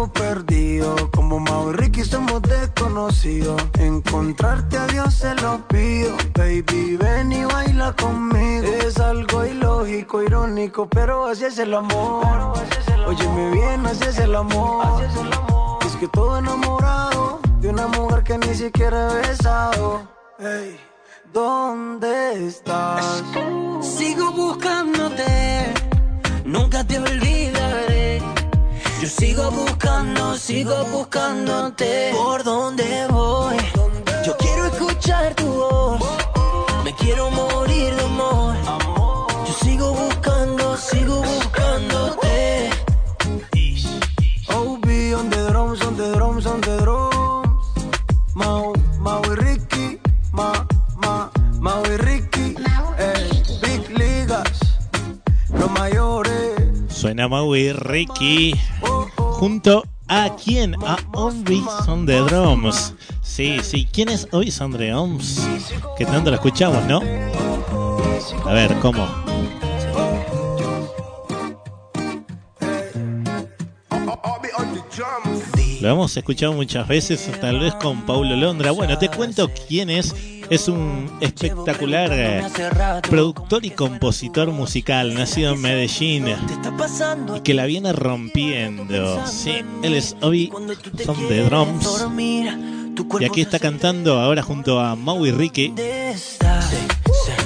perdido, 0.07 0.95
como 1.11 1.39
Mau 1.39 1.71
y 1.71 1.73
Ricky 1.73 2.03
somos 2.03 2.41
desconocidos. 2.41 3.61
Encontrarte 3.77 4.77
a 4.77 4.88
Dios 4.88 5.13
se 5.13 5.35
lo 5.35 5.67
pido, 5.67 6.15
baby, 6.35 6.97
ven 6.97 7.31
y 7.31 7.43
baila 7.43 7.93
conmigo. 7.93 8.65
Es 8.65 8.97
algo 8.99 9.45
ilógico, 9.45 10.23
irónico, 10.23 10.88
pero 10.88 11.27
así 11.27 11.45
es 11.45 11.59
el 11.59 11.73
amor. 11.73 12.26
Óyeme 13.05 13.51
bien, 13.51 13.85
así 13.85 14.05
es 14.05 14.19
el 14.19 14.35
amor. 14.35 15.03
Es 15.85 15.95
que 15.97 16.07
todo 16.07 16.38
enamorado 16.38 17.39
de 17.59 17.69
una 17.69 17.88
mujer 17.88 18.23
que 18.23 18.38
ni 18.38 18.55
siquiera 18.55 19.11
he 19.11 19.27
besado. 19.27 20.07
Ey, 20.39 20.80
¿dónde 21.34 22.47
estás? 22.47 23.23
Sigo 23.81 24.31
buscándote, 24.31 25.73
nunca 26.45 26.85
te 26.85 26.97
olvidaré. 26.97 27.39
Sigo 29.10 29.49
buscando, 29.49 30.36
sigo 30.38 30.86
buscándote. 30.86 32.11
¿Por 32.15 32.44
dónde 32.44 33.07
voy? 33.10 33.57
Yo 34.23 34.38
quiero 34.38 34.68
escuchar 34.68 35.34
tu 35.34 35.48
voz. 35.48 35.99
Me 36.84 36.94
quiero 36.94 37.31
morir 37.31 37.48
Suena 56.99 57.30
Maui 57.30 57.71
Ricky 57.71 58.53
junto 59.15 59.85
a 60.09 60.35
quién? 60.35 60.76
A 60.85 60.97
Ovi 61.13 61.63
on 61.88 62.05
the 62.05 62.19
Drums. 62.23 62.93
Sí, 63.21 63.59
sí, 63.63 63.88
¿quién 63.89 64.09
es 64.09 64.27
Ovi 64.34 64.53
on 64.59 64.73
the 64.73 64.89
Drums? 64.89 65.47
Que 65.97 66.03
tanto 66.03 66.30
lo 66.30 66.35
escuchamos, 66.35 66.84
¿no? 66.88 66.99
A 68.45 68.51
ver, 68.51 68.76
¿cómo? 68.81 69.07
Lo 75.81 75.89
hemos 75.89 76.15
escuchado 76.18 76.53
muchas 76.53 76.88
veces, 76.88 77.30
tal 77.39 77.60
vez 77.60 77.73
con 77.76 78.01
Paulo 78.06 78.35
Londra. 78.35 78.72
Bueno, 78.72 78.97
te 78.97 79.07
cuento 79.10 79.49
quién 79.68 79.89
es. 79.89 80.14
Es 80.49 80.68
un 80.68 81.10
espectacular 81.22 82.10
eh, 82.11 82.41
productor 83.07 83.64
y 83.65 83.69
compositor 83.69 84.51
musical, 84.51 85.14
nacido 85.14 85.53
en 85.53 85.61
Medellín 85.61 86.26
y 87.35 87.39
que 87.41 87.53
la 87.53 87.65
viene 87.68 87.93
rompiendo. 87.93 89.26
Sí, 89.27 89.61
él 89.84 89.93
es 89.93 90.15
Obi, 90.22 90.51
son 91.06 91.30
de 91.30 91.43
drums. 91.43 92.07
Y 93.19 93.26
aquí 93.26 93.41
está 93.41 93.60
cantando 93.60 94.19
ahora 94.19 94.41
junto 94.41 94.80
a 94.80 94.95
Maui 94.95 95.31
Ricky. 95.31 95.73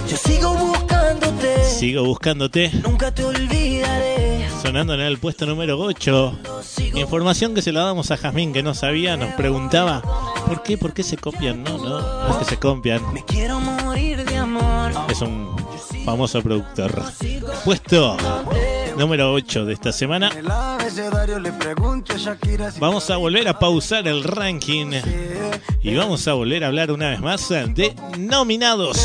Yo 0.10 0.18
sigo 0.18 0.53
buscándote, 0.53 1.64
Sigo 1.65 2.03
buscándote. 2.05 2.72
nunca 2.84 3.14
te 3.14 3.26
olvidaré. 3.26 4.12
Sonando 4.64 4.94
en 4.94 5.02
el 5.02 5.18
puesto 5.18 5.45
número 5.45 5.77
8. 5.77 6.40
Información 6.95 7.53
que 7.53 7.61
se 7.61 7.73
la 7.73 7.84
damos 7.84 8.11
a 8.11 8.15
Jazmín 8.15 8.53
que 8.53 8.64
no 8.64 8.73
sabía, 8.73 9.18
nos 9.18 9.34
preguntaba 9.34 10.02
¿por 10.48 10.64
qué? 10.64 10.77
¿Por 10.77 10.94
qué 10.94 11.03
se 11.03 11.18
copian? 11.18 11.64
No, 11.64 11.77
no, 11.77 11.99
no 11.99 12.30
es 12.30 12.38
que 12.38 12.45
se 12.45 12.57
copian. 12.57 13.02
Quiero 13.27 13.60
morir 13.60 14.23
de 14.23 14.38
amor. 14.38 14.94
Es 15.10 15.19
un 15.19 15.53
famoso 16.06 16.41
productor. 16.41 17.03
Puesto 17.65 18.15
número 18.98 19.34
8 19.34 19.65
de 19.65 19.74
esta 19.74 19.91
semana. 19.91 20.30
Vamos 22.80 23.10
a 23.10 23.18
volver 23.18 23.48
a 23.48 23.60
pausar 23.60 24.07
el 24.07 24.24
ranking 24.24 24.91
y 25.82 25.95
vamos 25.95 26.28
a 26.28 26.34
volver 26.34 26.64
a 26.64 26.68
hablar 26.68 26.91
una 26.91 27.10
vez 27.10 27.20
más 27.20 27.49
de 27.49 27.94
nominados. 28.18 28.98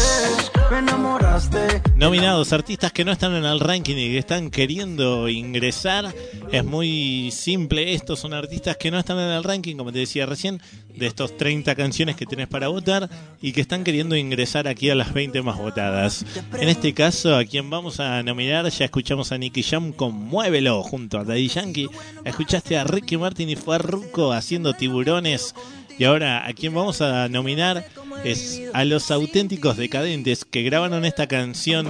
Nominados, 1.97 2.53
artistas 2.53 2.93
que 2.93 3.05
no 3.05 3.13
están 3.13 3.35
en 3.35 3.45
el 3.45 3.61
ranking 3.61 3.97
y 3.97 4.11
que 4.11 4.19
están 4.19 4.51
queriendo 4.51 5.29
ingresar. 5.29 6.15
Es 6.53 6.65
muy 6.65 7.31
simple, 7.33 7.95
estos 7.95 8.21
son 8.21 8.35
artistas 8.35 8.77
que 8.77 8.91
no 8.91 8.99
están 8.99 9.19
en 9.19 9.31
el 9.31 9.45
ranking, 9.45 9.77
como 9.77 9.93
te 9.93 10.01
decía 10.01 10.27
recién, 10.27 10.61
de 10.95 11.07
estos 11.07 11.37
30 11.37 11.75
canciones 11.75 12.17
que 12.17 12.27
tenés 12.27 12.49
para 12.49 12.69
votar 12.69 13.09
y 13.41 13.53
que 13.53 13.61
están 13.61 13.85
queriendo 13.85 14.17
ingresar 14.17 14.69
aquí 14.69 14.91
a 14.91 14.95
las 14.95 15.13
20 15.13 15.41
más 15.43 15.57
votadas. 15.57 16.25
En 16.59 16.69
este 16.69 16.93
caso, 16.93 17.37
a 17.37 17.45
quien 17.45 17.71
vamos 17.71 18.01
a 18.01 18.23
nominar, 18.23 18.69
ya 18.69 18.85
escuchamos 18.85 19.33
a 19.33 19.39
Nicky 19.39 19.63
Jam 19.63 19.78
con 19.97 20.15
Muévelo 20.15 20.83
junto 20.83 21.19
a 21.19 21.25
Daddy 21.25 21.49
Yankee. 21.49 21.89
Escuchaste 22.25 22.77
a 22.77 22.85
Ricky 22.85 23.17
Martin 23.17 23.49
y 23.49 23.57
Farruko 23.57 24.33
haciendo 24.33 24.75
tiburones. 24.75 25.55
Y 25.99 26.05
ahora 26.05 26.47
a 26.47 26.53
quien 26.53 26.75
vamos 26.75 27.01
a 27.01 27.29
nominar 27.29 27.85
es 28.25 28.63
a 28.73 28.85
los 28.85 29.11
auténticos 29.11 29.77
decadentes 29.77 30.45
que 30.45 30.63
grabaron 30.63 31.05
esta 31.05 31.27
canción 31.27 31.89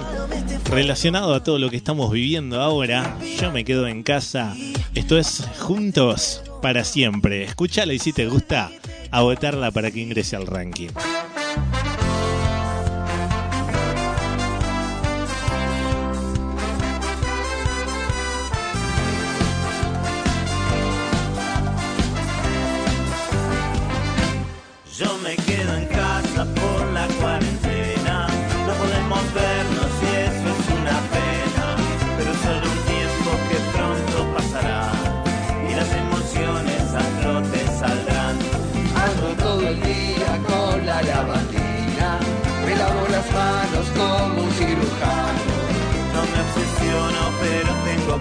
relacionado 0.69 1.33
a 1.33 1.43
todo 1.43 1.59
lo 1.59 1.69
que 1.69 1.77
estamos 1.77 2.11
viviendo 2.11 2.61
ahora. 2.61 3.17
Yo 3.39 3.51
me 3.51 3.65
quedo 3.65 3.87
en 3.87 4.03
casa. 4.03 4.55
Esto 4.95 5.17
es 5.17 5.43
Juntos 5.59 6.41
para 6.61 6.83
siempre. 6.83 7.43
Escúchala 7.43 7.93
y 7.93 7.99
si 7.99 8.13
te 8.13 8.27
gusta, 8.27 8.71
a 9.11 9.21
votarla 9.21 9.71
para 9.71 9.91
que 9.91 9.99
ingrese 9.99 10.35
al 10.35 10.47
ranking. 10.47 10.89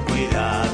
Cuidado. 0.06 0.67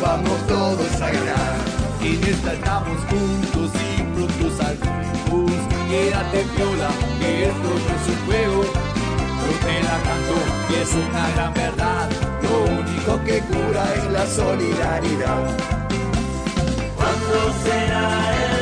Vamos 0.00 0.46
todos 0.46 1.00
a 1.00 1.10
ganar. 1.10 1.54
En 2.02 2.24
esta 2.24 2.54
estamos 2.54 2.98
juntos 3.10 3.70
y 3.74 4.02
pronto 4.14 4.56
saldremos. 4.56 5.50
Quédate 5.88 6.44
viola, 6.56 6.90
que 7.18 7.46
esto 7.46 7.68
no 7.68 7.90
es 7.96 8.04
un 8.08 8.18
juego. 8.26 8.62
Yo 9.40 9.50
te 9.66 9.76
la 9.82 9.96
canto 10.06 10.36
y 10.70 10.74
es 10.82 10.92
una 10.94 11.24
gran 11.34 11.54
verdad. 11.54 12.08
Lo 12.42 12.54
único 12.80 13.24
que 13.24 13.40
cura 13.40 13.84
es 13.96 14.04
la 14.10 14.26
solidaridad. 14.26 15.42
¿Cuándo 16.96 17.38
será 17.64 18.06
el 18.54 18.59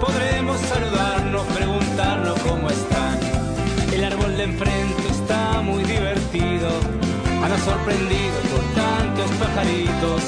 podremos 0.00 0.58
saludarnos, 0.62 1.42
preguntarnos 1.54 2.38
cómo 2.40 2.68
están. 2.68 3.18
El 3.92 4.04
árbol 4.04 4.36
de 4.36 4.42
enfrente 4.42 5.08
está 5.08 5.60
muy 5.62 5.84
divertido, 5.84 6.68
han 7.42 7.58
sorprendido 7.60 8.36
por 8.50 8.64
tantos 8.74 9.30
pajaritos. 9.38 10.22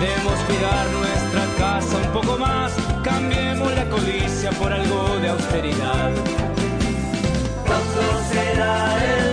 Debemos 0.00 0.38
cuidar 0.48 0.86
nuestra 0.98 1.44
casa 1.56 1.96
un 2.04 2.12
poco 2.12 2.38
más, 2.38 2.72
cambiemos 3.04 3.72
la 3.74 3.88
codicia 3.88 4.50
por 4.52 4.72
algo 4.72 5.18
de 5.20 5.28
austeridad. 5.28 6.10
¿Cuándo 7.64 8.02
será 8.32 9.20
el 9.20 9.25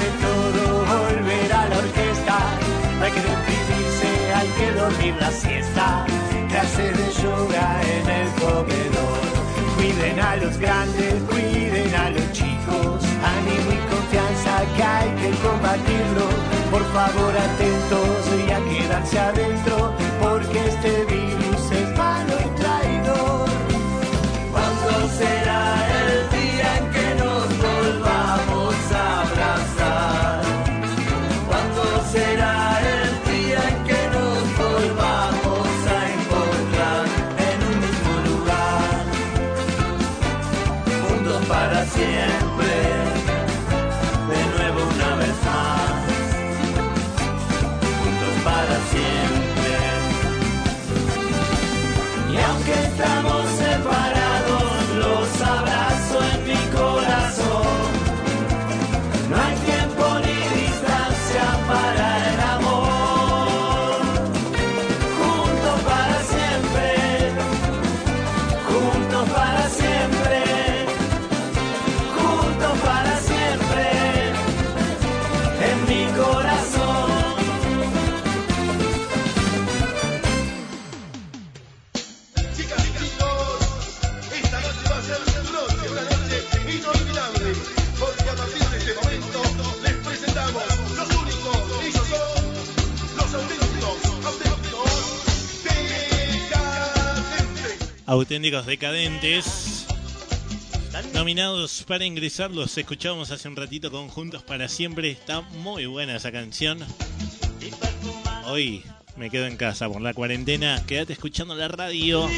pase 0.00 0.10
todo, 0.20 0.84
volverá 0.84 1.68
la 1.68 1.78
orquesta. 1.78 2.38
Hay 3.02 3.12
que 3.12 3.20
deprimir 3.20 3.60
dormir 4.76 5.14
la 5.20 5.30
siesta, 5.30 6.04
clases 6.48 6.96
de 6.96 7.22
yoga 7.22 7.80
en 7.82 8.08
el 8.08 8.28
comedor. 8.34 9.20
Cuiden 9.76 10.20
a 10.20 10.36
los 10.36 10.58
grandes, 10.58 11.14
cuiden 11.28 11.94
a 11.94 12.10
los 12.10 12.32
chicos, 12.32 13.02
ánimo 13.36 13.72
y 13.72 13.80
confianza 13.92 14.62
que 14.76 14.82
hay 14.82 15.10
que 15.16 15.30
combatirlo. 15.46 16.28
Por 16.70 16.84
favor 16.92 17.32
atentos 17.36 18.20
y 18.46 18.50
a 18.52 18.60
quedarse 18.68 19.18
adentro, 19.18 19.92
porque 20.20 20.68
este 20.68 21.04
virus 21.06 21.19
Auténticos 98.10 98.66
decadentes. 98.66 99.86
Nominados 101.14 101.84
para 101.84 102.04
ingresar, 102.04 102.50
los 102.50 102.76
escuchábamos 102.76 103.30
hace 103.30 103.46
un 103.46 103.54
ratito 103.54 103.88
con 103.92 104.08
Juntos 104.08 104.42
para 104.42 104.66
Siempre. 104.66 105.12
Está 105.12 105.42
muy 105.42 105.86
buena 105.86 106.16
esa 106.16 106.32
canción. 106.32 106.80
Hoy 108.46 108.82
me 109.14 109.30
quedo 109.30 109.46
en 109.46 109.56
casa 109.56 109.88
por 109.88 110.02
la 110.02 110.12
cuarentena. 110.12 110.84
Quédate 110.88 111.12
escuchando 111.12 111.54
la 111.54 111.68
radio. 111.68 112.28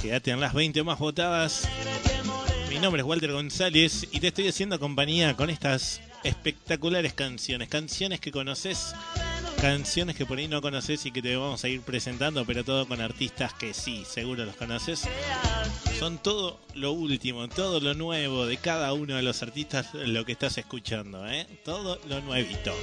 Quédate 0.00 0.30
en 0.30 0.40
las 0.40 0.54
20 0.54 0.82
más 0.82 0.98
votadas. 0.98 1.68
Mi 2.70 2.78
nombre 2.78 3.02
es 3.02 3.06
Walter 3.06 3.32
González 3.32 4.08
y 4.10 4.18
te 4.20 4.28
estoy 4.28 4.48
haciendo 4.48 4.80
compañía 4.80 5.36
con 5.36 5.50
estas 5.50 6.00
espectaculares 6.24 7.12
canciones. 7.12 7.68
Canciones 7.68 8.18
que 8.18 8.32
conoces, 8.32 8.94
canciones 9.60 10.16
que 10.16 10.24
por 10.24 10.38
ahí 10.38 10.48
no 10.48 10.62
conoces 10.62 11.04
y 11.04 11.10
que 11.10 11.20
te 11.20 11.36
vamos 11.36 11.62
a 11.64 11.68
ir 11.68 11.82
presentando, 11.82 12.46
pero 12.46 12.64
todo 12.64 12.88
con 12.88 13.00
artistas 13.00 13.52
que 13.52 13.74
sí, 13.74 14.04
seguro 14.08 14.46
los 14.46 14.56
conoces. 14.56 15.02
Son 15.98 16.16
todo 16.18 16.58
lo 16.74 16.92
último, 16.92 17.46
todo 17.48 17.78
lo 17.78 17.92
nuevo 17.92 18.46
de 18.46 18.56
cada 18.56 18.94
uno 18.94 19.16
de 19.16 19.22
los 19.22 19.42
artistas, 19.42 19.92
lo 19.92 20.24
que 20.24 20.32
estás 20.32 20.56
escuchando, 20.56 21.28
¿eh? 21.28 21.46
Todo 21.62 22.00
lo 22.08 22.22
nuevito. 22.22 22.74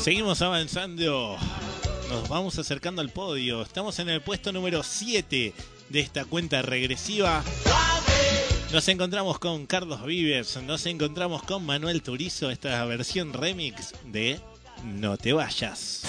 Seguimos 0.00 0.40
avanzando. 0.40 1.36
Nos 2.08 2.28
vamos 2.28 2.58
acercando 2.58 3.02
al 3.02 3.10
podio. 3.10 3.62
Estamos 3.62 3.98
en 3.98 4.08
el 4.08 4.22
puesto 4.22 4.52
número 4.52 4.82
7 4.82 5.52
de 5.90 6.00
esta 6.00 6.24
cuenta 6.24 6.62
regresiva. 6.62 7.44
Nos 8.72 8.88
encontramos 8.88 9.38
con 9.38 9.66
Carlos 9.66 10.02
Vives, 10.06 10.58
nos 10.62 10.86
encontramos 10.86 11.42
con 11.42 11.66
Manuel 11.66 12.00
Turizo, 12.00 12.50
esta 12.50 12.82
versión 12.86 13.34
remix 13.34 13.92
de 14.06 14.40
No 14.84 15.16
te 15.16 15.32
vayas. 15.32 16.02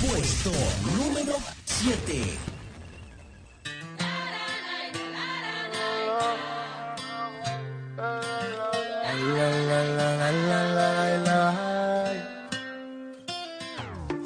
Puesto 0.00 0.52
número 0.96 1.36
7. 1.64 2.22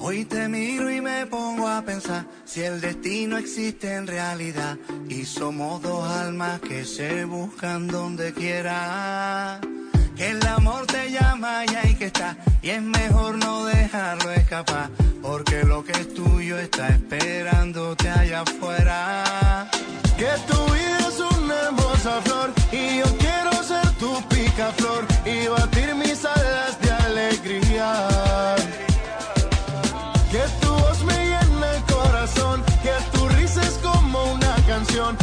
Hoy 0.00 0.24
te 0.24 0.48
miro 0.48 0.90
y 0.90 1.00
me 1.00 1.26
pongo 1.26 1.68
a 1.68 1.82
pensar 1.82 2.26
si 2.44 2.62
el 2.62 2.80
destino 2.80 3.38
existe 3.38 3.94
en 3.94 4.06
realidad 4.06 4.76
y 5.08 5.24
somos 5.24 5.80
dos 5.80 6.06
almas 6.06 6.60
que 6.60 6.84
se 6.84 7.24
buscan 7.24 7.86
donde 7.86 8.34
quiera. 8.34 9.60
Que 10.20 10.32
el 10.32 10.46
amor 10.48 10.84
te 10.84 11.10
llama 11.10 11.64
y 11.64 11.74
hay 11.76 11.94
que 11.94 12.04
estar 12.04 12.36
y 12.60 12.68
es 12.68 12.82
mejor 12.82 13.38
no 13.38 13.64
dejarlo 13.64 14.30
escapar 14.32 14.90
porque 15.22 15.64
lo 15.64 15.82
que 15.82 15.92
es 15.92 16.12
tuyo 16.12 16.58
está 16.58 16.88
esperándote 16.88 18.10
allá 18.10 18.42
afuera. 18.42 19.66
Que 20.18 20.28
tu 20.46 20.62
vida 20.74 20.98
es 21.08 21.20
una 21.20 21.54
hermosa 21.62 22.20
flor 22.20 22.52
y 22.70 22.98
yo 22.98 23.06
quiero 23.16 23.62
ser 23.62 23.90
tu 23.92 24.12
picaflor 24.28 25.06
y 25.24 25.48
batir 25.48 25.94
mis 25.94 26.22
alas 26.22 26.78
de 26.82 26.92
alegría. 26.92 28.56
Que 30.30 30.42
tu 30.60 30.70
voz 30.70 31.02
me 31.02 31.16
llena 31.16 31.76
el 31.76 31.82
corazón, 31.84 32.62
que 32.82 32.92
tu 33.16 33.26
risa 33.30 33.62
es 33.62 33.78
como 33.82 34.34
una 34.34 34.54
canción, 34.68 35.16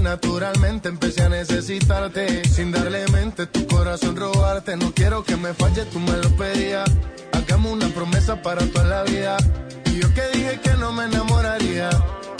naturalmente 0.00 0.88
empecé 0.88 1.22
a 1.22 1.28
necesitarte. 1.28 2.48
Sin 2.48 2.72
darle 2.72 3.06
mente, 3.08 3.46
tu 3.46 3.66
corazón 3.66 4.16
robarte. 4.16 4.76
No 4.76 4.92
quiero 4.92 5.22
que 5.24 5.36
me 5.36 5.54
falle, 5.54 5.84
tú 5.86 6.00
me 6.00 6.16
lo 6.16 6.30
pedías. 6.36 6.90
Hagamos 7.32 7.72
una 7.72 7.88
promesa 7.88 8.42
para 8.42 8.64
toda 8.66 8.84
la 8.84 9.02
vida. 9.04 9.36
Y 9.86 10.00
yo 10.00 10.12
que 10.14 10.22
dije 10.32 10.60
que 10.60 10.74
no 10.74 10.92
me 10.92 11.04
enamoraría. 11.04 11.90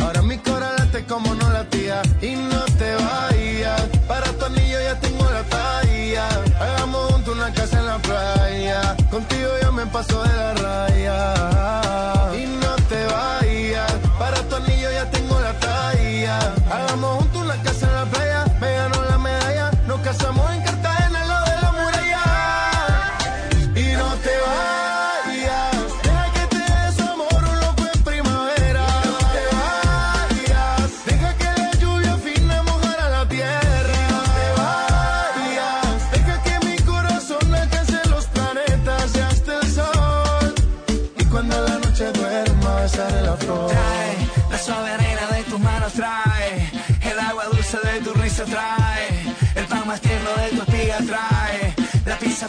Ahora 0.03 0.23
mi 0.23 0.39
corazón 0.39 0.77
late 0.79 1.05
como 1.05 1.35
no 1.35 1.51
latía. 1.51 2.03
Y 2.23 2.37
no 2.37 2.65
te 2.79 2.95
vayas, 2.95 3.83
para 4.09 4.27
tu 4.33 4.45
anillo 4.47 4.81
ya 4.81 4.99
tengo 5.01 5.25
la 5.31 5.43
talla. 5.45 6.29
Hagamos 6.61 7.13
juntos 7.13 7.37
una 7.37 7.53
casa 7.53 7.79
en 7.79 7.87
la 7.87 7.99
playa. 7.99 8.97
Contigo 9.11 9.51
ya 9.63 9.71
me 9.71 9.87
paso 9.87 10.23
de 10.23 10.37
la 10.37 10.55
raya. 10.55 12.35
Y 12.35 12.47
no 12.47 12.75
te 12.89 13.05
vayas, 13.07 13.93
para 14.19 14.43
tu 14.49 14.57
anillo 14.57 14.91
ya 14.91 15.11
tengo 15.11 15.41
la 15.41 15.53
talla. 15.59 16.60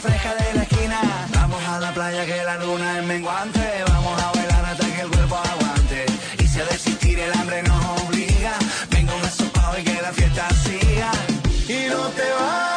Fresca 0.01 0.33
de 0.35 0.53
la 0.55 0.63
esquina. 0.63 0.99
Vamos 1.35 1.63
a 1.67 1.79
la 1.79 1.93
playa 1.93 2.25
que 2.25 2.43
la 2.43 2.57
luna 2.57 2.99
es 2.99 3.05
menguante. 3.05 3.83
Vamos 3.87 4.21
a 4.21 4.31
bailar 4.31 4.65
hasta 4.65 4.85
que 4.95 5.01
el 5.01 5.09
cuerpo 5.09 5.35
aguante. 5.35 6.05
Y 6.39 6.47
si 6.47 6.59
a 6.59 6.65
desistir 6.65 7.19
el 7.19 7.33
hambre 7.33 7.61
nos 7.63 8.01
obliga, 8.01 8.53
venga 8.89 9.13
un 9.15 9.23
asopado 9.23 9.79
y 9.79 9.83
que 9.83 10.01
la 10.01 10.11
fiesta 10.11 10.49
siga. 10.63 11.11
Y 11.67 11.89
no 11.89 12.07
te 12.09 12.23
vayas. 12.23 12.70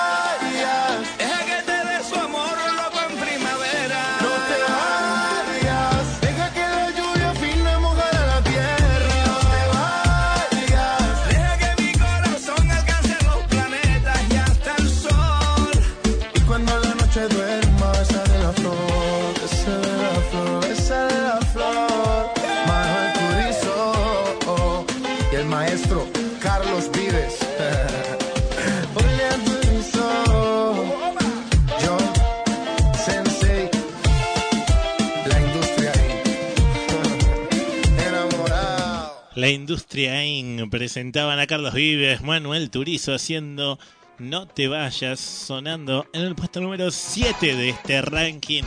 Industria 39.55 40.25
IN 40.25 40.69
presentaban 40.69 41.39
a 41.39 41.47
Carlos 41.47 41.75
Vives, 41.75 42.23
Manuel 42.23 42.71
Turizo 42.71 43.15
haciendo 43.15 43.79
No 44.19 44.47
te 44.47 44.69
vayas, 44.69 45.19
sonando 45.21 46.07
en 46.13 46.23
el 46.23 46.35
puesto 46.35 46.61
número 46.61 46.91
7 46.91 47.57
de 47.57 47.71
este 47.71 48.03
ranking. 48.03 48.65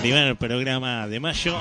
Primer 0.00 0.36
programa 0.36 1.06
de 1.08 1.20
mayo. 1.20 1.58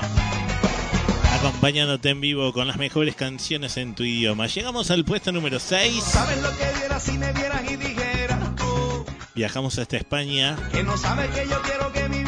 Acompañándote 1.32 2.10
en 2.10 2.22
vivo 2.22 2.52
con 2.54 2.68
las 2.68 2.78
mejores 2.78 3.16
canciones 3.16 3.78
en 3.78 3.96
tu 3.96 4.04
idioma. 4.04 4.48
Llegamos 4.48 4.92
al 4.92 5.06
puesto 5.06 5.32
número 5.32 5.60
6. 5.60 6.04
¿Sabes 6.04 6.42
lo 6.42 6.50
que 6.58 6.80
diera 6.80 7.00
si 7.00 7.14
me 7.18 7.32
vieras 7.34 7.62
y 7.70 7.76
dijeras 7.76 8.56
tú 8.56 9.06
Viajamos 9.36 9.78
hasta 9.78 9.98
España. 9.98 10.58
que 10.72 10.84
no 10.84 10.98
sabes 10.98 11.30
que 11.32 11.48
yo 11.48 11.62
quiero 11.62 11.92
que 11.92 12.10
mi? 12.10 12.25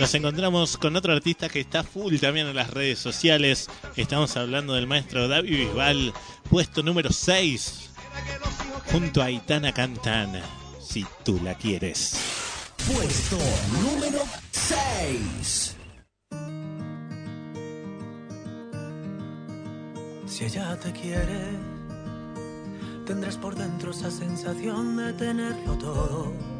Nos 0.00 0.14
encontramos 0.14 0.78
con 0.78 0.96
otro 0.96 1.12
artista 1.12 1.50
que 1.50 1.60
está 1.60 1.84
full 1.84 2.16
también 2.16 2.46
en 2.46 2.56
las 2.56 2.70
redes 2.70 2.98
sociales. 2.98 3.68
Estamos 3.96 4.34
hablando 4.38 4.72
del 4.72 4.86
maestro 4.86 5.28
David 5.28 5.50
Bisbal, 5.50 6.14
puesto 6.48 6.82
número 6.82 7.12
6. 7.12 7.90
Junto 8.90 9.20
a 9.20 9.26
Aitana 9.26 9.74
Cantana, 9.74 10.40
si 10.80 11.04
tú 11.22 11.38
la 11.44 11.54
quieres. 11.54 12.18
Puesto 12.90 13.36
número 13.82 14.24
6. 14.52 15.76
Si 20.26 20.44
ella 20.46 20.80
te 20.80 20.92
quiere, 20.92 21.58
tendrás 23.04 23.36
por 23.36 23.54
dentro 23.54 23.90
esa 23.90 24.10
sensación 24.10 24.96
de 24.96 25.12
tenerlo 25.12 25.76
todo. 25.76 26.59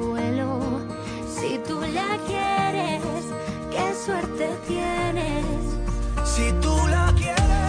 quieres, 2.27 3.01
qué 3.71 3.93
suerte 4.05 4.49
tienes. 4.67 5.45
Si 6.25 6.51
tú 6.61 6.75
la 6.87 7.13
quieres, 7.15 7.60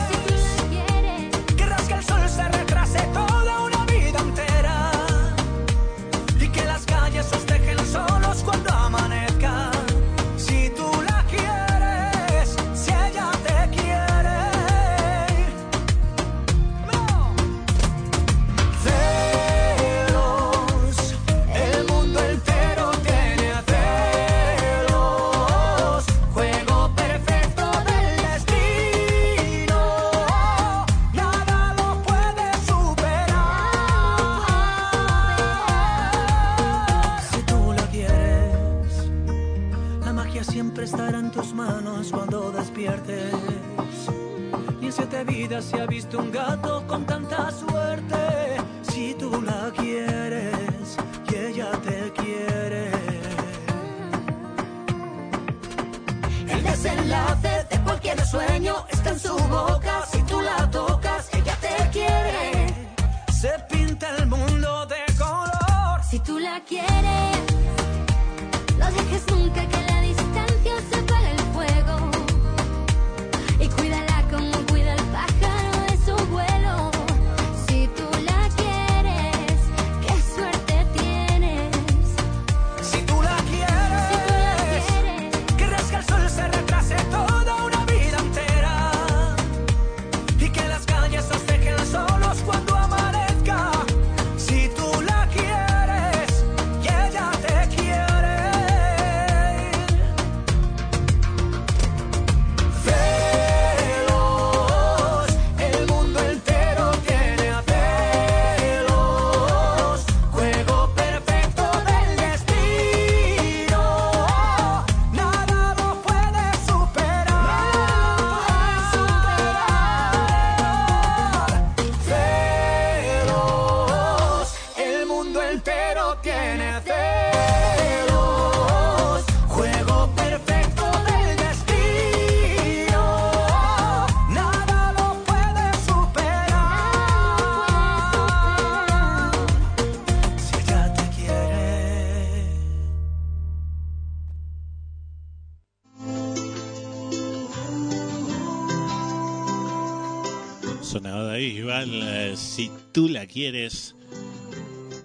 tú 153.03 153.09
la 153.09 153.27
quieres. 153.27 153.97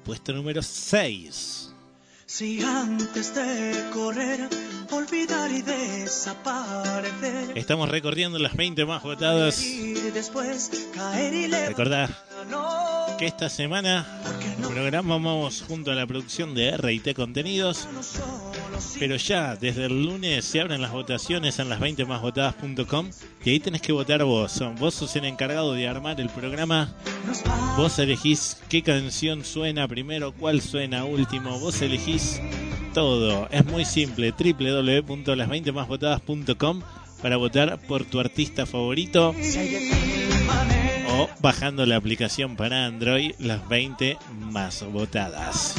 Puesto 0.06 0.32
número 0.32 0.62
6. 0.62 1.74
Si 2.28 2.62
antes 2.62 3.34
de 3.34 3.90
correr, 3.92 4.48
olvidar 4.92 5.50
y 5.52 5.64
desaparecer. 5.64 7.58
Estamos 7.58 7.90
recorriendo 7.90 8.38
las 8.38 8.56
20 8.56 8.86
más 8.86 9.02
votadas. 9.02 9.64
Después 10.14 10.90
caer 10.94 11.34
y 11.34 11.50
que 13.18 13.26
esta 13.26 13.50
semana 13.50 14.06
programamos 14.62 15.64
junto 15.68 15.92
a 15.92 15.96
la 15.96 16.06
producción 16.06 16.54
de 16.54 16.78
RT 16.78 17.16
Contenidos. 17.16 17.88
Pero 19.00 19.16
ya 19.16 19.56
desde 19.56 19.86
el 19.86 20.04
lunes 20.04 20.44
se 20.46 20.60
abren 20.60 20.82
las 20.82 20.92
votaciones 20.92 21.60
en 21.60 21.70
las 21.70 21.80
20 21.80 22.06
más 22.06 22.22
votadas.com 22.22 23.10
y 23.46 23.50
ahí 23.50 23.60
tenés 23.60 23.82
que 23.82 23.92
votar 23.92 24.24
vos. 24.24 24.64
Vos 24.80 24.96
sos 24.96 25.16
el 25.16 25.26
encargado 25.26 25.74
de 25.74 25.88
armar 25.88 26.20
el 26.20 26.30
programa. 26.30 26.96
Vos 27.78 28.00
elegís 28.00 28.58
qué 28.70 28.82
canción 28.82 29.46
suena 29.46 29.88
primero, 29.88 30.34
cuál 30.34 30.62
suena 30.62 31.06
último. 31.06 31.60
Vos 31.60 31.80
elegís 31.82 32.42
todo. 32.94 33.48
Es 33.52 33.66
muy 33.66 33.86
simple. 33.86 34.32
www.las20másvotadas.com 34.32 36.82
para 37.22 37.38
votar 37.38 37.80
por 37.88 38.04
tu 38.06 38.20
artista 38.20 38.66
favorito 38.66 39.36
o 41.10 41.30
bajando 41.40 41.86
la 41.86 41.98
aplicación 41.98 42.56
para 42.56 42.86
Android 42.86 43.34
las 43.40 43.68
20 43.68 44.18
más 44.52 44.84
votadas. 44.92 45.76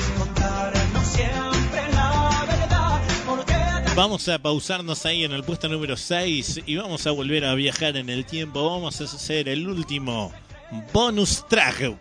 Vamos 3.98 4.28
a 4.28 4.38
pausarnos 4.38 5.04
ahí 5.06 5.24
en 5.24 5.32
el 5.32 5.42
puesto 5.42 5.68
número 5.68 5.96
6 5.96 6.60
y 6.66 6.76
vamos 6.76 7.04
a 7.08 7.10
volver 7.10 7.44
a 7.44 7.56
viajar 7.56 7.96
en 7.96 8.08
el 8.08 8.24
tiempo. 8.24 8.70
Vamos 8.70 9.00
a 9.00 9.04
hacer 9.04 9.48
el 9.48 9.68
último 9.68 10.32
bonus 10.92 11.44
track. 11.48 11.98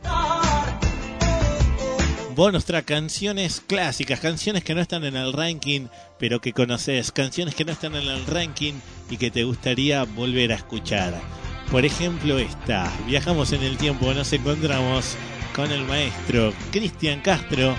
Bonus 2.36 2.65
track, 2.65 2.86
canciones 2.86 3.64
clásicas, 3.65 4.19
canciones 4.19 4.64
que 4.64 4.76
no 4.76 4.82
están 4.82 5.06
en 5.06 5.15
el 5.15 5.34
ranking, 5.34 5.88
pero 6.19 6.40
que 6.40 6.53
conoces, 6.53 7.11
canciones 7.11 7.56
que 7.56 7.65
no 7.65 7.72
están 7.72 7.95
en 7.95 8.07
el 8.07 8.28
ranking 8.28 8.76
y 9.10 9.18
que 9.18 9.32
te 9.32 9.44
gustaría 9.44 10.03
volver 10.03 10.52
a 10.52 10.57
escuchar. 10.57 11.19
Por 11.72 11.84
ejemplo, 11.84 12.38
esta. 12.38 12.95
Viajamos 13.07 13.53
en 13.53 13.64
el 13.64 13.76
tiempo, 13.76 14.14
nos 14.14 14.32
encontramos 14.34 15.15
con 15.56 15.72
el 15.72 15.82
maestro 15.86 16.53
Cristian 16.72 17.22
Castro 17.22 17.76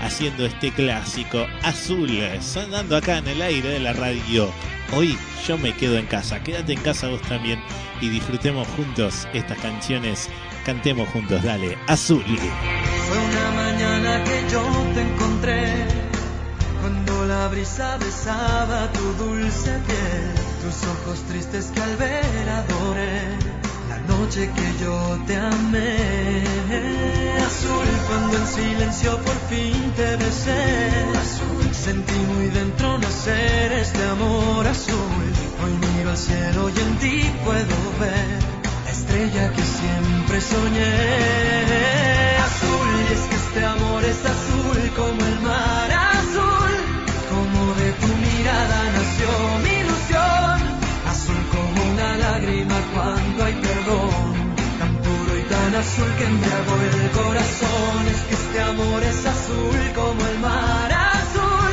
haciendo 0.00 0.46
este 0.46 0.72
clásico 0.72 1.46
azul, 1.62 2.10
sonando 2.40 2.96
acá 2.96 3.18
en 3.18 3.28
el 3.28 3.42
aire 3.42 3.68
de 3.68 3.80
la 3.80 3.92
radio. 3.92 4.50
Hoy 4.92 5.16
yo 5.46 5.56
me 5.58 5.74
quedo 5.74 5.98
en 5.98 6.06
casa, 6.06 6.42
quédate 6.42 6.72
en 6.72 6.80
casa 6.80 7.08
vos 7.08 7.22
también 7.22 7.60
y 8.00 8.08
disfrutemos 8.08 8.66
juntos 8.68 9.28
estas 9.32 9.58
canciones. 9.58 10.28
Cantemos 10.64 11.08
juntos, 11.10 11.42
dale, 11.42 11.78
azul. 11.86 12.24
Fue 12.24 13.18
una 13.18 13.50
mañana 13.52 14.24
que 14.24 14.52
yo 14.52 14.62
te 14.94 15.00
encontré 15.00 15.86
cuando 16.80 17.26
la 17.26 17.48
brisa 17.48 17.96
besaba 17.98 18.90
tu 18.92 19.24
dulce 19.24 19.70
piel, 19.86 20.34
tus 20.62 20.84
ojos 20.88 21.22
tristes 21.28 21.70
que 21.74 21.80
al 21.80 21.96
ver 21.96 22.48
adoré, 22.48 23.22
la 23.88 23.98
noche 24.08 24.50
que 24.54 24.84
yo 24.84 25.18
te 25.26 25.36
amé. 25.36 27.19
Azul 27.50 27.88
cuando 28.06 28.36
en 28.36 28.46
silencio 28.46 29.18
por 29.26 29.38
fin 29.50 29.92
te 29.96 30.16
besé, 30.22 30.62
azul 31.24 31.74
sentí 31.74 32.18
muy 32.32 32.46
dentro 32.50 32.96
nacer 32.98 33.72
este 33.72 34.02
amor 34.04 34.64
azul. 34.68 35.24
Hoy 35.62 35.72
miro 35.84 36.10
al 36.10 36.16
cielo 36.16 36.70
y 36.70 36.78
en 36.86 36.92
ti 37.02 37.16
puedo 37.44 37.76
ver 37.98 38.38
la 38.84 38.90
estrella 38.90 39.52
que 39.54 39.62
siempre 39.78 40.40
soñé. 40.52 40.94
Azul, 42.48 42.88
y 43.08 43.12
es 43.14 43.22
que 43.28 43.36
este 43.44 43.64
amor 43.64 44.04
es 44.04 44.20
azul 44.36 44.80
como 45.00 45.20
el 45.30 45.40
mar 45.40 45.90
azul, 45.90 46.74
como 47.32 47.60
de 47.80 47.88
tu 48.00 48.10
mirada 48.26 48.78
nació 48.96 49.28
mi 49.64 49.74
ilusión. 49.82 50.58
Azul 51.12 51.42
como 51.54 51.78
una 51.92 52.16
lágrima 52.16 52.78
cuando 52.94 53.44
hay 53.44 53.54
perdón, 53.54 54.54
tan 54.78 54.94
puro 55.04 55.32
y 55.36 55.42
tan 55.52 55.74
azul 55.74 56.10
que 56.16 56.24
embriagó 56.24 56.74
el 56.76 57.10
corazón. 57.10 57.29
Este 58.50 58.62
amor 58.62 59.00
es 59.04 59.24
azul 59.26 59.92
como 59.94 60.26
el 60.26 60.38
mar 60.40 60.90
azul, 60.90 61.72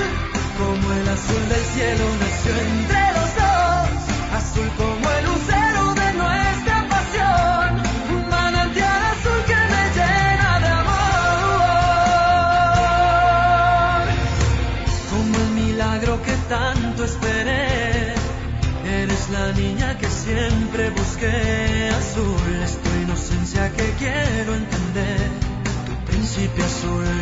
como 0.60 0.94
el 0.94 1.10
azul 1.10 1.50
del 1.50 1.66
cielo 1.74 2.06
nació 2.20 2.52
entre 2.70 3.02
los 3.18 3.30
dos. 3.42 3.90
Azul 4.38 4.70
como 4.78 5.10
el 5.10 5.26
lucero 5.26 5.96
de 6.02 6.14
nuestra 6.22 6.78
pasión, 6.94 7.70
un 8.16 8.24
manantial 8.30 9.02
azul 9.14 9.42
que 9.50 9.60
me 9.74 9.84
llena 9.98 10.50
de 10.64 10.70
amor. 10.82 11.66
Como 15.10 15.34
el 15.36 15.50
milagro 15.62 16.22
que 16.22 16.36
tanto 16.48 17.00
esperé, 17.06 18.14
eres 18.86 19.30
la 19.32 19.52
niña 19.54 19.98
que 19.98 20.10
siempre 20.10 20.92
busqué. 20.92 21.90
Azul 21.90 22.54
es 22.64 22.78
tu 22.84 22.90
inocencia 23.02 23.64
que 23.72 23.88
quiero 23.98 24.37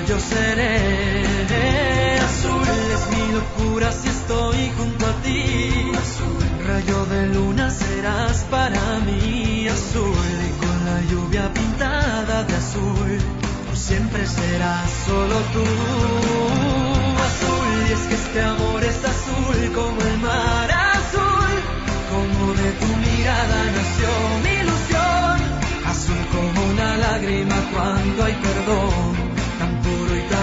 yo 0.08 0.20
seré. 0.20 2.20
Azul 2.20 2.68
es 2.96 3.04
mi 3.14 3.34
locura 3.34 3.92
si 3.92 4.08
estoy 4.08 4.72
junto 4.78 5.06
a 5.06 5.14
ti. 5.24 5.92
Azul, 6.04 6.44
rayo 6.68 7.06
de 7.06 7.28
luna 7.28 7.70
serás 7.70 8.46
para 8.52 9.00
mí. 9.00 9.68
Azul 9.68 10.30
y 10.50 10.52
con 10.62 10.78
la 10.86 11.02
lluvia 11.10 11.52
pintada 11.54 12.44
de 12.44 12.56
azul, 12.56 13.18
por 13.66 13.78
siempre 13.78 14.26
serás 14.28 14.90
solo 15.08 15.36
tú. 15.54 15.66
Azul 17.30 17.72
y 17.90 17.94
es 17.94 18.00
que 18.10 18.16
este 18.16 18.42
amor 18.42 18.84
es 18.84 19.00
azul 19.14 19.72
como 19.74 20.02
el 20.02 20.18
mar 20.20 20.70
azul, 20.72 21.54
como 22.12 22.54
de 22.54 22.72
tu 22.82 22.88
mirada 23.06 23.58
nació 23.78 24.10
mi 24.44 24.54
ilusión. 24.62 25.38
Azul 25.92 26.22
como 26.32 26.66
una 26.74 26.98
lágrima 26.98 27.56
cuando 27.74 28.24
hay 28.24 28.34
perdón, 28.34 28.95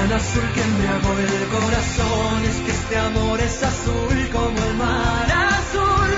tan 0.03 0.13
azul 0.13 0.43
que 0.55 0.61
embriagó 0.61 1.13
el 1.19 1.49
corazón. 1.49 2.45
Es 2.51 2.57
que 2.65 2.71
este 2.73 2.97
amor 2.99 3.41
es 3.41 3.63
azul 3.63 4.29
como 4.33 4.59
el 4.69 4.75
mar 4.75 5.27
azul, 5.59 6.11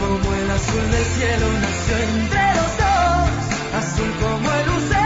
como 0.00 0.34
el 0.34 0.50
azul 0.50 0.90
del 0.94 1.06
cielo 1.16 1.46
nació 1.64 1.96
entre 2.10 2.44
los 2.58 2.72
dos. 2.82 3.30
Azul 3.80 4.10
como 4.22 4.52
el 4.52 4.66
lucero 4.66 5.03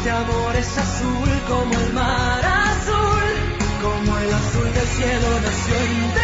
este 0.00 0.10
amor 0.12 0.56
es 0.56 0.78
azul 0.78 1.30
como 1.46 1.74
el 1.74 1.92
mar 1.92 2.42
azul, 2.42 3.34
como 3.82 4.18
el 4.18 4.32
azul 4.32 4.72
del 4.72 4.86
cielo 4.86 5.40
nació 5.44 6.19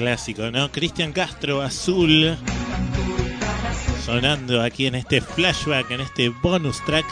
clásico, 0.00 0.50
¿no? 0.50 0.72
Cristian 0.72 1.12
Castro, 1.12 1.60
Azul. 1.60 2.34
Sonando 4.02 4.62
aquí 4.62 4.86
en 4.86 4.94
este 4.94 5.20
flashback, 5.20 5.90
en 5.90 6.00
este 6.00 6.30
bonus 6.30 6.82
track, 6.86 7.04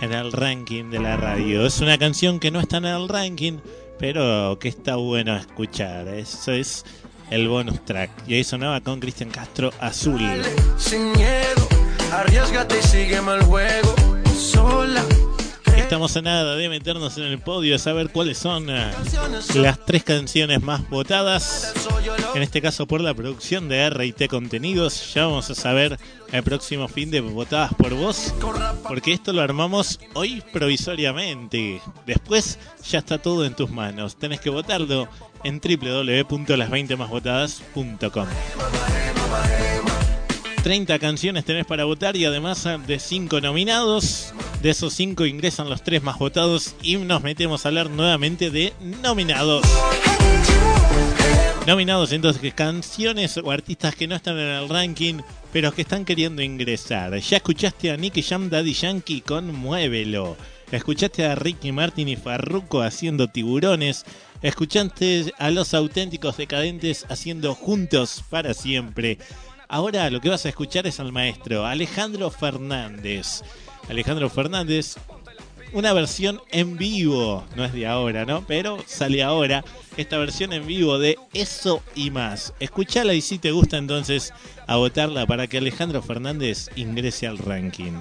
en 0.00 0.12
el 0.12 0.32
ranking 0.32 0.90
de 0.90 0.98
la 0.98 1.18
radio. 1.18 1.66
Es 1.66 1.80
una 1.80 1.98
canción 1.98 2.40
que 2.40 2.50
no 2.50 2.60
está 2.60 2.78
en 2.78 2.86
el 2.86 3.06
ranking, 3.06 3.58
pero 3.98 4.58
que 4.58 4.68
está 4.68 4.96
bueno 4.96 5.36
escuchar. 5.36 6.08
Eso 6.08 6.52
es 6.52 6.86
el 7.30 7.48
bonus 7.48 7.84
track. 7.84 8.10
Y 8.26 8.34
ahí 8.34 8.44
sonaba 8.44 8.80
con 8.80 8.98
Cristian 8.98 9.28
Castro, 9.28 9.70
Azul. 9.78 10.22
Sin 10.78 11.12
miedo, 11.12 11.68
arriesgate 12.12 12.78
y 12.78 12.82
sígueme 12.82 13.34
el 13.34 13.42
juego. 13.42 13.94
Sola. 14.38 15.04
Estamos 15.92 16.16
a 16.16 16.22
nada 16.22 16.56
de 16.56 16.70
meternos 16.70 17.18
en 17.18 17.24
el 17.24 17.38
podio, 17.38 17.76
a 17.76 17.78
saber 17.78 18.08
cuáles 18.08 18.38
son 18.38 18.70
eh, 18.70 18.90
las 19.56 19.84
tres 19.84 20.02
canciones 20.02 20.62
más 20.62 20.88
votadas. 20.88 21.74
En 22.34 22.40
este 22.40 22.62
caso 22.62 22.86
por 22.86 23.02
la 23.02 23.12
producción 23.12 23.68
de 23.68 23.90
RT 23.90 24.26
Contenidos. 24.30 25.12
Ya 25.12 25.26
vamos 25.26 25.50
a 25.50 25.54
saber 25.54 25.98
el 26.32 26.42
próximo 26.42 26.88
fin 26.88 27.10
de 27.10 27.20
votadas 27.20 27.74
por 27.74 27.92
vos. 27.92 28.32
Porque 28.88 29.12
esto 29.12 29.34
lo 29.34 29.42
armamos 29.42 30.00
hoy 30.14 30.42
provisoriamente. 30.50 31.82
Después 32.06 32.58
ya 32.88 33.00
está 33.00 33.18
todo 33.18 33.44
en 33.44 33.54
tus 33.54 33.68
manos. 33.68 34.16
Tenés 34.16 34.40
que 34.40 34.48
votarlo 34.48 35.08
en 35.44 35.60
www.las20másvotadas.com. 35.60 38.28
30 40.62 41.00
canciones 41.00 41.44
tenés 41.44 41.66
para 41.66 41.84
votar 41.84 42.16
y 42.16 42.24
además 42.24 42.68
de 42.86 43.00
5 43.00 43.40
nominados. 43.40 44.32
De 44.62 44.70
esos 44.70 44.92
5 44.94 45.26
ingresan 45.26 45.68
los 45.68 45.82
3 45.82 46.04
más 46.04 46.18
votados 46.20 46.76
y 46.82 46.96
nos 46.98 47.20
metemos 47.20 47.64
a 47.64 47.68
hablar 47.68 47.90
nuevamente 47.90 48.50
de 48.50 48.72
nominados. 49.02 49.66
Nominados 51.66 52.12
entonces 52.12 52.54
canciones 52.54 53.36
o 53.38 53.50
artistas 53.50 53.96
que 53.96 54.06
no 54.06 54.14
están 54.14 54.38
en 54.38 54.46
el 54.46 54.68
ranking 54.68 55.20
pero 55.52 55.72
que 55.72 55.82
están 55.82 56.04
queriendo 56.04 56.42
ingresar. 56.42 57.18
Ya 57.18 57.38
escuchaste 57.38 57.90
a 57.90 57.96
Nicky 57.96 58.22
Jam 58.22 58.48
Daddy 58.48 58.72
Yankee 58.72 59.20
con 59.20 59.52
Muévelo. 59.52 60.36
Escuchaste 60.70 61.26
a 61.26 61.34
Ricky 61.34 61.72
Martin 61.72 62.08
y 62.08 62.16
Farruko 62.16 62.82
haciendo 62.82 63.26
tiburones. 63.26 64.04
Escuchaste 64.42 65.32
a 65.38 65.50
los 65.50 65.74
auténticos 65.74 66.36
decadentes 66.36 67.04
haciendo 67.08 67.54
juntos 67.54 68.22
para 68.30 68.54
siempre. 68.54 69.18
Ahora 69.72 70.10
lo 70.10 70.20
que 70.20 70.28
vas 70.28 70.44
a 70.44 70.50
escuchar 70.50 70.86
es 70.86 71.00
al 71.00 71.12
maestro 71.12 71.64
Alejandro 71.64 72.30
Fernández. 72.30 73.42
Alejandro 73.88 74.28
Fernández, 74.28 74.96
una 75.72 75.94
versión 75.94 76.42
en 76.50 76.76
vivo, 76.76 77.42
no 77.56 77.64
es 77.64 77.72
de 77.72 77.86
ahora, 77.86 78.26
¿no? 78.26 78.46
Pero 78.46 78.84
sale 78.86 79.22
ahora 79.22 79.64
esta 79.96 80.18
versión 80.18 80.52
en 80.52 80.66
vivo 80.66 80.98
de 80.98 81.16
Eso 81.32 81.82
y 81.94 82.10
más. 82.10 82.52
Escuchala 82.60 83.14
y 83.14 83.22
si 83.22 83.38
te 83.38 83.50
gusta 83.50 83.78
entonces 83.78 84.34
a 84.66 84.76
votarla 84.76 85.24
para 85.24 85.46
que 85.46 85.56
Alejandro 85.56 86.02
Fernández 86.02 86.68
ingrese 86.76 87.26
al 87.26 87.38
ranking. 87.38 87.94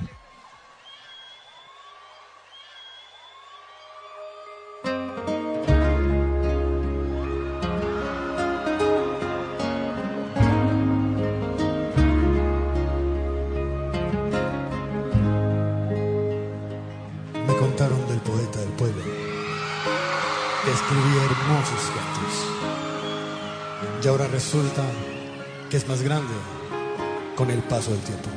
Del 27.90 28.00
tiempo. 28.02 28.30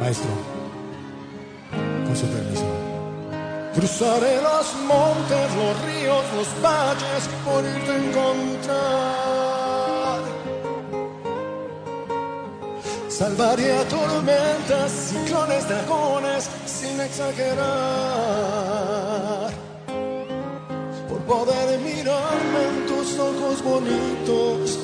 Maestro, 0.00 0.30
con 2.06 2.16
su 2.16 2.26
permiso. 2.26 2.64
Cruzaré 3.74 4.40
los 4.40 4.74
montes, 4.86 5.54
los 5.54 5.84
ríos, 5.84 6.24
los 6.34 6.48
valles 6.62 7.28
por 7.44 7.62
irte 7.62 7.90
a 7.90 7.96
encontrar. 7.96 9.34
Salvaré 13.08 13.72
a 13.78 13.84
tormentas, 13.88 14.90
ciclones, 14.90 15.68
dragones, 15.68 16.48
sin 16.64 17.00
exagerar. 17.00 17.64
Por 21.08 21.18
poder 21.20 21.78
mirarme 21.80 22.68
en 22.70 22.86
tus 22.86 23.18
ojos 23.18 23.62
bonitos 23.62 24.83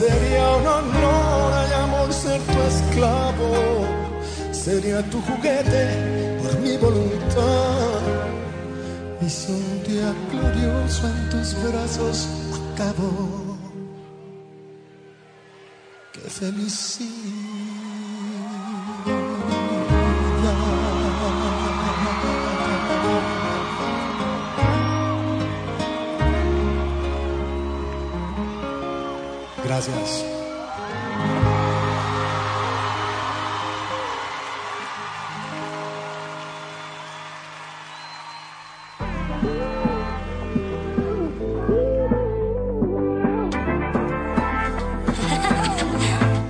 Sería 0.00 0.56
un 0.56 0.66
honor 0.66 1.52
y 1.68 1.74
amor 1.74 2.10
ser 2.10 2.40
tu 2.40 2.58
esclavo, 2.72 3.84
sería 4.50 5.02
tu 5.10 5.20
juguete 5.20 6.38
por 6.42 6.58
mi 6.60 6.78
voluntad. 6.78 8.00
Y 9.20 9.28
si 9.28 9.52
un 9.52 9.82
día 9.82 10.14
glorioso 10.32 11.06
en 11.06 11.28
tus 11.28 11.54
brazos 11.62 12.28
acabo, 12.72 13.58
qué 16.14 16.30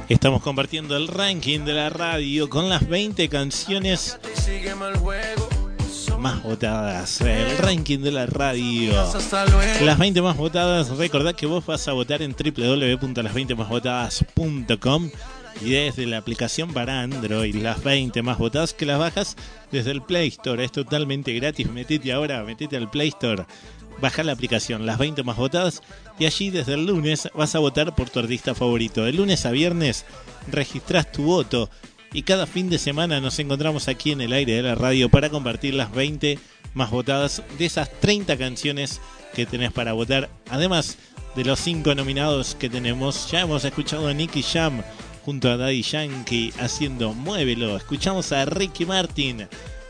Estamos 0.09 0.43
compartiendo 0.43 0.97
el 0.97 1.07
ranking 1.07 1.61
de 1.61 1.73
la 1.73 1.89
radio 1.89 2.51
con 2.51 2.69
las 2.69 2.89
20 2.89 3.29
canciones 3.29 4.19
más 6.21 6.43
votadas. 6.43 7.21
El 7.23 7.57
ranking 7.59 8.01
de 8.01 8.13
la 8.13 8.27
radio. 8.27 8.93
Las 9.83 9.99
20 9.99 10.23
más 10.23 10.37
votadas. 10.37 10.91
Recordad 10.91 11.35
que 11.35 11.47
vos 11.47 11.65
vas 11.65 11.89
a 11.89 11.93
votar 11.93 12.21
en 12.23 12.33
www.las20másvotadas.com 12.33 15.11
y 15.63 15.71
desde 15.71 16.07
la 16.07 16.19
aplicación 16.19 16.73
para 16.73 17.01
Android, 17.01 17.55
las 17.57 17.83
20 17.83 18.23
más 18.23 18.39
votadas 18.39 18.75
que 18.75 18.87
las 18.87 18.99
bajas 18.99 19.37
desde 19.73 19.91
el 19.91 20.03
Play 20.03 20.29
Store. 20.29 20.65
Es 20.65 20.73
totalmente 20.73 21.33
gratis. 21.33 21.71
Metete 21.71 22.13
ahora, 22.13 22.43
metete 22.45 22.77
al 22.77 22.91
Play 22.91 23.09
Store. 23.09 23.47
Baja 24.01 24.23
la 24.23 24.33
aplicación 24.33 24.87
Las 24.87 24.99
20 24.99 25.23
más 25.25 25.37
votadas 25.37 25.83
y 26.19 26.25
allí 26.25 26.51
desde 26.51 26.75
el 26.75 26.87
lunes 26.87 27.29
vas 27.35 27.55
a 27.55 27.59
votar 27.59 27.95
por 27.95 28.09
tu 28.09 28.19
artista 28.19 28.55
favorito. 28.55 29.05
De 29.05 29.13
lunes 29.13 29.45
a 29.47 29.51
viernes 29.51 30.07
registras 30.51 31.11
tu 31.13 31.25
voto 31.25 31.69
y 32.13 32.23
cada 32.23 32.47
fin 32.47 32.69
de 32.71 32.79
semana 32.79 33.21
nos 33.21 33.39
encontramos 33.39 33.89
aquí 33.89 34.13
en 34.13 34.21
el 34.21 34.33
aire 34.33 34.55
de 34.55 34.63
la 34.63 34.75
radio 34.75 35.09
para 35.09 35.31
compartir 35.31 35.75
las 35.75 35.93
20 35.93 36.39
más 36.75 36.91
votadas 36.91 37.43
de 37.59 37.67
esas 37.67 37.91
30 38.01 38.37
canciones 38.37 39.01
que 39.35 39.47
tenés 39.47 39.73
para 39.73 39.93
votar. 39.93 40.29
Además 40.49 40.99
de 41.37 41.45
los 41.45 41.61
5 41.61 41.95
nominados 41.95 42.55
que 42.55 42.69
tenemos, 42.69 43.31
ya 43.31 43.43
hemos 43.43 43.65
escuchado 43.65 44.09
a 44.09 44.15
Nicky 44.15 44.43
Jam 44.43 44.83
junto 45.25 45.51
a 45.51 45.57
Daddy 45.57 45.83
Yankee 45.83 46.53
haciendo 46.59 47.15
Muévelo. 47.15 47.77
Escuchamos 47.77 48.33
a 48.33 48.45
Ricky 48.45 48.87
Martin 48.87 49.47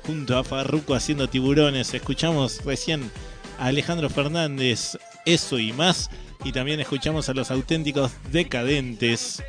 junto 0.07 0.37
a 0.37 0.45
Farruko 0.45 0.95
haciendo 0.95 1.29
Tiburones. 1.29 1.95
Escuchamos 1.95 2.65
recién 2.65 3.11
a 3.59 3.67
Alejandro 3.67 4.11
Fernández, 4.11 4.99
eso 5.25 5.59
y 5.59 5.73
más. 5.73 6.11
Y 6.45 6.53
también 6.53 6.81
escuchamos 6.81 7.29
a 7.29 7.35
los 7.35 7.51
auténticos 7.51 8.13
decadentes 8.33 9.43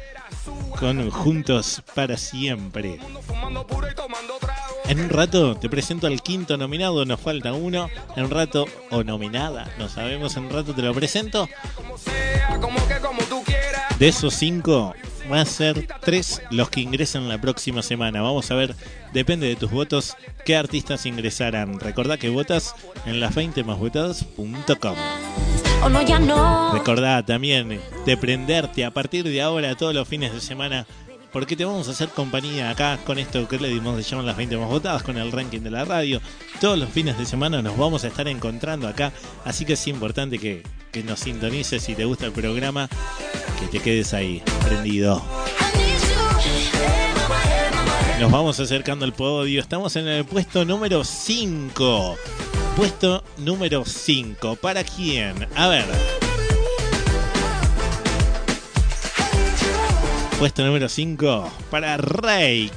con 0.79 1.09
Juntos 1.09 1.81
para 1.93 2.17
Siempre. 2.17 2.99
En 4.85 4.99
un 4.99 5.09
rato 5.09 5.55
te 5.55 5.69
presento 5.69 6.07
al 6.07 6.21
quinto 6.21 6.57
nominado, 6.57 7.05
nos 7.05 7.19
falta 7.19 7.53
uno. 7.53 7.89
En 8.15 8.25
un 8.25 8.31
rato, 8.31 8.65
o 8.89 9.03
nominada, 9.03 9.73
no 9.77 9.87
sabemos, 9.87 10.35
en 10.35 10.45
un 10.45 10.49
rato 10.51 10.73
te 10.73 10.81
lo 10.81 10.93
presento. 10.93 11.47
De 13.99 14.07
esos 14.07 14.33
cinco, 14.33 14.93
va 15.31 15.41
a 15.41 15.45
ser 15.45 15.87
tres 16.01 16.41
los 16.49 16.69
que 16.69 16.81
ingresan 16.81 17.29
la 17.29 17.39
próxima 17.39 17.81
semana. 17.81 18.21
Vamos 18.21 18.51
a 18.51 18.55
ver, 18.55 18.75
depende 19.13 19.47
de 19.47 19.55
tus 19.55 19.71
votos, 19.71 20.15
qué 20.45 20.55
artistas 20.55 21.05
ingresarán. 21.05 21.79
Recordá 21.79 22.17
que 22.17 22.29
votas 22.29 22.75
en 23.05 23.19
las 23.19 23.35
20 23.35 23.63
másvotadas.com. 23.63 24.95
O 25.83 25.89
no, 25.89 26.01
ya 26.01 26.19
no. 26.19 26.73
Recordá 26.73 27.25
también 27.25 27.81
de 28.05 28.17
prenderte 28.17 28.85
a 28.85 28.91
partir 28.91 29.23
de 29.23 29.41
ahora 29.41 29.75
todos 29.75 29.95
los 29.95 30.07
fines 30.07 30.33
de 30.33 30.39
semana. 30.39 30.85
Porque 31.31 31.55
te 31.55 31.63
vamos 31.63 31.87
a 31.87 31.91
hacer 31.91 32.09
compañía 32.09 32.69
acá 32.69 32.99
con 33.05 33.17
esto 33.17 33.47
que 33.47 33.57
le 33.57 33.69
dimos 33.69 33.95
de 33.95 34.03
llamar 34.03 34.25
las 34.25 34.37
20 34.37 34.57
más 34.57 34.67
votadas, 34.67 35.01
con 35.01 35.17
el 35.17 35.31
ranking 35.31 35.61
de 35.61 35.71
la 35.71 35.85
radio. 35.85 36.21
Todos 36.59 36.77
los 36.77 36.89
fines 36.89 37.17
de 37.17 37.25
semana 37.25 37.61
nos 37.61 37.77
vamos 37.77 38.03
a 38.03 38.09
estar 38.09 38.27
encontrando 38.27 38.87
acá. 38.87 39.13
Así 39.45 39.65
que 39.65 39.73
es 39.73 39.87
importante 39.87 40.37
que, 40.37 40.61
que 40.91 41.03
nos 41.03 41.21
sintonices 41.21 41.81
si 41.81 41.95
te 41.95 42.03
gusta 42.03 42.25
el 42.25 42.33
programa, 42.33 42.89
que 43.59 43.67
te 43.67 43.79
quedes 43.79 44.13
ahí, 44.13 44.43
prendido. 44.65 45.23
Nos 48.19 48.31
vamos 48.31 48.59
acercando 48.59 49.05
al 49.05 49.13
podio. 49.13 49.59
Estamos 49.59 49.95
en 49.95 50.07
el 50.07 50.25
puesto 50.25 50.63
número 50.63 51.03
5. 51.03 52.17
Puesto 52.75 53.23
número 53.37 53.83
5. 53.85 54.55
¿Para 54.55 54.83
quién? 54.83 55.47
A 55.55 55.67
ver. 55.67 55.85
Puesto 60.39 60.65
número 60.65 60.87
5 60.87 61.51
para 61.69 61.97
Rake 61.97 62.71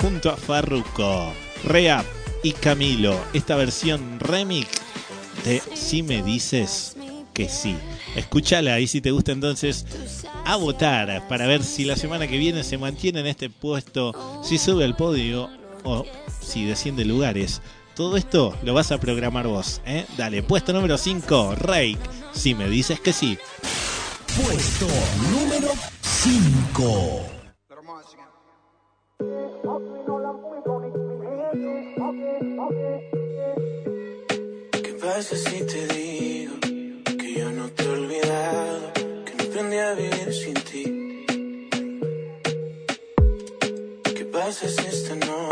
junto 0.00 0.30
a 0.30 0.36
Farruko, 0.36 1.32
Reap 1.64 2.06
y 2.44 2.52
Camilo. 2.52 3.18
Esta 3.34 3.56
versión 3.56 4.18
remix 4.20 4.68
de 5.44 5.60
Si 5.74 6.02
me 6.02 6.22
dices 6.22 6.96
que 7.34 7.48
sí. 7.48 7.76
Escúchala 8.14 8.78
y 8.78 8.86
si 8.86 9.00
te 9.00 9.10
gusta 9.10 9.32
entonces 9.32 9.84
a 10.44 10.56
votar 10.56 11.26
para 11.28 11.46
ver 11.46 11.64
si 11.64 11.84
la 11.84 11.96
semana 11.96 12.28
que 12.28 12.38
viene 12.38 12.62
se 12.62 12.78
mantiene 12.78 13.20
en 13.20 13.26
este 13.26 13.50
puesto, 13.50 14.42
si 14.44 14.56
sube 14.56 14.84
al 14.84 14.96
podio 14.96 15.50
o 15.82 16.06
si 16.40 16.64
desciende 16.64 17.04
lugares. 17.04 17.60
Todo 17.94 18.16
esto 18.16 18.56
lo 18.62 18.72
vas 18.72 18.90
a 18.90 18.98
programar 18.98 19.46
vos, 19.46 19.82
¿eh? 19.84 20.06
Dale, 20.16 20.42
puesto 20.42 20.72
número 20.72 20.96
5, 20.96 21.56
Rake, 21.56 21.98
si 22.32 22.54
me 22.54 22.66
dices 22.68 23.00
que 23.00 23.12
sí. 23.12 23.38
Puesto 24.34 24.86
número 25.30 25.68
5. 26.00 27.20
¿Qué 34.82 34.92
pasa 34.94 35.36
si 35.36 35.66
te 35.66 35.86
digo 35.88 36.54
que 37.18 37.34
yo 37.38 37.50
no 37.50 37.68
te 37.68 37.82
he 37.82 37.88
olvidado, 37.88 38.92
que 38.94 39.34
no 39.34 39.44
aprendí 39.44 39.76
a 39.76 39.92
vivir 39.92 40.32
sin 40.32 40.54
ti? 40.54 40.84
¿Qué 44.14 44.24
pasa 44.32 44.66
si 44.66 44.86
esta 44.86 45.14
noche 45.16 45.51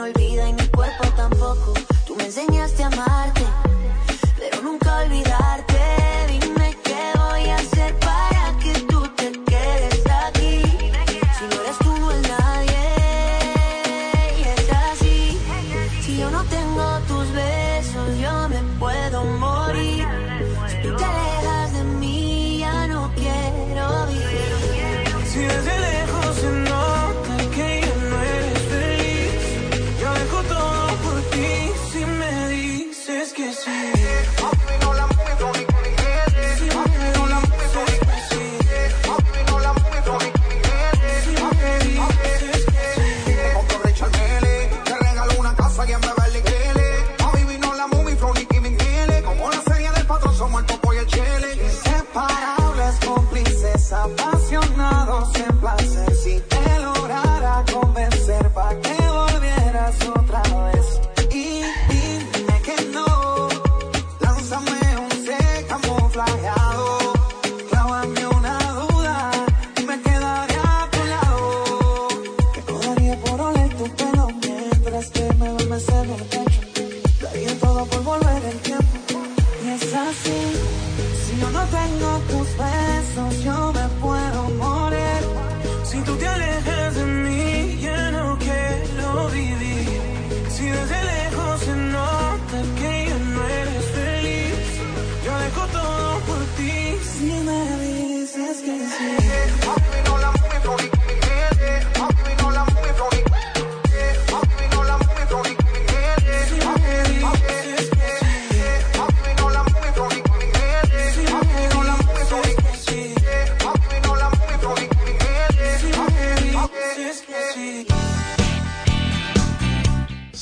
olvida 0.00 0.48
y 0.48 0.52
mi 0.52 0.59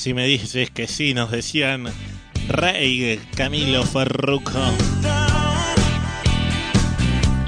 si 0.08 0.14
me 0.14 0.24
dices 0.24 0.70
que 0.70 0.86
sí, 0.86 1.12
nos 1.12 1.30
decían 1.30 1.84
Rey 2.48 3.20
Camilo 3.36 3.84
Ferruco. 3.84 4.58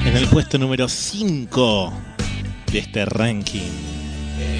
En 0.04 0.14
el 0.14 0.26
puesto 0.26 0.58
número 0.58 0.86
5 0.86 1.90
de 2.70 2.78
este 2.80 3.06
ranking. 3.06 3.70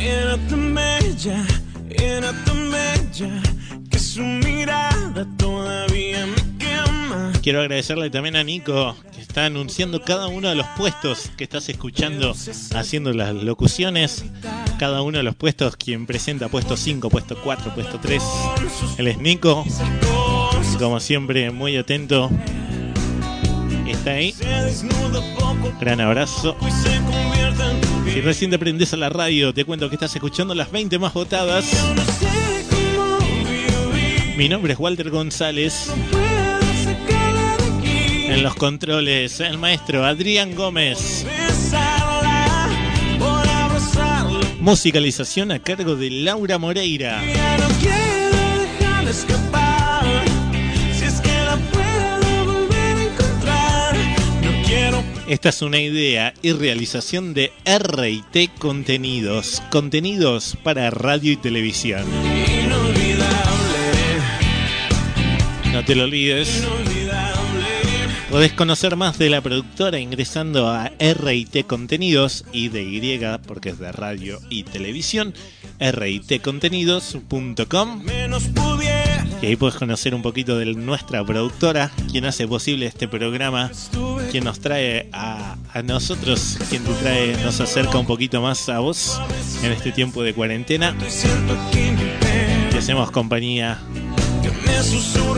Era 0.03 0.39
tan 0.49 0.75
bella, 0.75 1.45
era 1.91 2.33
tan 2.47 2.71
bella, 2.71 3.43
que 3.91 3.99
su 3.99 4.23
mirada 4.23 5.27
todavía. 5.37 6.10
Quiero 7.43 7.61
agradecerle 7.61 8.11
también 8.11 8.37
a 8.37 8.45
Nico, 8.45 8.95
que 9.15 9.23
está 9.23 9.47
anunciando 9.47 10.03
cada 10.03 10.29
uno 10.29 10.51
de 10.51 10.55
los 10.55 10.67
puestos 10.77 11.31
que 11.39 11.45
estás 11.45 11.71
escuchando, 11.71 12.35
haciendo 12.75 13.15
las 13.15 13.35
locuciones. 13.35 14.27
Cada 14.79 15.01
uno 15.01 15.19
de 15.19 15.25
los 15.25 15.35
puestos, 15.37 15.77
quien 15.77 16.05
presenta 16.05 16.51
puesto 16.51 16.77
5, 16.77 17.09
puesto 17.09 17.41
4, 17.43 17.75
puesto 17.75 17.99
3. 17.99 18.23
Él 18.99 19.09
es 19.09 19.19
Nico. 19.19 19.65
Como 20.79 21.01
siempre, 21.01 21.51
muy 21.51 21.79
atento. 21.79 22.31
Está 23.87 24.11
ahí. 24.13 24.35
Gran 25.81 26.03
abrazo. 26.03 26.57
Si 28.13 28.21
recién 28.21 28.51
te 28.51 28.59
prendes 28.59 28.93
a 28.93 28.99
la 28.99 29.09
radio, 29.09 29.55
te 29.55 29.65
cuento 29.65 29.89
que 29.89 29.97
estás 29.97 30.15
escuchando 30.15 30.55
las 30.55 30.71
20 30.71 30.99
más 30.99 31.15
votadas. 31.15 31.65
Mi 34.37 34.49
nombre 34.49 34.75
es 34.75 34.79
Walter 34.79 35.09
González. 35.09 35.91
En 38.41 38.45
los 38.45 38.55
controles, 38.55 39.39
el 39.41 39.59
maestro 39.59 40.03
Adrián 40.03 40.55
Gómez. 40.55 41.27
Musicalización 44.61 45.53
a 45.53 45.59
cargo 45.59 45.95
de 45.95 46.09
Laura 46.09 46.57
Moreira. 46.57 47.23
Esta 55.29 55.49
es 55.51 55.61
una 55.61 55.79
idea 55.79 56.33
y 56.41 56.53
realización 56.53 57.35
de 57.35 57.53
RT 57.67 58.59
Contenidos. 58.59 59.63
Contenidos 59.71 60.57
para 60.63 60.89
radio 60.89 61.31
y 61.31 61.37
televisión. 61.37 62.07
No 65.75 65.85
te 65.85 65.95
lo 65.95 66.05
olvides. 66.05 66.67
Podés 68.31 68.53
conocer 68.53 68.97
más 68.97 69.19
de 69.19 69.29
la 69.29 69.41
productora 69.41 69.99
ingresando 69.99 70.69
a 70.69 70.93
RIT 70.99 71.67
Contenidos 71.67 72.45
y 72.53 72.69
de 72.69 72.85
Y 72.85 73.19
porque 73.47 73.71
es 73.71 73.81
de 73.81 73.91
radio 73.91 74.39
y 74.49 74.63
televisión, 74.63 75.35
ritcontenidos.com 75.81 78.05
y 79.43 79.47
ahí 79.47 79.57
puedes 79.57 79.77
conocer 79.77 80.15
un 80.15 80.21
poquito 80.21 80.59
de 80.59 80.75
nuestra 80.75 81.25
productora, 81.25 81.91
quien 82.11 82.27
hace 82.27 82.47
posible 82.47 82.85
este 82.85 83.09
programa, 83.09 83.71
quien 84.31 84.45
nos 84.45 84.61
trae 84.61 85.09
a, 85.13 85.57
a 85.73 85.83
nosotros, 85.83 86.59
quien 86.69 86.85
te 86.85 86.93
trae, 86.95 87.37
nos 87.43 87.59
acerca 87.61 87.99
un 87.99 88.07
poquito 88.07 88.43
más 88.43 88.69
a 88.69 88.81
vos 88.81 89.19
en 89.63 89.73
este 89.73 89.93
tiempo 89.93 90.23
de 90.23 90.35
cuarentena. 90.35 90.95
Y 92.73 92.77
hacemos 92.77 93.11
compañía 93.11 93.79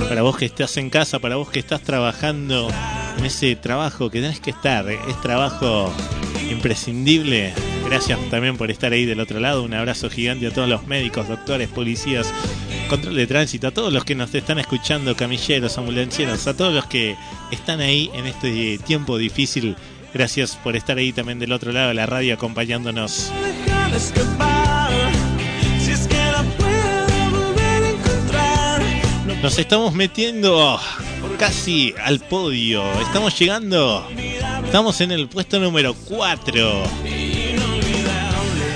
para 0.08 0.22
vos 0.22 0.36
que 0.36 0.44
estás 0.44 0.76
en 0.76 0.90
casa, 0.90 1.18
para 1.18 1.36
vos 1.36 1.50
que 1.50 1.58
estás 1.58 1.80
trabajando 1.82 2.68
en 3.18 3.24
ese 3.24 3.56
trabajo 3.56 4.10
que 4.10 4.20
tenés 4.20 4.40
que 4.40 4.50
estar, 4.50 4.88
¿eh? 4.90 4.98
es 5.08 5.20
trabajo 5.20 5.92
imprescindible. 6.50 7.52
Gracias 7.86 8.18
también 8.30 8.56
por 8.56 8.70
estar 8.70 8.92
ahí 8.92 9.04
del 9.04 9.20
otro 9.20 9.40
lado. 9.40 9.62
Un 9.62 9.74
abrazo 9.74 10.08
gigante 10.10 10.46
a 10.46 10.50
todos 10.50 10.68
los 10.68 10.86
médicos, 10.86 11.28
doctores, 11.28 11.68
policías, 11.68 12.32
control 12.88 13.16
de 13.16 13.26
tránsito, 13.26 13.68
a 13.68 13.70
todos 13.70 13.92
los 13.92 14.04
que 14.04 14.14
nos 14.14 14.34
están 14.34 14.58
escuchando, 14.58 15.16
camilleros, 15.16 15.78
ambulancieros, 15.78 16.46
a 16.46 16.54
todos 16.56 16.74
los 16.74 16.86
que 16.86 17.16
están 17.50 17.80
ahí 17.80 18.10
en 18.14 18.26
este 18.26 18.78
tiempo 18.78 19.18
difícil. 19.18 19.76
Gracias 20.14 20.56
por 20.56 20.76
estar 20.76 20.98
ahí 20.98 21.12
también 21.12 21.38
del 21.38 21.52
otro 21.52 21.72
lado 21.72 21.88
de 21.88 21.94
la 21.94 22.06
radio 22.06 22.34
acompañándonos. 22.34 23.32
Nos 29.42 29.58
estamos 29.58 29.92
metiendo 29.92 30.78
casi 31.36 31.92
al 32.00 32.20
podio. 32.20 32.84
Estamos 33.00 33.36
llegando. 33.36 34.08
Estamos 34.64 35.00
en 35.00 35.10
el 35.10 35.28
puesto 35.28 35.58
número 35.58 35.94
4. 35.94 36.84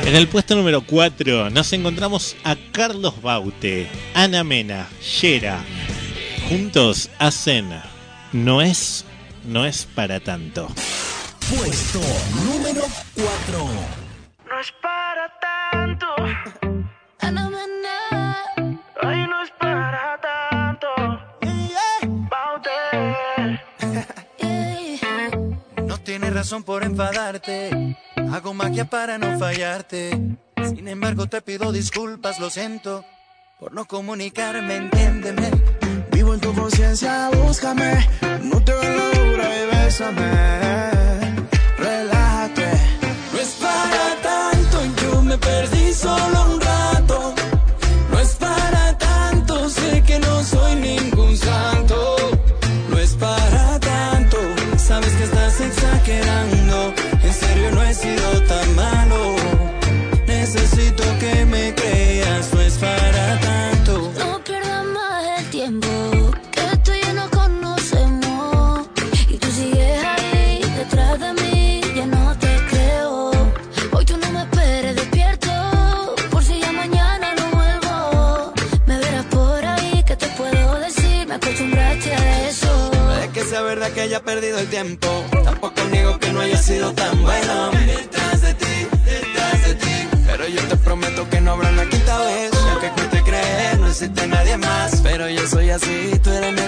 En 0.06 0.16
el 0.16 0.26
puesto 0.26 0.56
número 0.56 0.80
4 0.82 1.50
nos 1.50 1.72
encontramos 1.72 2.34
a 2.42 2.56
Carlos 2.72 3.22
Baute, 3.22 3.88
Ana 4.14 4.42
Mena, 4.42 4.88
Yera. 5.20 5.64
Juntos 6.48 7.10
hacen 7.20 7.70
No 8.32 8.60
es, 8.60 9.04
no 9.44 9.66
es 9.66 9.86
para 9.94 10.18
tanto. 10.18 10.66
Puesto 11.48 12.00
número 12.44 12.82
4. 13.14 13.58
No 14.50 14.60
es 14.60 14.72
para 14.82 15.32
tanto. 15.40 16.06
Ay, 17.20 18.15
tienes 26.18 26.34
razón 26.34 26.62
por 26.62 26.82
enfadarte. 26.82 27.94
Hago 28.32 28.54
magia 28.54 28.86
para 28.86 29.18
no 29.18 29.38
fallarte. 29.38 30.18
Sin 30.70 30.88
embargo, 30.88 31.26
te 31.26 31.42
pido 31.42 31.72
disculpas, 31.72 32.40
lo 32.40 32.48
siento. 32.48 33.04
Por 33.60 33.74
no 33.74 33.84
comunicarme, 33.84 34.76
entiéndeme. 34.76 35.50
Vivo 36.12 36.32
en 36.32 36.40
tu 36.40 36.54
conciencia, 36.54 37.28
búscame. 37.34 38.08
No 38.44 38.64
te 38.64 38.72
veo 38.72 38.94
la 38.96 39.18
dura 39.18 39.62
y 39.62 39.66
bésame. 39.76 40.30
Relájate. 41.76 42.70
No 43.32 43.38
es 43.38 43.54
para 43.60 44.16
tanto, 44.22 45.02
yo 45.02 45.20
me 45.20 45.36
perdí 45.36 45.92
solo 45.92 46.46
un 46.50 46.65
perdido 84.36 84.58
el 84.58 84.66
tiempo. 84.68 85.08
Tampoco 85.44 85.82
niego 85.90 86.18
que 86.18 86.30
no 86.30 86.40
haya 86.40 86.58
sido 86.58 86.92
tan 86.92 87.22
bueno. 87.22 87.70
Detrás 87.70 88.42
de 88.42 88.52
ti, 88.52 88.76
detrás 89.06 89.66
de 89.66 89.74
ti. 89.76 90.08
Pero 90.26 90.46
yo 90.46 90.62
te 90.68 90.76
prometo 90.76 91.26
que 91.30 91.40
no 91.40 91.52
habrá 91.52 91.70
una 91.70 91.88
quinta 91.88 92.18
vez. 92.18 92.50
Y 92.52 92.68
aunque 92.68 92.90
cueste 92.90 93.22
creer, 93.22 93.78
no 93.78 93.88
existe 93.88 94.26
nadie 94.26 94.58
más. 94.58 95.00
Pero 95.02 95.30
yo 95.30 95.46
soy 95.46 95.70
así, 95.70 96.20
tú 96.22 96.30
eres 96.30 96.52
mi 96.52 96.60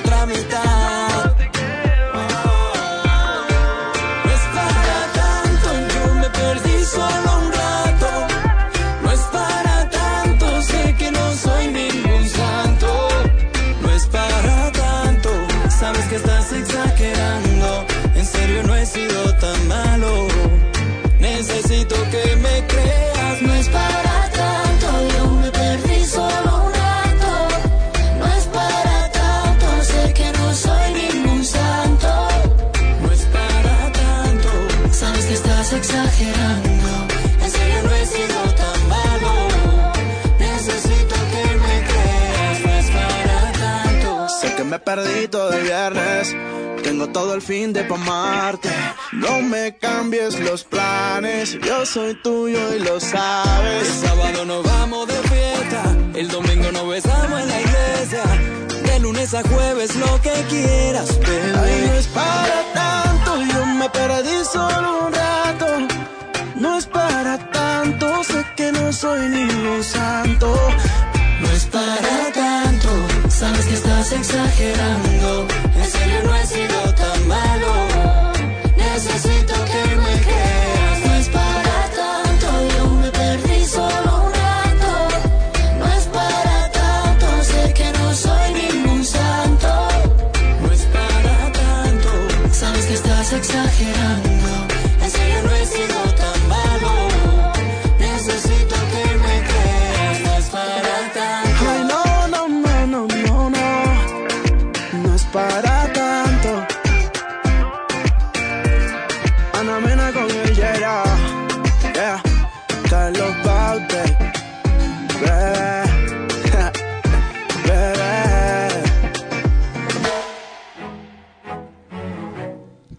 Todo 47.12 47.35
el 47.35 47.43
fin 47.43 47.72
de 47.72 47.85
pa' 47.85 47.94
amarte. 47.94 48.70
No 49.12 49.40
me 49.40 49.76
cambies 49.76 50.39
los 50.40 50.64
planes. 50.64 51.59
Yo 51.64 51.85
soy 51.86 52.14
tuyo 52.22 52.74
y 52.74 52.80
lo 52.80 53.01
sabes. 53.01 53.89
El 53.89 54.09
sábado 54.09 54.44
nos 54.44 54.62
vamos 54.64 55.09
de 55.09 55.14
fiesta, 55.28 55.82
el 56.14 56.28
domingo 56.28 56.70
nos 56.72 56.89
besamos 56.89 57.40
en 57.40 57.48
la 57.48 57.60
iglesia. 57.60 58.22
De 58.85 59.01
lunes 59.01 59.35
a 59.35 59.43
jueves 59.43 59.97
lo 59.97 60.20
que 60.20 60.32
quieras, 60.48 61.18
Ay, 61.62 61.85
no 61.86 61.94
es 61.94 62.06
para 62.09 62.72
tanto, 62.74 63.43
yo 63.43 63.66
me 63.66 63.89
perdí 63.90 64.44
solo 64.51 65.06
un 65.06 65.12
rato. 65.12 65.66
No 66.56 66.78
es 66.78 66.86
para 66.86 67.39
tanto, 67.51 68.24
sé 68.24 68.44
que 68.56 68.72
no 68.72 68.93
soy 68.93 69.28
ningún 69.28 69.82
santo. 69.82 70.55
No 71.40 71.51
es 71.51 71.66
para 71.66 72.32
tanto, 72.32 72.67
sabes 73.28 73.66
que 73.66 73.74
estás 73.74 74.12
exagerando. 74.12 75.47
En 75.77 75.85
serio 75.85 76.23
no 76.24 76.35
he 76.35 76.47
sido 76.47 76.94
tan 76.94 77.28
malo. 77.28 78.38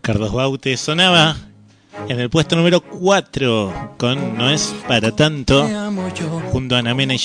Carlos 0.09 0.33
Baute 0.33 0.75
sonaba 0.75 1.37
en 2.07 2.19
el 2.19 2.31
puesto 2.31 2.55
número 2.55 2.81
4 2.81 3.93
con 3.99 4.35
No 4.35 4.49
es 4.49 4.73
para 4.87 5.15
tanto 5.15 5.69
junto 6.51 6.75
a 6.75 6.79
Ana 6.79 6.95
Mena 6.95 7.13
y 7.13 7.19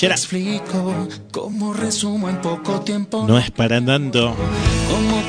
tiempo. 2.85 3.25
No 3.27 3.39
es 3.39 3.49
para 3.49 3.83
tanto. 3.83 4.35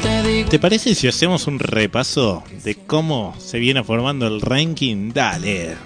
Te 0.03 0.23
digo. 0.23 0.51
¿Te 0.51 0.59
parece 0.59 0.95
si 0.95 1.09
hacemos 1.09 1.47
un 1.47 1.59
repaso 1.59 2.45
de 2.63 2.75
cómo 2.75 3.35
se 3.39 3.59
viene 3.59 3.83
formando 3.83 4.27
el 4.27 4.43
ranking? 4.43 5.13
Dale. 5.15 5.77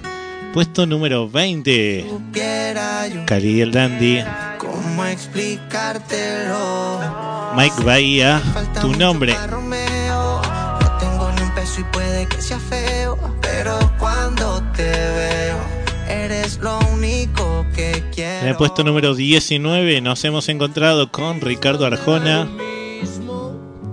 Puesto 0.53 0.87
número 0.87 1.31
20. 1.31 2.05
Quiera 2.33 3.07
yo. 3.07 3.27
Cali 3.27 3.61
el 3.61 3.71
Dandy. 3.71 4.25
¿Cómo 4.59 5.05
explicártelo? 5.05 6.99
Mike 7.57 7.85
Bahía. 7.85 8.43
Tu 8.81 8.93
nombre. 8.97 9.37
Y 11.81 11.85
puede 11.85 12.27
que 12.27 12.41
sea 12.41 12.59
feo. 12.59 13.19
Pero 13.41 13.79
cuando 13.99 14.63
te 14.77 14.83
veo, 14.83 15.59
eres 16.09 16.59
lo 16.59 16.79
único 16.93 17.67
que 17.75 18.05
quiero. 18.15 18.43
En 18.43 18.49
el 18.49 18.57
puesto 18.57 18.85
número 18.85 19.15
19 19.15 20.01
nos 20.01 20.25
hemos 20.25 20.49
encontrado 20.49 21.11
con 21.11 21.41
Ricardo 21.41 21.87
Arjona. 21.87 22.49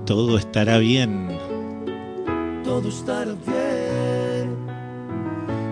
Todo 0.06 0.38
estará 0.38 0.78
bien. 0.78 1.38
Todo 2.64 2.90
estará 2.90 3.34
bien. 3.46 4.56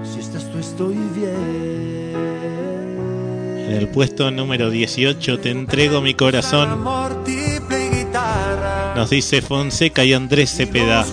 Si 0.03 0.19
estás 0.19 0.49
tú, 0.51 0.57
estoy 0.59 0.95
bien. 1.15 2.15
En 3.67 3.73
el 3.73 3.87
puesto 3.89 4.29
número 4.31 4.69
18 4.69 5.39
te 5.39 5.49
entrego 5.49 6.01
mi 6.01 6.13
corazón. 6.13 6.83
Nos 8.95 9.09
dice 9.09 9.41
Fonseca 9.41 10.05
y 10.05 10.13
Andrés 10.13 10.55
Cepeda. 10.55 11.05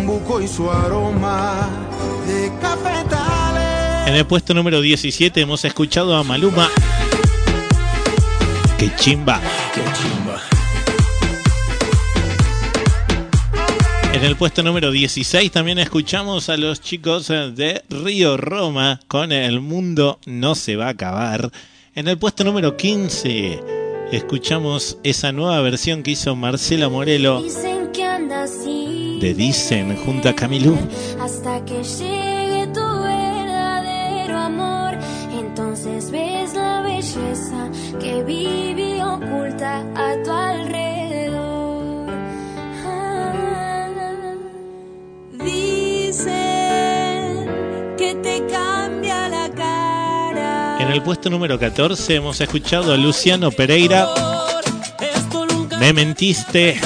El 0.00 0.06
bambuco 0.06 0.40
y 0.40 0.48
su 0.48 0.70
aroma 0.70 1.68
de 2.26 2.50
cafetales. 2.58 4.08
En 4.08 4.14
el 4.14 4.24
puesto 4.24 4.54
número 4.54 4.80
17 4.80 5.38
hemos 5.42 5.62
escuchado 5.66 6.16
a 6.16 6.24
Maluma. 6.24 6.70
Que 8.78 8.94
chimba. 8.96 9.40
Qué 9.74 9.82
chimba. 9.92 10.40
En 14.14 14.24
el 14.24 14.36
puesto 14.36 14.62
número 14.62 14.90
16 14.90 15.52
también 15.52 15.78
escuchamos 15.78 16.48
a 16.48 16.56
los 16.56 16.80
chicos 16.80 17.28
de 17.28 17.82
Río 17.90 18.38
Roma 18.38 19.00
con 19.06 19.32
El 19.32 19.60
mundo 19.60 20.18
no 20.24 20.54
se 20.54 20.76
va 20.76 20.86
a 20.86 20.90
acabar. 20.90 21.50
En 21.94 22.08
el 22.08 22.16
puesto 22.16 22.42
número 22.42 22.74
15 22.74 23.60
escuchamos 24.12 24.96
esa 25.02 25.30
nueva 25.30 25.60
versión 25.60 26.02
que 26.02 26.12
hizo 26.12 26.34
Marcela 26.34 26.88
Morelo 26.88 27.42
Dicen 27.42 27.92
que 27.92 28.02
anda 28.02 28.44
así 28.44 28.79
de 29.20 29.34
Dicen 29.34 29.96
junto 30.04 30.28
a 30.28 30.34
Camilú. 30.34 30.76
hasta 31.20 31.64
que 31.64 31.82
llegue 31.84 32.66
tu 32.72 32.80
verdadero 32.80 34.38
amor. 34.38 34.94
Entonces 35.32 36.10
ves 36.10 36.54
la 36.54 36.80
belleza 36.82 37.70
que 38.00 38.22
vive 38.24 39.02
oculta 39.04 39.80
a 39.94 40.22
tu 40.24 40.30
alrededor. 40.32 42.10
Ah, 42.86 43.86
Dicen 45.44 47.46
que 47.98 48.14
te 48.22 48.46
cambia 48.46 49.28
la 49.28 49.48
cara. 49.50 50.76
En 50.80 50.88
el 50.88 51.02
puesto 51.02 51.28
número 51.30 51.58
14 51.58 52.16
hemos 52.16 52.40
escuchado 52.40 52.92
a 52.92 52.96
Luciano 52.96 53.50
Pereira. 53.50 54.08
Me 55.78 55.92
mentiste. 55.92 56.80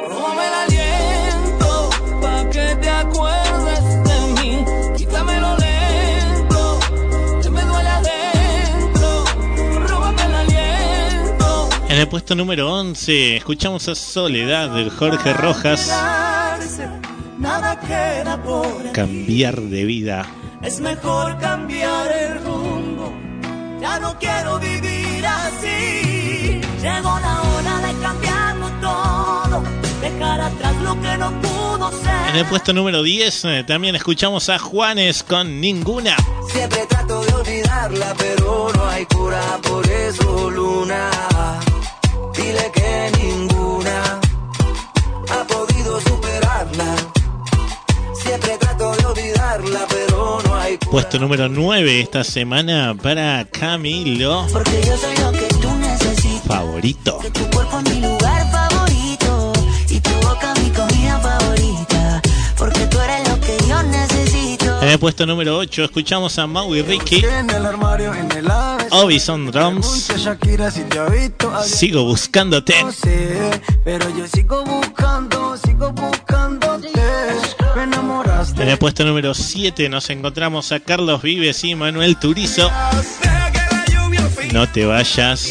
Róbame 0.08 0.46
el 0.46 0.54
aliento 0.64 1.90
pa' 2.20 2.48
que 2.50 2.76
te 2.76 2.90
acuerdes 2.90 3.82
de 4.08 4.42
mí. 4.42 4.64
Quítamelo 4.96 5.56
lento, 5.56 6.80
que 7.42 7.50
me 7.50 7.62
duele 7.62 7.88
adentro. 7.88 9.24
Róbame 9.88 10.22
el 10.22 10.34
aliento. 10.34 11.68
En 11.88 11.98
el 11.98 12.08
puesto 12.08 12.34
número 12.34 12.72
11 12.72 13.36
escuchamos 13.36 13.88
a 13.88 13.94
Soledad 13.94 14.74
de 14.74 14.90
Jorge 14.90 15.32
Rojas, 15.32 15.88
Nada 17.38 17.80
queda 17.80 18.42
por 18.42 18.92
Cambiar 18.92 19.60
de 19.60 19.84
vida. 19.84 20.26
Es 20.62 20.78
mejor 20.80 21.38
cambiar 21.38 22.12
el 22.12 22.44
rumbo. 22.44 23.14
Ya 23.80 23.98
no 23.98 24.18
quiero 24.18 24.58
vivir 24.58 25.24
así. 25.26 26.09
Llegó 26.82 27.18
la 27.20 27.42
hora 27.42 27.86
de 27.86 28.00
cambiarlo 28.00 28.68
todo. 28.80 29.62
dejar 30.00 30.40
atrás 30.40 30.74
lo 30.82 30.94
que 31.00 31.16
no 31.18 31.30
pudo 31.42 31.90
ser. 31.90 32.30
En 32.30 32.36
el 32.36 32.46
puesto 32.46 32.72
número 32.72 33.02
10 33.02 33.44
eh, 33.44 33.64
también 33.66 33.96
escuchamos 33.96 34.48
a 34.48 34.58
Juanes 34.58 35.22
con 35.22 35.60
Ninguna. 35.60 36.16
Siempre 36.50 36.86
trato 36.88 37.22
de 37.22 37.34
olvidarla, 37.34 38.14
pero 38.16 38.70
no 38.74 38.88
hay 38.88 39.04
cura 39.04 39.42
por 39.62 39.86
eso, 39.86 40.50
Luna. 40.50 41.10
Dile 42.34 42.70
que 42.72 43.12
ninguna 43.22 44.20
ha 45.32 45.44
podido 45.44 46.00
superarla. 46.00 46.94
Siempre 48.14 48.56
trato 48.56 48.96
de 48.96 49.04
olvidarla, 49.04 49.86
pero 49.90 50.40
no 50.46 50.54
hay 50.54 50.78
cura. 50.78 50.90
Puesto 50.92 51.18
número 51.18 51.46
9 51.50 52.00
esta 52.00 52.24
semana 52.24 52.96
para 53.02 53.44
Camilo. 53.44 54.46
Porque 54.50 54.80
yo 54.82 54.96
soy 54.96 55.16
lo 55.18 55.32
que 55.32 55.49
tú 56.50 56.56
necesitas. 56.56 56.56
Favorito. 56.56 57.20
Tu 57.32 57.50
cuerpo 57.50 57.78
es 57.78 57.94
mi 57.94 58.00
lugar 58.00 58.50
favorito. 58.50 59.52
Y 59.88 60.00
tu 60.00 60.10
boca 60.26 60.54
mi 60.62 60.70
comida 60.70 61.18
favorita. 61.20 62.22
Porque 62.56 62.80
tú 62.86 63.00
eres 63.00 63.28
lo 63.28 63.40
que 63.40 63.56
yo 63.68 63.82
necesito. 63.82 64.82
En 64.82 64.88
el 64.88 64.98
puesto 64.98 65.26
número 65.26 65.58
8 65.58 65.84
escuchamos 65.84 66.38
a 66.38 66.46
Mau 66.46 66.74
y 66.74 66.82
Ricky. 66.82 67.24
En 67.24 67.50
el 67.50 67.66
armario, 67.66 68.14
en 68.14 68.30
el 68.32 68.50
ave. 68.50 68.86
Obison 68.90 69.50
Drums. 69.50 70.10
Shakira, 70.16 70.70
si 70.70 70.82
te 70.82 70.98
ha 70.98 71.06
visto. 71.06 71.50
así, 71.54 71.74
Sigo 71.76 72.04
buscándote. 72.04 72.82
No 72.82 72.92
sé, 72.92 73.60
pero 73.84 74.08
yo 74.16 74.26
sigo 74.26 74.64
buscando, 74.64 75.56
sigo 75.56 75.92
buscándote. 75.92 76.88
Me 77.76 77.82
enamoraste. 77.84 78.62
En 78.62 78.68
el 78.68 78.78
puesto 78.78 79.04
número 79.04 79.34
7 79.34 79.88
nos 79.88 80.10
encontramos 80.10 80.72
a 80.72 80.80
Carlos 80.80 81.22
Vives 81.22 81.62
y 81.64 81.74
Manuel 81.74 82.16
Turizo. 82.18 82.70
No 84.52 84.68
te 84.68 84.84
vayas. 84.84 85.48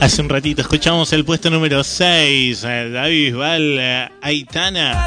Hace 0.00 0.22
un 0.22 0.30
ratito 0.30 0.62
escuchamos 0.62 1.12
el 1.12 1.26
puesto 1.26 1.50
número 1.50 1.84
6, 1.84 2.62
David 2.62 3.36
Val, 3.36 3.76
eh, 3.78 4.08
Aitana. 4.22 5.06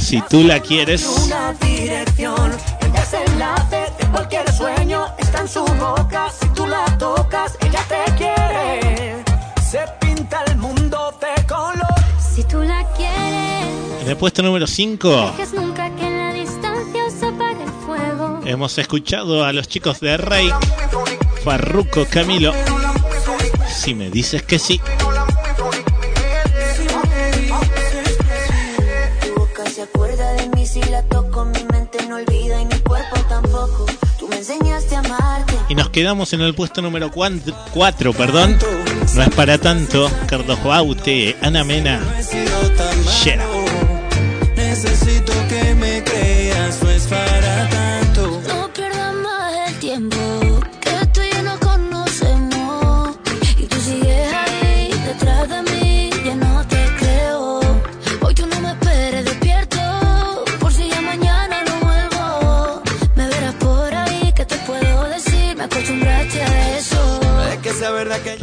Si 0.00 0.22
tú 0.22 0.42
la 0.42 0.58
quieres. 0.60 1.06
Una 1.26 1.52
dirección, 1.52 2.50
el 2.80 2.92
desenlace 2.92 3.84
de 3.98 4.06
cualquier 4.10 4.50
sueño 4.50 5.04
está 5.18 5.42
en 5.42 5.48
su 5.48 5.64
boca. 5.64 6.28
Si 6.30 6.48
tú 6.54 6.66
la 6.66 6.86
tocas, 6.96 7.58
ella 7.60 7.84
te 7.86 8.12
quiere. 8.16 9.22
Se 9.70 9.80
pinta 10.00 10.42
el 10.46 10.56
mundo 10.56 11.14
de 11.20 11.46
color. 11.46 11.94
Si 12.34 12.42
tú 12.44 12.62
la 12.62 12.86
quieres, 12.96 14.02
En 14.02 14.08
el 14.08 14.16
puesto 14.16 14.42
número 14.42 14.66
5 14.66 15.32
dejes 15.36 15.52
nunca 15.52 15.94
que 15.94 16.06
en 16.06 16.18
la 16.18 16.32
distancia 16.32 17.02
se 17.10 17.26
apague 17.26 17.62
el 17.62 17.70
fuego. 17.84 18.40
hemos 18.46 18.78
escuchado 18.78 19.44
a 19.44 19.52
los 19.52 19.68
chicos 19.68 20.00
de 20.00 20.16
Rey, 20.16 20.50
Farruco, 21.44 22.06
Camilo. 22.10 22.54
Si 23.74 23.94
me 23.94 24.08
dices 24.10 24.42
que 24.42 24.58
sí. 24.58 24.80
Tu 29.20 29.34
boca 29.34 29.66
se 29.66 29.82
acuerda 29.82 30.32
de 30.32 30.48
mí 30.50 30.66
si 30.66 30.80
la 30.84 31.02
toco. 31.02 31.44
Mi 31.44 31.64
mente 31.64 32.06
no 32.08 32.16
olvida 32.16 32.60
y 32.60 32.66
mi 32.66 32.78
cuerpo 32.78 33.16
tampoco. 33.28 33.86
Tú 34.18 34.28
me 34.28 34.36
enseñaste 34.38 34.96
a 34.96 35.00
amarte. 35.00 35.54
Y 35.68 35.74
nos 35.74 35.90
quedamos 35.90 36.32
en 36.32 36.40
el 36.40 36.54
puesto 36.54 36.80
número 36.80 37.10
4, 37.10 38.12
perdón. 38.12 38.58
No 39.14 39.22
es 39.22 39.30
para 39.34 39.58
tanto. 39.58 40.10
Carlos 40.26 40.62
Baute, 40.64 41.36
Ana 41.42 41.64
Mena. 41.64 42.00
Shera. 43.22 43.44
Necesito 44.56 45.32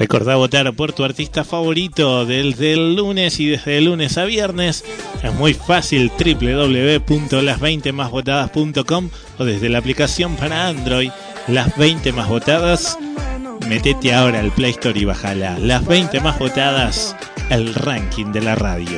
Recordá 0.01 0.35
votar 0.35 0.73
por 0.73 0.91
tu 0.93 1.03
artista 1.03 1.43
favorito 1.43 2.25
desde 2.25 2.73
el 2.73 2.95
lunes 2.95 3.39
y 3.39 3.45
desde 3.45 3.77
el 3.77 3.85
lunes 3.85 4.17
a 4.17 4.25
viernes. 4.25 4.83
Es 5.21 5.31
muy 5.35 5.53
fácil, 5.53 6.11
www.las20másvotadas.com 6.17 9.09
o 9.37 9.45
desde 9.45 9.69
la 9.69 9.77
aplicación 9.77 10.35
para 10.37 10.69
Android, 10.69 11.11
las 11.47 11.77
20 11.77 12.13
más 12.13 12.29
votadas. 12.29 12.97
Metete 13.69 14.11
ahora 14.11 14.39
al 14.39 14.49
Play 14.49 14.71
Store 14.71 14.99
y 14.99 15.05
bajala. 15.05 15.59
Las 15.59 15.85
20 15.85 16.19
más 16.19 16.39
votadas, 16.39 17.15
el 17.51 17.75
ranking 17.75 18.31
de 18.31 18.41
la 18.41 18.55
radio. 18.55 18.97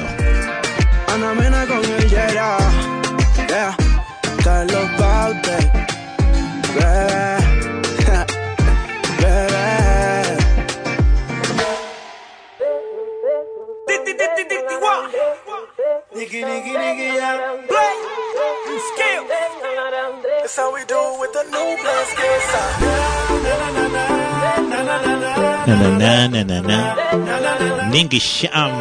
Nicky 27.93 28.19
Jam. 28.19 28.71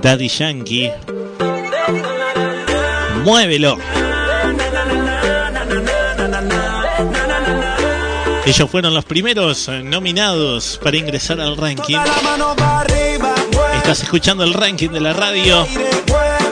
Daddy 0.00 0.28
Yankee. 0.28 0.92
Muévelo. 3.24 3.76
Ellos 8.46 8.70
fueron 8.70 8.94
los 8.94 9.04
primeros 9.04 9.66
eh, 9.66 9.82
nominados 9.82 10.78
para 10.80 10.98
ingresar 10.98 11.40
al 11.40 11.56
ranking. 11.56 11.98
Estás 13.74 14.04
escuchando 14.04 14.44
el 14.44 14.54
ranking 14.54 14.90
de 14.90 15.00
la 15.00 15.12
radio 15.12 15.66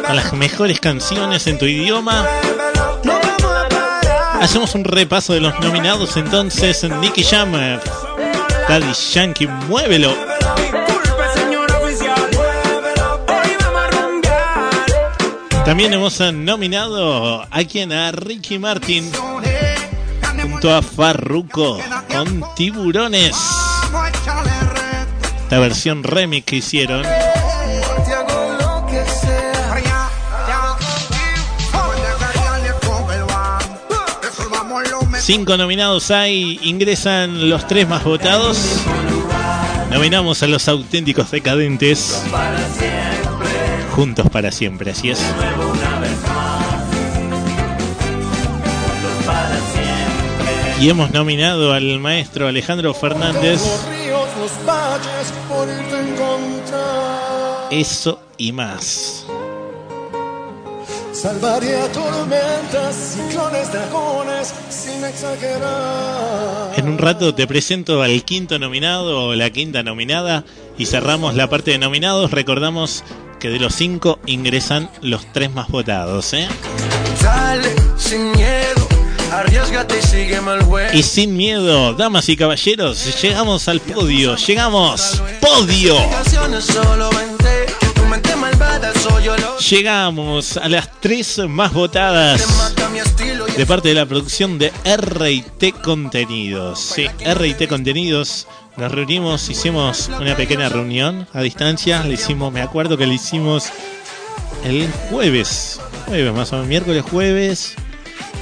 a 0.08 0.12
las 0.12 0.32
mejores 0.32 0.80
canciones 0.80 1.46
en 1.46 1.56
tu 1.56 1.66
idioma. 1.66 2.26
Hacemos 4.40 4.74
un 4.74 4.82
repaso 4.82 5.34
de 5.34 5.40
los 5.40 5.56
nominados 5.60 6.16
entonces. 6.16 6.82
Nicky 7.00 7.22
Jam, 7.22 7.54
eh, 7.54 7.78
Daddy 8.68 8.92
Yankee, 9.12 9.46
muévelo. 9.46 10.25
También 15.66 15.92
hemos 15.92 16.20
nominado 16.20 17.44
a 17.50 17.64
quien 17.64 17.90
a 17.90 18.12
Ricky 18.12 18.56
Martin 18.56 19.10
junto 20.40 20.72
a 20.72 20.80
Farruko 20.80 21.80
con 22.08 22.44
tiburones. 22.54 23.36
La 25.50 25.58
versión 25.58 26.04
remix 26.04 26.46
que 26.46 26.56
hicieron. 26.56 27.04
Cinco 35.18 35.56
nominados 35.56 36.12
hay, 36.12 36.60
ingresan 36.62 37.50
los 37.50 37.66
tres 37.66 37.88
más 37.88 38.04
votados. 38.04 38.82
Nominamos 39.90 40.44
a 40.44 40.46
los 40.46 40.68
auténticos 40.68 41.32
decadentes. 41.32 42.22
Juntos 43.96 44.28
para 44.30 44.52
siempre, 44.52 44.90
así 44.90 45.08
es. 45.08 45.24
Y 50.78 50.90
hemos 50.90 51.10
nominado 51.12 51.72
al 51.72 51.98
maestro 51.98 52.46
Alejandro 52.46 52.92
Fernández. 52.92 53.62
Eso 57.70 58.20
y 58.36 58.52
más. 58.52 59.24
Salvaría 61.14 61.90
tormentas, 61.92 63.16
ciclones, 63.16 63.72
dragones, 63.72 64.52
sin 64.68 65.02
exagerar. 65.02 66.74
En 66.76 66.90
un 66.90 66.98
rato 66.98 67.34
te 67.34 67.46
presento 67.46 68.02
al 68.02 68.22
quinto 68.24 68.58
nominado 68.58 69.28
o 69.28 69.34
la 69.34 69.48
quinta 69.48 69.82
nominada 69.82 70.44
y 70.78 70.86
cerramos 70.86 71.34
la 71.34 71.48
parte 71.48 71.72
de 71.72 71.78
nominados. 71.78 72.30
Recordamos 72.30 73.04
que 73.38 73.48
de 73.50 73.58
los 73.58 73.74
cinco 73.74 74.18
ingresan 74.26 74.90
los 75.02 75.30
tres 75.32 75.52
más 75.52 75.68
votados. 75.68 76.32
¿eh? 76.32 76.48
Dale, 77.22 77.74
sin 77.96 78.32
miedo, 78.32 78.88
arriesgate 79.32 80.00
y 80.12 80.32
el 80.32 80.62
juego. 80.62 80.92
Y 80.92 81.02
sin 81.02 81.36
miedo, 81.36 81.94
damas 81.94 82.28
y 82.28 82.36
caballeros, 82.36 83.20
llegamos 83.22 83.68
al 83.68 83.80
podio. 83.80 84.36
Llegamos, 84.36 85.22
podio. 85.40 85.96
Llegamos 89.70 90.56
a 90.56 90.68
las 90.68 91.00
tres 91.00 91.38
más 91.48 91.72
votadas. 91.72 92.74
de 93.56 93.66
parte 93.66 93.88
de 93.88 93.94
la 93.94 94.06
producción 94.06 94.58
de 94.58 94.72
RT 94.84 95.82
Contenidos. 95.82 96.78
Sí, 96.78 97.06
RT 97.06 97.66
Contenidos. 97.68 98.46
Nos 98.76 98.92
reunimos, 98.92 99.48
hicimos 99.48 100.10
una 100.20 100.36
pequeña 100.36 100.68
reunión 100.68 101.26
a 101.32 101.40
distancia. 101.40 102.02
Le 102.04 102.14
hicimos, 102.14 102.52
me 102.52 102.60
acuerdo 102.60 102.98
que 102.98 103.06
le 103.06 103.14
hicimos 103.14 103.70
el 104.64 104.86
jueves, 105.10 105.80
jueves 106.06 106.34
más 106.34 106.52
o 106.52 106.56
menos, 106.56 106.68
miércoles, 106.68 107.02
jueves. 107.10 107.74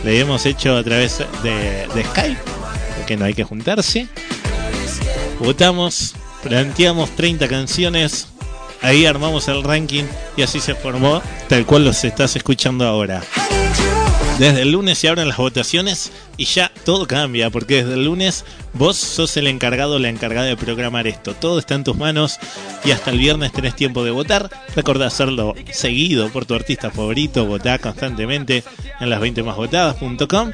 Le 0.04 0.18
hemos 0.18 0.44
hecho 0.44 0.76
a 0.76 0.82
través 0.82 1.18
de, 1.44 1.86
de 1.94 2.04
Skype, 2.04 2.40
porque 2.96 3.16
no 3.16 3.26
hay 3.26 3.34
que 3.34 3.44
juntarse. 3.44 4.08
Votamos, 5.38 6.14
planteamos 6.42 7.10
30 7.10 7.46
canciones, 7.46 8.26
ahí 8.82 9.06
armamos 9.06 9.46
el 9.46 9.62
ranking 9.62 10.04
y 10.36 10.42
así 10.42 10.58
se 10.58 10.74
formó, 10.74 11.22
tal 11.48 11.64
cual 11.64 11.84
los 11.84 12.02
estás 12.04 12.34
escuchando 12.34 12.86
ahora. 12.86 13.22
Desde 14.38 14.62
el 14.62 14.72
lunes 14.72 14.98
se 14.98 15.08
abren 15.08 15.28
las 15.28 15.36
votaciones 15.36 16.10
y 16.36 16.46
ya 16.46 16.72
todo 16.84 17.06
cambia, 17.06 17.50
porque 17.50 17.84
desde 17.84 17.94
el 17.94 18.04
lunes 18.04 18.44
vos 18.72 18.96
sos 18.96 19.36
el 19.36 19.46
encargado 19.46 20.00
la 20.00 20.08
encargada 20.08 20.48
de 20.48 20.56
programar 20.56 21.06
esto. 21.06 21.34
Todo 21.34 21.60
está 21.60 21.76
en 21.76 21.84
tus 21.84 21.96
manos 21.96 22.40
y 22.84 22.90
hasta 22.90 23.12
el 23.12 23.18
viernes 23.18 23.52
tenés 23.52 23.76
tiempo 23.76 24.04
de 24.04 24.10
votar. 24.10 24.50
Recordá 24.74 25.06
hacerlo 25.06 25.54
seguido 25.70 26.30
por 26.30 26.46
tu 26.46 26.54
artista 26.54 26.90
favorito, 26.90 27.46
votá 27.46 27.78
constantemente 27.78 28.64
en 28.98 29.08
las 29.08 29.20
20másvotadas.com 29.20 30.52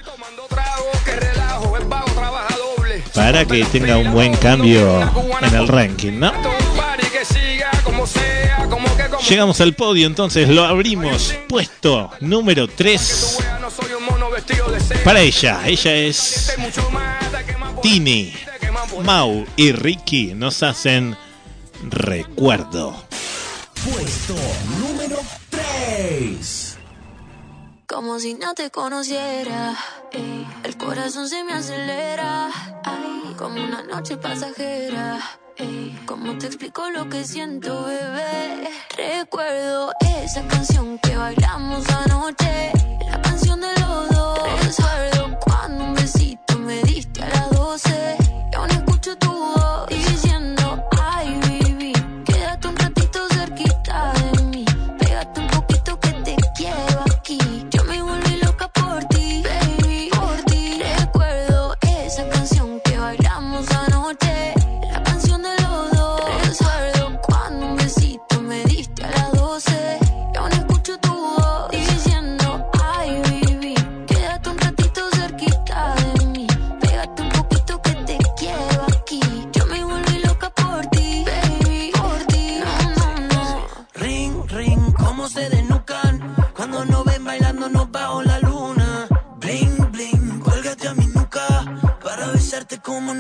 para 3.15 3.45
que 3.47 3.65
tenga 3.65 3.97
un 3.97 4.13
buen 4.13 4.37
cambio 4.37 5.01
en 5.41 5.55
el 5.55 5.67
ranking, 5.67 6.19
¿no? 6.19 6.33
Llegamos 9.29 9.61
al 9.61 9.75
podio, 9.75 10.07
entonces 10.07 10.49
lo 10.49 10.65
abrimos. 10.65 11.35
Puesto 11.49 12.11
número 12.21 12.69
3 12.69 13.39
para 15.05 15.21
ella. 15.21 15.61
Ella 15.67 15.95
es 15.95 16.57
Tini, 17.83 18.35
Mau 19.05 19.45
y 19.57 19.73
Ricky. 19.73 20.35
Nos 20.35 20.63
hacen 20.63 21.17
recuerdo. 21.83 23.05
Puesto 23.85 24.35
número 24.79 25.19
3. 25.51 26.79
Como 27.87 28.21
si 28.21 28.35
no 28.35 28.55
te 28.55 28.71
conociera, 28.71 29.77
el 30.63 30.77
corazón 30.77 31.29
se 31.29 31.43
me 31.43 31.55
acelera, 31.55 32.49
ay, 32.85 33.35
como 33.37 33.63
una 33.65 33.83
noche 33.83 34.17
pasajera. 34.17 35.19
¿Cómo 36.07 36.39
te 36.39 36.47
explico 36.47 36.89
lo 36.89 37.07
que 37.11 37.23
siento, 37.23 37.85
bebé? 37.85 38.71
Recuerdo 38.97 39.93
esa 40.01 40.47
canción 40.49 40.99
que 40.99 41.15
bailamos 41.15 41.87
anoche, 41.91 42.73
la 43.07 43.21
canción 43.21 43.61
de 43.61 43.69
los 43.81 44.09
dos. 44.09 44.39
Recuerdo 44.65 45.39
cuando 45.41 45.85
un 45.85 45.95
besito 45.95 46.59
me 46.61 46.83
diste 46.83 47.23
a 47.23 47.29
las 47.29 47.51
12 47.51 48.20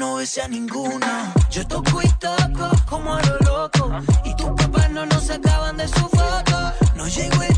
no 0.00 0.16
besé 0.16 0.40
a 0.40 0.48
ninguna. 0.48 1.30
Yo 1.50 1.66
toco 1.66 2.00
y 2.02 2.08
toco 2.18 2.70
como 2.88 3.14
a 3.14 3.22
lo 3.22 3.36
loco 3.40 3.92
y 4.24 4.34
tus 4.34 4.50
papás 4.52 4.90
no 4.90 5.04
nos 5.04 5.24
sacaban 5.26 5.76
de 5.76 5.86
su 5.86 6.08
foto. 6.08 6.72
No 6.96 7.06
llegó 7.06 7.42
el 7.42 7.49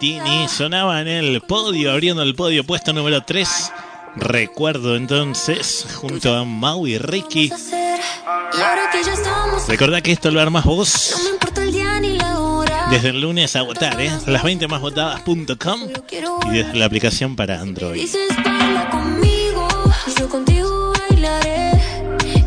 Tini. 0.00 0.48
Sonaba 0.48 1.00
en 1.02 1.08
el 1.08 1.42
podio, 1.42 1.92
abriendo 1.92 2.22
el 2.22 2.34
podio, 2.34 2.64
puesto 2.64 2.92
número 2.92 3.22
3. 3.22 3.72
Recuerdo 4.16 4.96
entonces, 4.96 5.86
junto 5.94 6.34
a 6.34 6.44
Mau 6.44 6.86
y 6.86 6.96
Ricky. 6.98 7.52
Recordá 9.68 10.00
que 10.00 10.10
esto 10.10 10.30
lo 10.30 10.40
armas 10.40 10.64
vos 10.64 11.14
desde 12.90 13.10
el 13.10 13.20
lunes 13.20 13.54
a 13.54 13.62
votar, 13.62 14.00
¿eh? 14.00 14.10
Las 14.26 14.42
20 14.42 14.66
másvotadas.com 14.66 15.80
y 16.46 16.56
desde 16.56 16.74
la 16.74 16.86
aplicación 16.86 17.36
para 17.36 17.60
Android. 17.60 18.00
Dices 18.00 18.28
baila 18.44 18.90
conmigo, 18.90 19.68
yo 20.18 20.28
contigo 20.28 20.92
bailaré. 21.08 21.80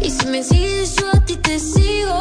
Y 0.02 0.10
si 0.10 0.26
me 0.26 0.44
sigues, 0.44 0.96
yo 0.98 1.08
a 1.14 1.24
ti 1.24 1.38
te 1.38 1.60
sigo. 1.60 2.20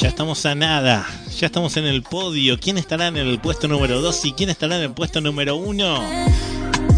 Ya 0.00 0.08
estamos 0.08 0.46
a 0.46 0.54
nada. 0.54 1.06
Ya 1.40 1.46
estamos 1.46 1.76
en 1.76 1.86
el 1.86 2.02
podio. 2.02 2.60
¿Quién 2.60 2.78
estará 2.78 3.08
en 3.08 3.16
el 3.16 3.40
puesto 3.40 3.66
número 3.66 4.00
2 4.00 4.24
y 4.26 4.32
quién 4.32 4.50
estará 4.50 4.76
en 4.76 4.82
el 4.82 4.90
puesto 4.92 5.20
número 5.20 5.56
1? 5.56 6.00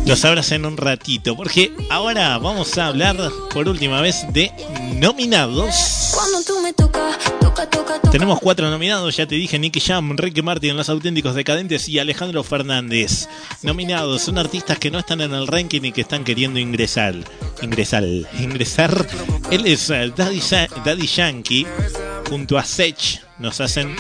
Lo 0.05 0.15
sabrás 0.15 0.53
en 0.53 0.67
un 0.67 0.77
ratito, 0.77 1.35
porque 1.35 1.73
ahora 1.91 2.37
vamos 2.39 2.77
a 2.77 2.89
hablar 2.89 3.17
por 3.53 3.67
última 3.67 4.01
vez 4.01 4.27
de 4.33 4.53
nominados. 4.95 6.13
Cuando 6.15 6.43
tú 6.45 6.61
me 6.63 6.73
tocas, 6.75 7.19
toca, 7.41 7.69
toca, 7.69 7.99
toca. 7.99 8.11
Tenemos 8.11 8.39
cuatro 8.39 8.71
nominados, 8.71 9.17
ya 9.17 9.27
te 9.27 9.35
dije, 9.35 9.59
Nicky 9.59 9.81
Jam, 9.81 10.17
Ricky 10.17 10.43
Martin, 10.43 10.77
Los 10.77 10.91
Auténticos 10.91 11.35
Decadentes 11.35 11.89
y 11.89 11.99
Alejandro 11.99 12.45
Fernández. 12.45 13.29
Nominados, 13.63 14.23
son 14.23 14.39
artistas 14.39 14.79
que 14.79 14.91
no 14.91 14.99
están 14.99 15.23
en 15.23 15.33
el 15.33 15.47
ranking 15.47 15.81
y 15.83 15.93
que 15.93 16.03
están 16.03 16.25
queriendo 16.25 16.61
ingresar. 16.61 17.15
Ingresar, 17.63 18.05
ingresar. 18.39 19.07
Él 19.51 19.67
es 19.67 19.91
eh, 19.91 20.13
Daddy, 20.15 20.41
Daddy 20.85 21.07
Yankee, 21.07 21.67
junto 22.29 22.59
a 22.59 22.65
Sech, 22.65 23.26
nos 23.39 23.61
hacen 23.61 23.95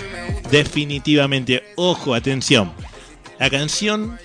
definitivamente, 0.50 1.62
ojo, 1.76 2.14
atención. 2.14 2.72
La 3.38 3.50
canción 3.50 4.18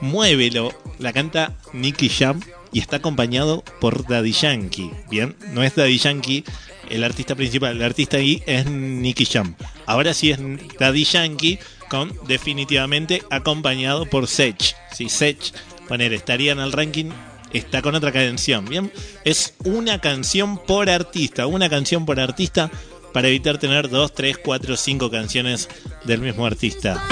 Muévelo 0.00 0.72
la 0.98 1.12
canta 1.12 1.56
Nicky 1.72 2.08
Jam 2.08 2.40
y 2.72 2.78
está 2.78 2.96
acompañado 2.96 3.62
por 3.80 4.06
Daddy 4.06 4.32
Yankee. 4.32 4.90
Bien, 5.10 5.36
no 5.52 5.62
es 5.62 5.74
Daddy 5.74 5.98
Yankee 5.98 6.44
el 6.88 7.04
artista 7.04 7.34
principal, 7.34 7.76
el 7.76 7.82
artista 7.82 8.16
ahí 8.16 8.42
es 8.46 8.66
Nicky 8.66 9.24
Jam. 9.24 9.54
Ahora 9.86 10.12
sí 10.12 10.30
es 10.30 10.38
Daddy 10.78 11.04
Yankee 11.04 11.58
con 11.88 12.12
definitivamente 12.26 13.22
acompañado 13.30 14.06
por 14.06 14.26
Sech. 14.26 14.74
Si 14.92 15.08
Sech, 15.08 15.52
poner, 15.88 16.12
estaría 16.12 16.52
en 16.52 16.58
el 16.58 16.72
ranking, 16.72 17.10
está 17.52 17.80
con 17.80 17.94
otra 17.94 18.12
canción. 18.12 18.64
Bien, 18.64 18.92
es 19.24 19.54
una 19.64 20.00
canción 20.00 20.58
por 20.58 20.90
artista, 20.90 21.46
una 21.46 21.68
canción 21.68 22.04
por 22.06 22.18
artista 22.18 22.70
para 23.12 23.28
evitar 23.28 23.58
tener 23.58 23.88
dos, 23.88 24.12
tres, 24.12 24.38
cuatro, 24.38 24.76
cinco 24.76 25.10
canciones 25.10 25.68
del 26.04 26.20
mismo 26.20 26.46
artista. 26.46 27.02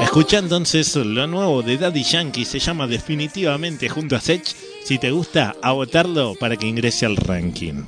Escucha 0.00 0.38
entonces 0.38 0.94
lo 0.94 1.26
nuevo 1.26 1.62
de 1.62 1.76
Daddy 1.76 2.04
Yankee, 2.04 2.44
se 2.44 2.60
llama 2.60 2.86
definitivamente 2.86 3.88
junto 3.88 4.16
a 4.16 4.20
Sech. 4.20 4.44
Si 4.84 4.98
te 4.98 5.10
gusta, 5.10 5.56
a 5.60 5.72
votarlo 5.72 6.34
para 6.38 6.56
que 6.56 6.66
ingrese 6.66 7.04
al 7.04 7.16
ranking. 7.16 7.84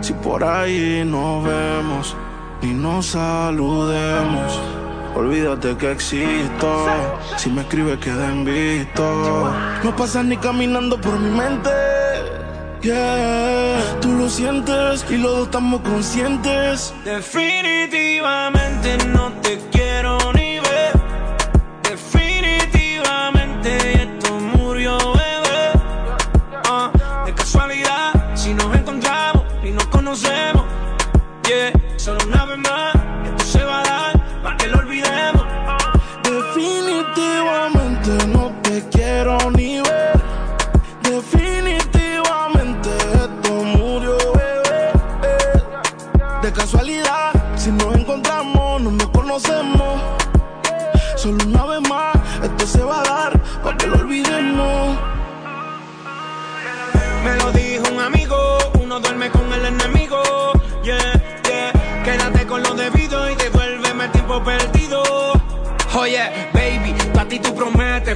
Si 0.00 0.12
por 0.12 0.44
ahí 0.44 1.02
nos 1.04 1.44
vemos 1.44 2.16
y 2.62 2.66
nos 2.68 3.06
saludemos, 3.06 4.60
olvídate 5.14 5.76
que 5.76 5.92
existo. 5.92 6.86
Si 7.36 7.50
me 7.50 7.62
escribes, 7.62 7.98
queda 7.98 8.30
en 8.30 8.44
visto. 8.44 9.52
No 9.84 9.94
pasas 9.96 10.24
ni 10.24 10.36
caminando 10.36 11.00
por 11.00 11.18
mi 11.18 11.30
mente. 11.30 11.70
Yeah, 12.82 13.98
tú 14.00 14.12
lo 14.12 14.28
sientes 14.28 15.04
y 15.10 15.16
los 15.16 15.32
dos 15.32 15.46
estamos 15.46 15.80
conscientes. 15.80 16.94
Definitivamente 17.04 18.98
no 19.08 19.32
te 19.42 19.58
quiero 19.70 19.75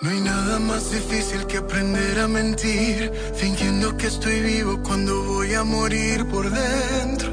No 0.02 0.10
hay 0.10 0.20
nada 0.20 0.60
más 0.60 0.92
difícil 0.92 1.46
que 1.48 1.56
aprender 1.56 2.20
a 2.20 2.28
mentir, 2.28 3.10
fingiendo 3.34 3.96
que 3.96 4.06
estoy 4.06 4.40
vivo 4.40 4.80
cuando 4.84 5.20
voy 5.24 5.52
a 5.54 5.64
morir 5.64 6.24
por 6.26 6.48
dentro, 6.48 7.28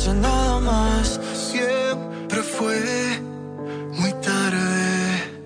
Quise 0.00 0.14
nada 0.14 0.58
más. 0.60 1.20
Siempre 1.34 2.42
fue 2.42 3.20
muy 3.98 4.10
tarde. 4.14 5.42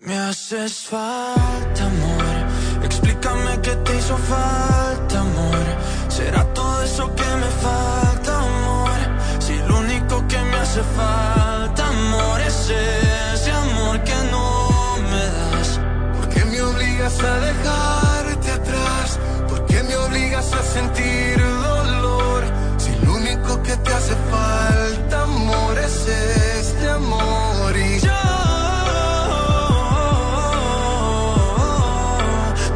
Me 0.00 0.18
haces 0.18 0.72
falta, 0.90 1.86
amor. 1.86 2.24
Explícame 2.82 3.60
qué 3.62 3.76
te 3.84 3.96
hizo 3.98 4.16
falta, 4.16 5.20
amor. 5.20 5.64
¿Será 6.08 6.42
todo 6.52 6.82
eso 6.82 7.14
que 7.14 7.30
me 7.42 7.50
falta, 7.66 8.40
amor? 8.40 8.98
Si 9.38 9.54
lo 9.68 9.78
único 9.78 10.26
que 10.26 10.40
me 10.50 10.56
hace 10.56 10.82
falta, 10.98 11.86
amor, 11.86 12.40
es 12.40 12.68
ese 12.68 13.52
amor 13.52 14.02
que 14.02 14.18
no 14.32 14.96
me 15.12 15.24
das. 15.38 15.78
¿Por 16.16 16.28
qué 16.30 16.44
me 16.46 16.60
obligas 16.62 17.16
a 17.20 17.34
dejarte 17.38 18.50
atrás? 18.50 19.20
¿Por 19.48 19.64
qué 19.66 19.84
me 19.84 19.94
obligas 19.94 20.52
a 20.52 20.62
sentir 20.64 21.40
que 23.72 23.78
te 23.78 23.94
hace 23.94 24.14
falta, 24.30 25.22
amor, 25.22 25.78
es 25.78 26.06
este 26.06 26.90
amor 26.90 27.76
y 27.76 28.00
yo 28.00 28.12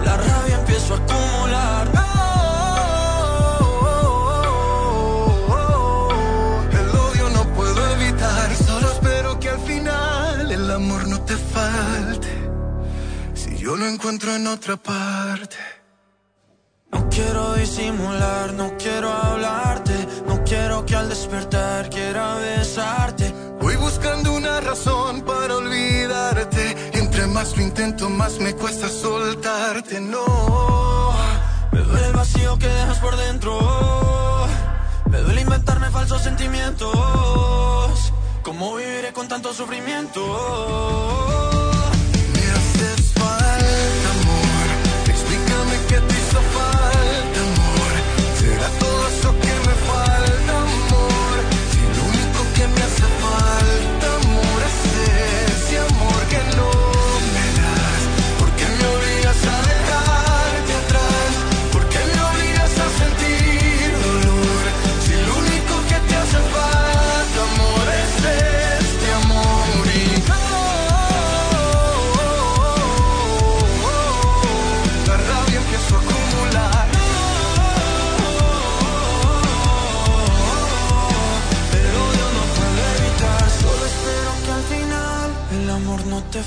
la 0.04 0.16
rabia 0.16 0.56
empiezo 0.60 0.94
a 0.94 0.96
acumular. 0.96 1.86
El 6.80 6.88
odio 7.06 7.30
no 7.30 7.42
puedo 7.54 7.80
evitar, 7.96 8.54
solo 8.54 8.90
espero 8.92 9.38
que 9.38 9.50
al 9.50 9.60
final 9.60 10.50
el 10.50 10.70
amor 10.70 11.08
no 11.08 11.20
te 11.22 11.36
falte. 11.36 12.32
Si 13.34 13.58
yo 13.58 13.76
lo 13.76 13.86
encuentro 13.86 14.34
en 14.34 14.46
otra 14.46 14.76
parte. 14.76 15.56
No 16.92 17.08
quiero 17.10 17.54
disimular, 17.54 18.52
no 18.54 18.76
quiero 18.78 19.12
hablarte, 19.12 19.85
no 19.85 19.85
quiero 20.46 20.86
que 20.86 20.94
al 20.96 21.08
despertar 21.08 21.90
quiera 21.90 22.36
besarte. 22.36 23.34
Voy 23.60 23.76
buscando 23.76 24.32
una 24.32 24.60
razón 24.60 25.22
para 25.22 25.56
olvidarte. 25.56 26.76
Entre 26.94 27.26
más 27.26 27.56
lo 27.56 27.62
intento, 27.62 28.08
más 28.08 28.38
me 28.38 28.54
cuesta 28.54 28.88
soltarte. 28.88 30.00
No, 30.00 31.12
Me 31.72 31.80
duele 31.80 32.06
el 32.06 32.12
vacío 32.12 32.58
que 32.58 32.68
dejas 32.68 32.98
por 32.98 33.16
dentro. 33.16 34.46
Me 35.10 35.18
duele 35.18 35.40
inventarme 35.42 35.90
falsos 35.90 36.22
sentimientos. 36.22 38.12
¿Cómo 38.42 38.76
viviré 38.76 39.12
con 39.12 39.28
tanto 39.28 39.52
sufrimiento? 39.52 41.35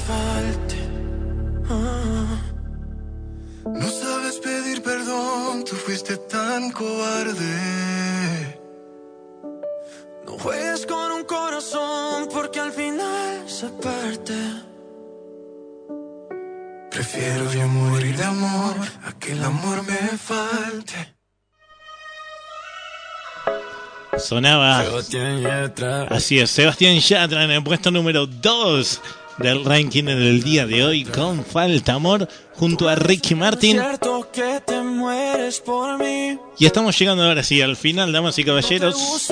Falte. 0.07 0.77
Ah. 1.69 2.49
No 3.65 3.89
sabes 3.89 4.39
pedir 4.39 4.81
perdón, 4.81 5.63
tú 5.63 5.75
fuiste 5.75 6.17
tan 6.17 6.71
cobarde. 6.71 8.59
No 10.25 10.31
juegues 10.39 10.85
con 10.85 11.11
un 11.11 11.23
corazón 11.23 12.29
porque 12.33 12.59
al 12.59 12.71
final 12.71 13.47
se 13.47 13.67
parte. 13.69 14.33
Prefiero 16.91 17.51
yo 17.53 17.67
morir 17.67 18.17
de 18.17 18.23
amor 18.23 18.75
a 19.05 19.11
que 19.19 19.33
el 19.33 19.43
amor 19.43 19.83
me 19.83 20.17
falte. 20.17 21.15
Sonaba. 24.17 24.83
Así 26.09 26.39
es, 26.39 26.51
Sebastián 26.51 26.99
Yatra 26.99 27.43
en 27.45 27.51
el 27.51 27.63
puesto 27.63 27.89
número 27.91 28.25
2 28.25 29.01
del 29.39 29.63
ranking 29.65 30.03
del 30.05 30.43
día 30.43 30.65
de 30.65 30.83
hoy 30.83 31.05
con 31.05 31.43
Falta 31.45 31.93
Amor 31.93 32.27
junto 32.53 32.89
a 32.89 32.95
Ricky 32.95 33.35
Martin. 33.35 33.79
Y 36.57 36.65
estamos 36.65 36.99
llegando 36.99 37.23
ahora 37.23 37.43
sí 37.43 37.61
al 37.61 37.75
final, 37.75 38.11
damas 38.11 38.37
y 38.37 38.43
caballeros, 38.43 39.31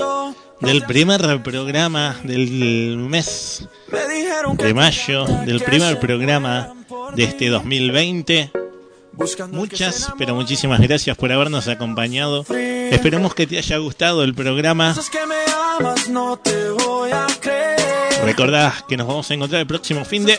del 0.62 0.84
primer 0.84 1.44
programa 1.44 2.20
del 2.24 2.98
mes 2.98 3.68
de 4.58 4.74
mayo, 4.74 5.26
del 5.46 5.62
primer 5.62 6.00
programa 6.00 6.74
de 7.14 7.24
este 7.24 7.50
2020. 7.50 8.52
Muchas, 9.52 10.14
pero 10.18 10.36
muchísimas 10.36 10.80
gracias 10.80 11.18
por 11.18 11.32
habernos 11.32 11.68
acompañado. 11.68 12.46
Esperemos 12.52 13.34
que 13.34 13.48
te 13.48 13.58
haya 13.58 13.78
gustado 13.78 14.24
el 14.24 14.36
programa. 14.36 14.96
Dices 18.26 18.84
que 18.88 18.98
nos 18.98 19.08
vamos 19.08 19.30
a 19.30 19.34
encontrar 19.34 19.62
el 19.62 19.68
próximo 19.68 20.06
fin 20.06 20.26
de 20.26 20.38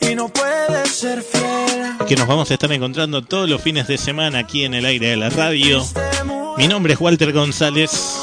y 0.00 0.14
no 0.14 0.28
puedes 0.28 0.90
ser 0.90 1.22
fiel. 1.22 2.06
que 2.06 2.16
nos 2.16 2.26
vamos 2.26 2.50
a 2.50 2.54
estar 2.54 2.70
encontrando 2.72 3.22
todos 3.22 3.48
los 3.48 3.60
fines 3.60 3.86
de 3.86 3.98
semana 3.98 4.40
aquí 4.40 4.64
en 4.64 4.74
el 4.74 4.84
aire 4.84 5.08
de 5.08 5.16
la 5.16 5.30
radio. 5.30 5.84
Mi 6.56 6.68
nombre 6.68 6.94
es 6.94 7.00
Walter 7.00 7.32
González. 7.32 8.22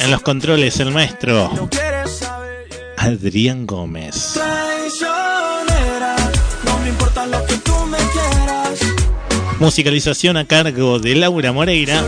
En 0.00 0.10
los 0.10 0.22
controles, 0.22 0.80
el 0.80 0.90
maestro. 0.90 1.68
Adrián 2.96 3.66
Gómez. 3.66 4.38
Musicalización 9.58 10.36
a 10.36 10.44
cargo 10.46 10.98
de 10.98 11.14
Laura 11.16 11.52
Moreira. 11.52 12.02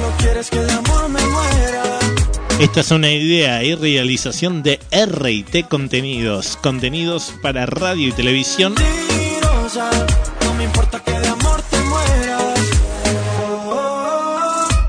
Esta 2.61 2.81
es 2.81 2.91
una 2.91 3.11
idea 3.11 3.65
y 3.65 3.75
realización 3.75 4.63
de 4.63 4.79
RT 4.93 5.67
Contenidos. 5.67 6.59
Contenidos 6.59 7.33
para 7.41 7.65
radio 7.65 8.09
y 8.09 8.13
televisión. 8.13 8.75
Mentirosa, 8.75 9.91
no 10.45 10.55
me 10.55 10.65
importa 10.65 11.03
que 11.03 11.11
de 11.11 11.27
amor 11.27 11.63
te 11.71 11.81
mueras. 11.81 12.59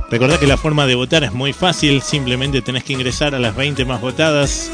Recordá 0.10 0.38
que 0.38 0.48
la 0.48 0.57
forma 0.57 0.85
de 0.85 0.95
votar 0.95 1.23
es 1.23 1.31
muy 1.31 1.53
fácil. 1.53 2.02
Simplemente 2.02 2.61
tenés 2.61 2.84
que 2.84 2.91
ingresar 2.91 3.35
a 3.35 3.39
las 3.39 3.56
20 3.56 3.85
más 3.85 4.02
votadas 4.02 4.69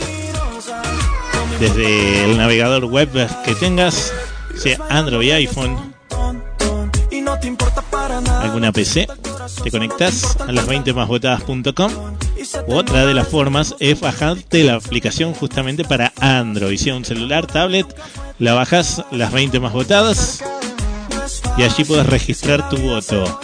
desde 1.60 2.26
el 2.26 2.36
navegador 2.36 2.86
web 2.86 3.10
que 3.46 3.54
tengas, 3.54 4.12
sea 4.56 4.80
Android 4.90 5.28
y 5.28 5.32
iPhone, 5.34 5.94
alguna 8.42 8.72
PC. 8.72 9.08
Te 9.64 9.70
conectás 9.70 10.36
a 10.40 10.52
las 10.52 10.66
20 10.66 10.94
más 10.94 11.08
votadas.com. 11.08 12.18
Otra 12.68 13.06
de 13.06 13.14
las 13.14 13.28
formas 13.28 13.76
es 13.80 14.00
bajarte 14.00 14.64
la 14.64 14.76
aplicación 14.76 15.34
justamente 15.34 15.84
para 15.84 16.14
Android. 16.20 16.78
Sea 16.78 16.96
un 16.96 17.06
celular, 17.06 17.48
tablet, 17.48 17.88
la 18.40 18.54
bajas 18.54 19.04
las 19.12 19.32
20 19.32 19.60
más 19.60 19.74
votadas 19.74 20.44
y 21.58 21.64
allí 21.64 21.84
puedes 21.84 22.06
registrar 22.06 22.70
tu 22.70 22.78
voto. 22.78 23.40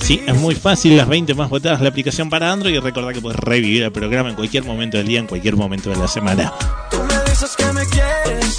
Sí, 0.00 0.22
es 0.26 0.34
muy 0.34 0.54
fácil, 0.54 0.96
las 0.96 1.08
20 1.08 1.34
más 1.34 1.50
votadas 1.50 1.80
la 1.80 1.88
aplicación 1.88 2.30
para 2.30 2.50
Android 2.50 2.74
y 2.74 2.78
recordá 2.78 3.12
que 3.12 3.20
puedes 3.20 3.38
revivir 3.38 3.82
el 3.82 3.92
programa 3.92 4.30
en 4.30 4.34
cualquier 4.34 4.64
momento 4.64 4.96
del 4.96 5.06
día, 5.06 5.20
en 5.20 5.26
cualquier 5.26 5.56
momento 5.56 5.90
de 5.90 5.96
la 5.96 6.08
semana. 6.08 6.52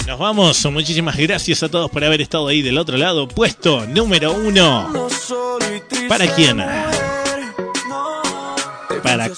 Nos 0.06 0.18
vamos, 0.18 0.64
muchísimas 0.66 1.16
gracias 1.16 1.62
a 1.62 1.68
todos 1.68 1.90
por 1.90 2.04
haber 2.04 2.20
estado 2.20 2.48
ahí 2.48 2.62
del 2.62 2.78
otro 2.78 2.96
lado. 2.96 3.28
Puesto 3.28 3.86
número 3.86 4.32
uno. 4.32 5.08
¿Para 6.08 6.26
quién? 6.34 6.62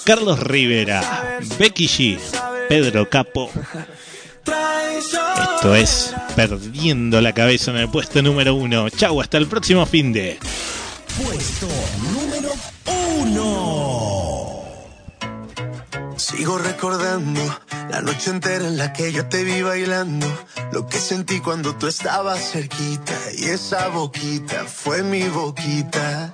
Carlos 0.03 0.39
Rivera, 0.39 1.39
Becky 1.59 1.87
G, 1.87 2.19
Pedro 2.69 3.09
Capo. 3.09 3.51
Esto 5.55 5.75
es 5.75 6.13
Perdiendo 6.35 7.21
la 7.21 7.33
Cabeza 7.33 7.71
en 7.71 7.77
el 7.77 7.89
puesto 7.89 8.21
número 8.21 8.55
uno. 8.55 8.89
Chau, 8.89 9.21
hasta 9.21 9.37
el 9.37 9.47
próximo 9.47 9.85
fin 9.85 10.13
de. 10.13 10.39
Puesto 11.21 11.67
número 12.13 12.51
uno. 13.21 14.63
Sigo 16.17 16.57
recordando 16.57 17.41
la 17.89 18.01
noche 18.01 18.31
entera 18.31 18.67
en 18.67 18.77
la 18.77 18.93
que 18.93 19.11
yo 19.11 19.27
te 19.27 19.43
vi 19.43 19.61
bailando. 19.61 20.27
Lo 20.71 20.87
que 20.87 20.97
sentí 20.97 21.39
cuando 21.39 21.75
tú 21.75 21.87
estabas 21.87 22.51
cerquita. 22.51 23.17
Y 23.37 23.45
esa 23.45 23.87
boquita 23.89 24.65
fue 24.65 25.03
mi 25.03 25.23
boquita. 25.27 26.33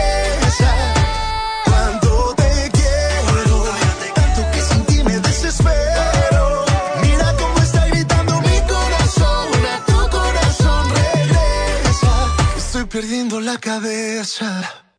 Perdiendo 13.01 13.41
la 13.41 13.57
cabeza. 13.57 14.90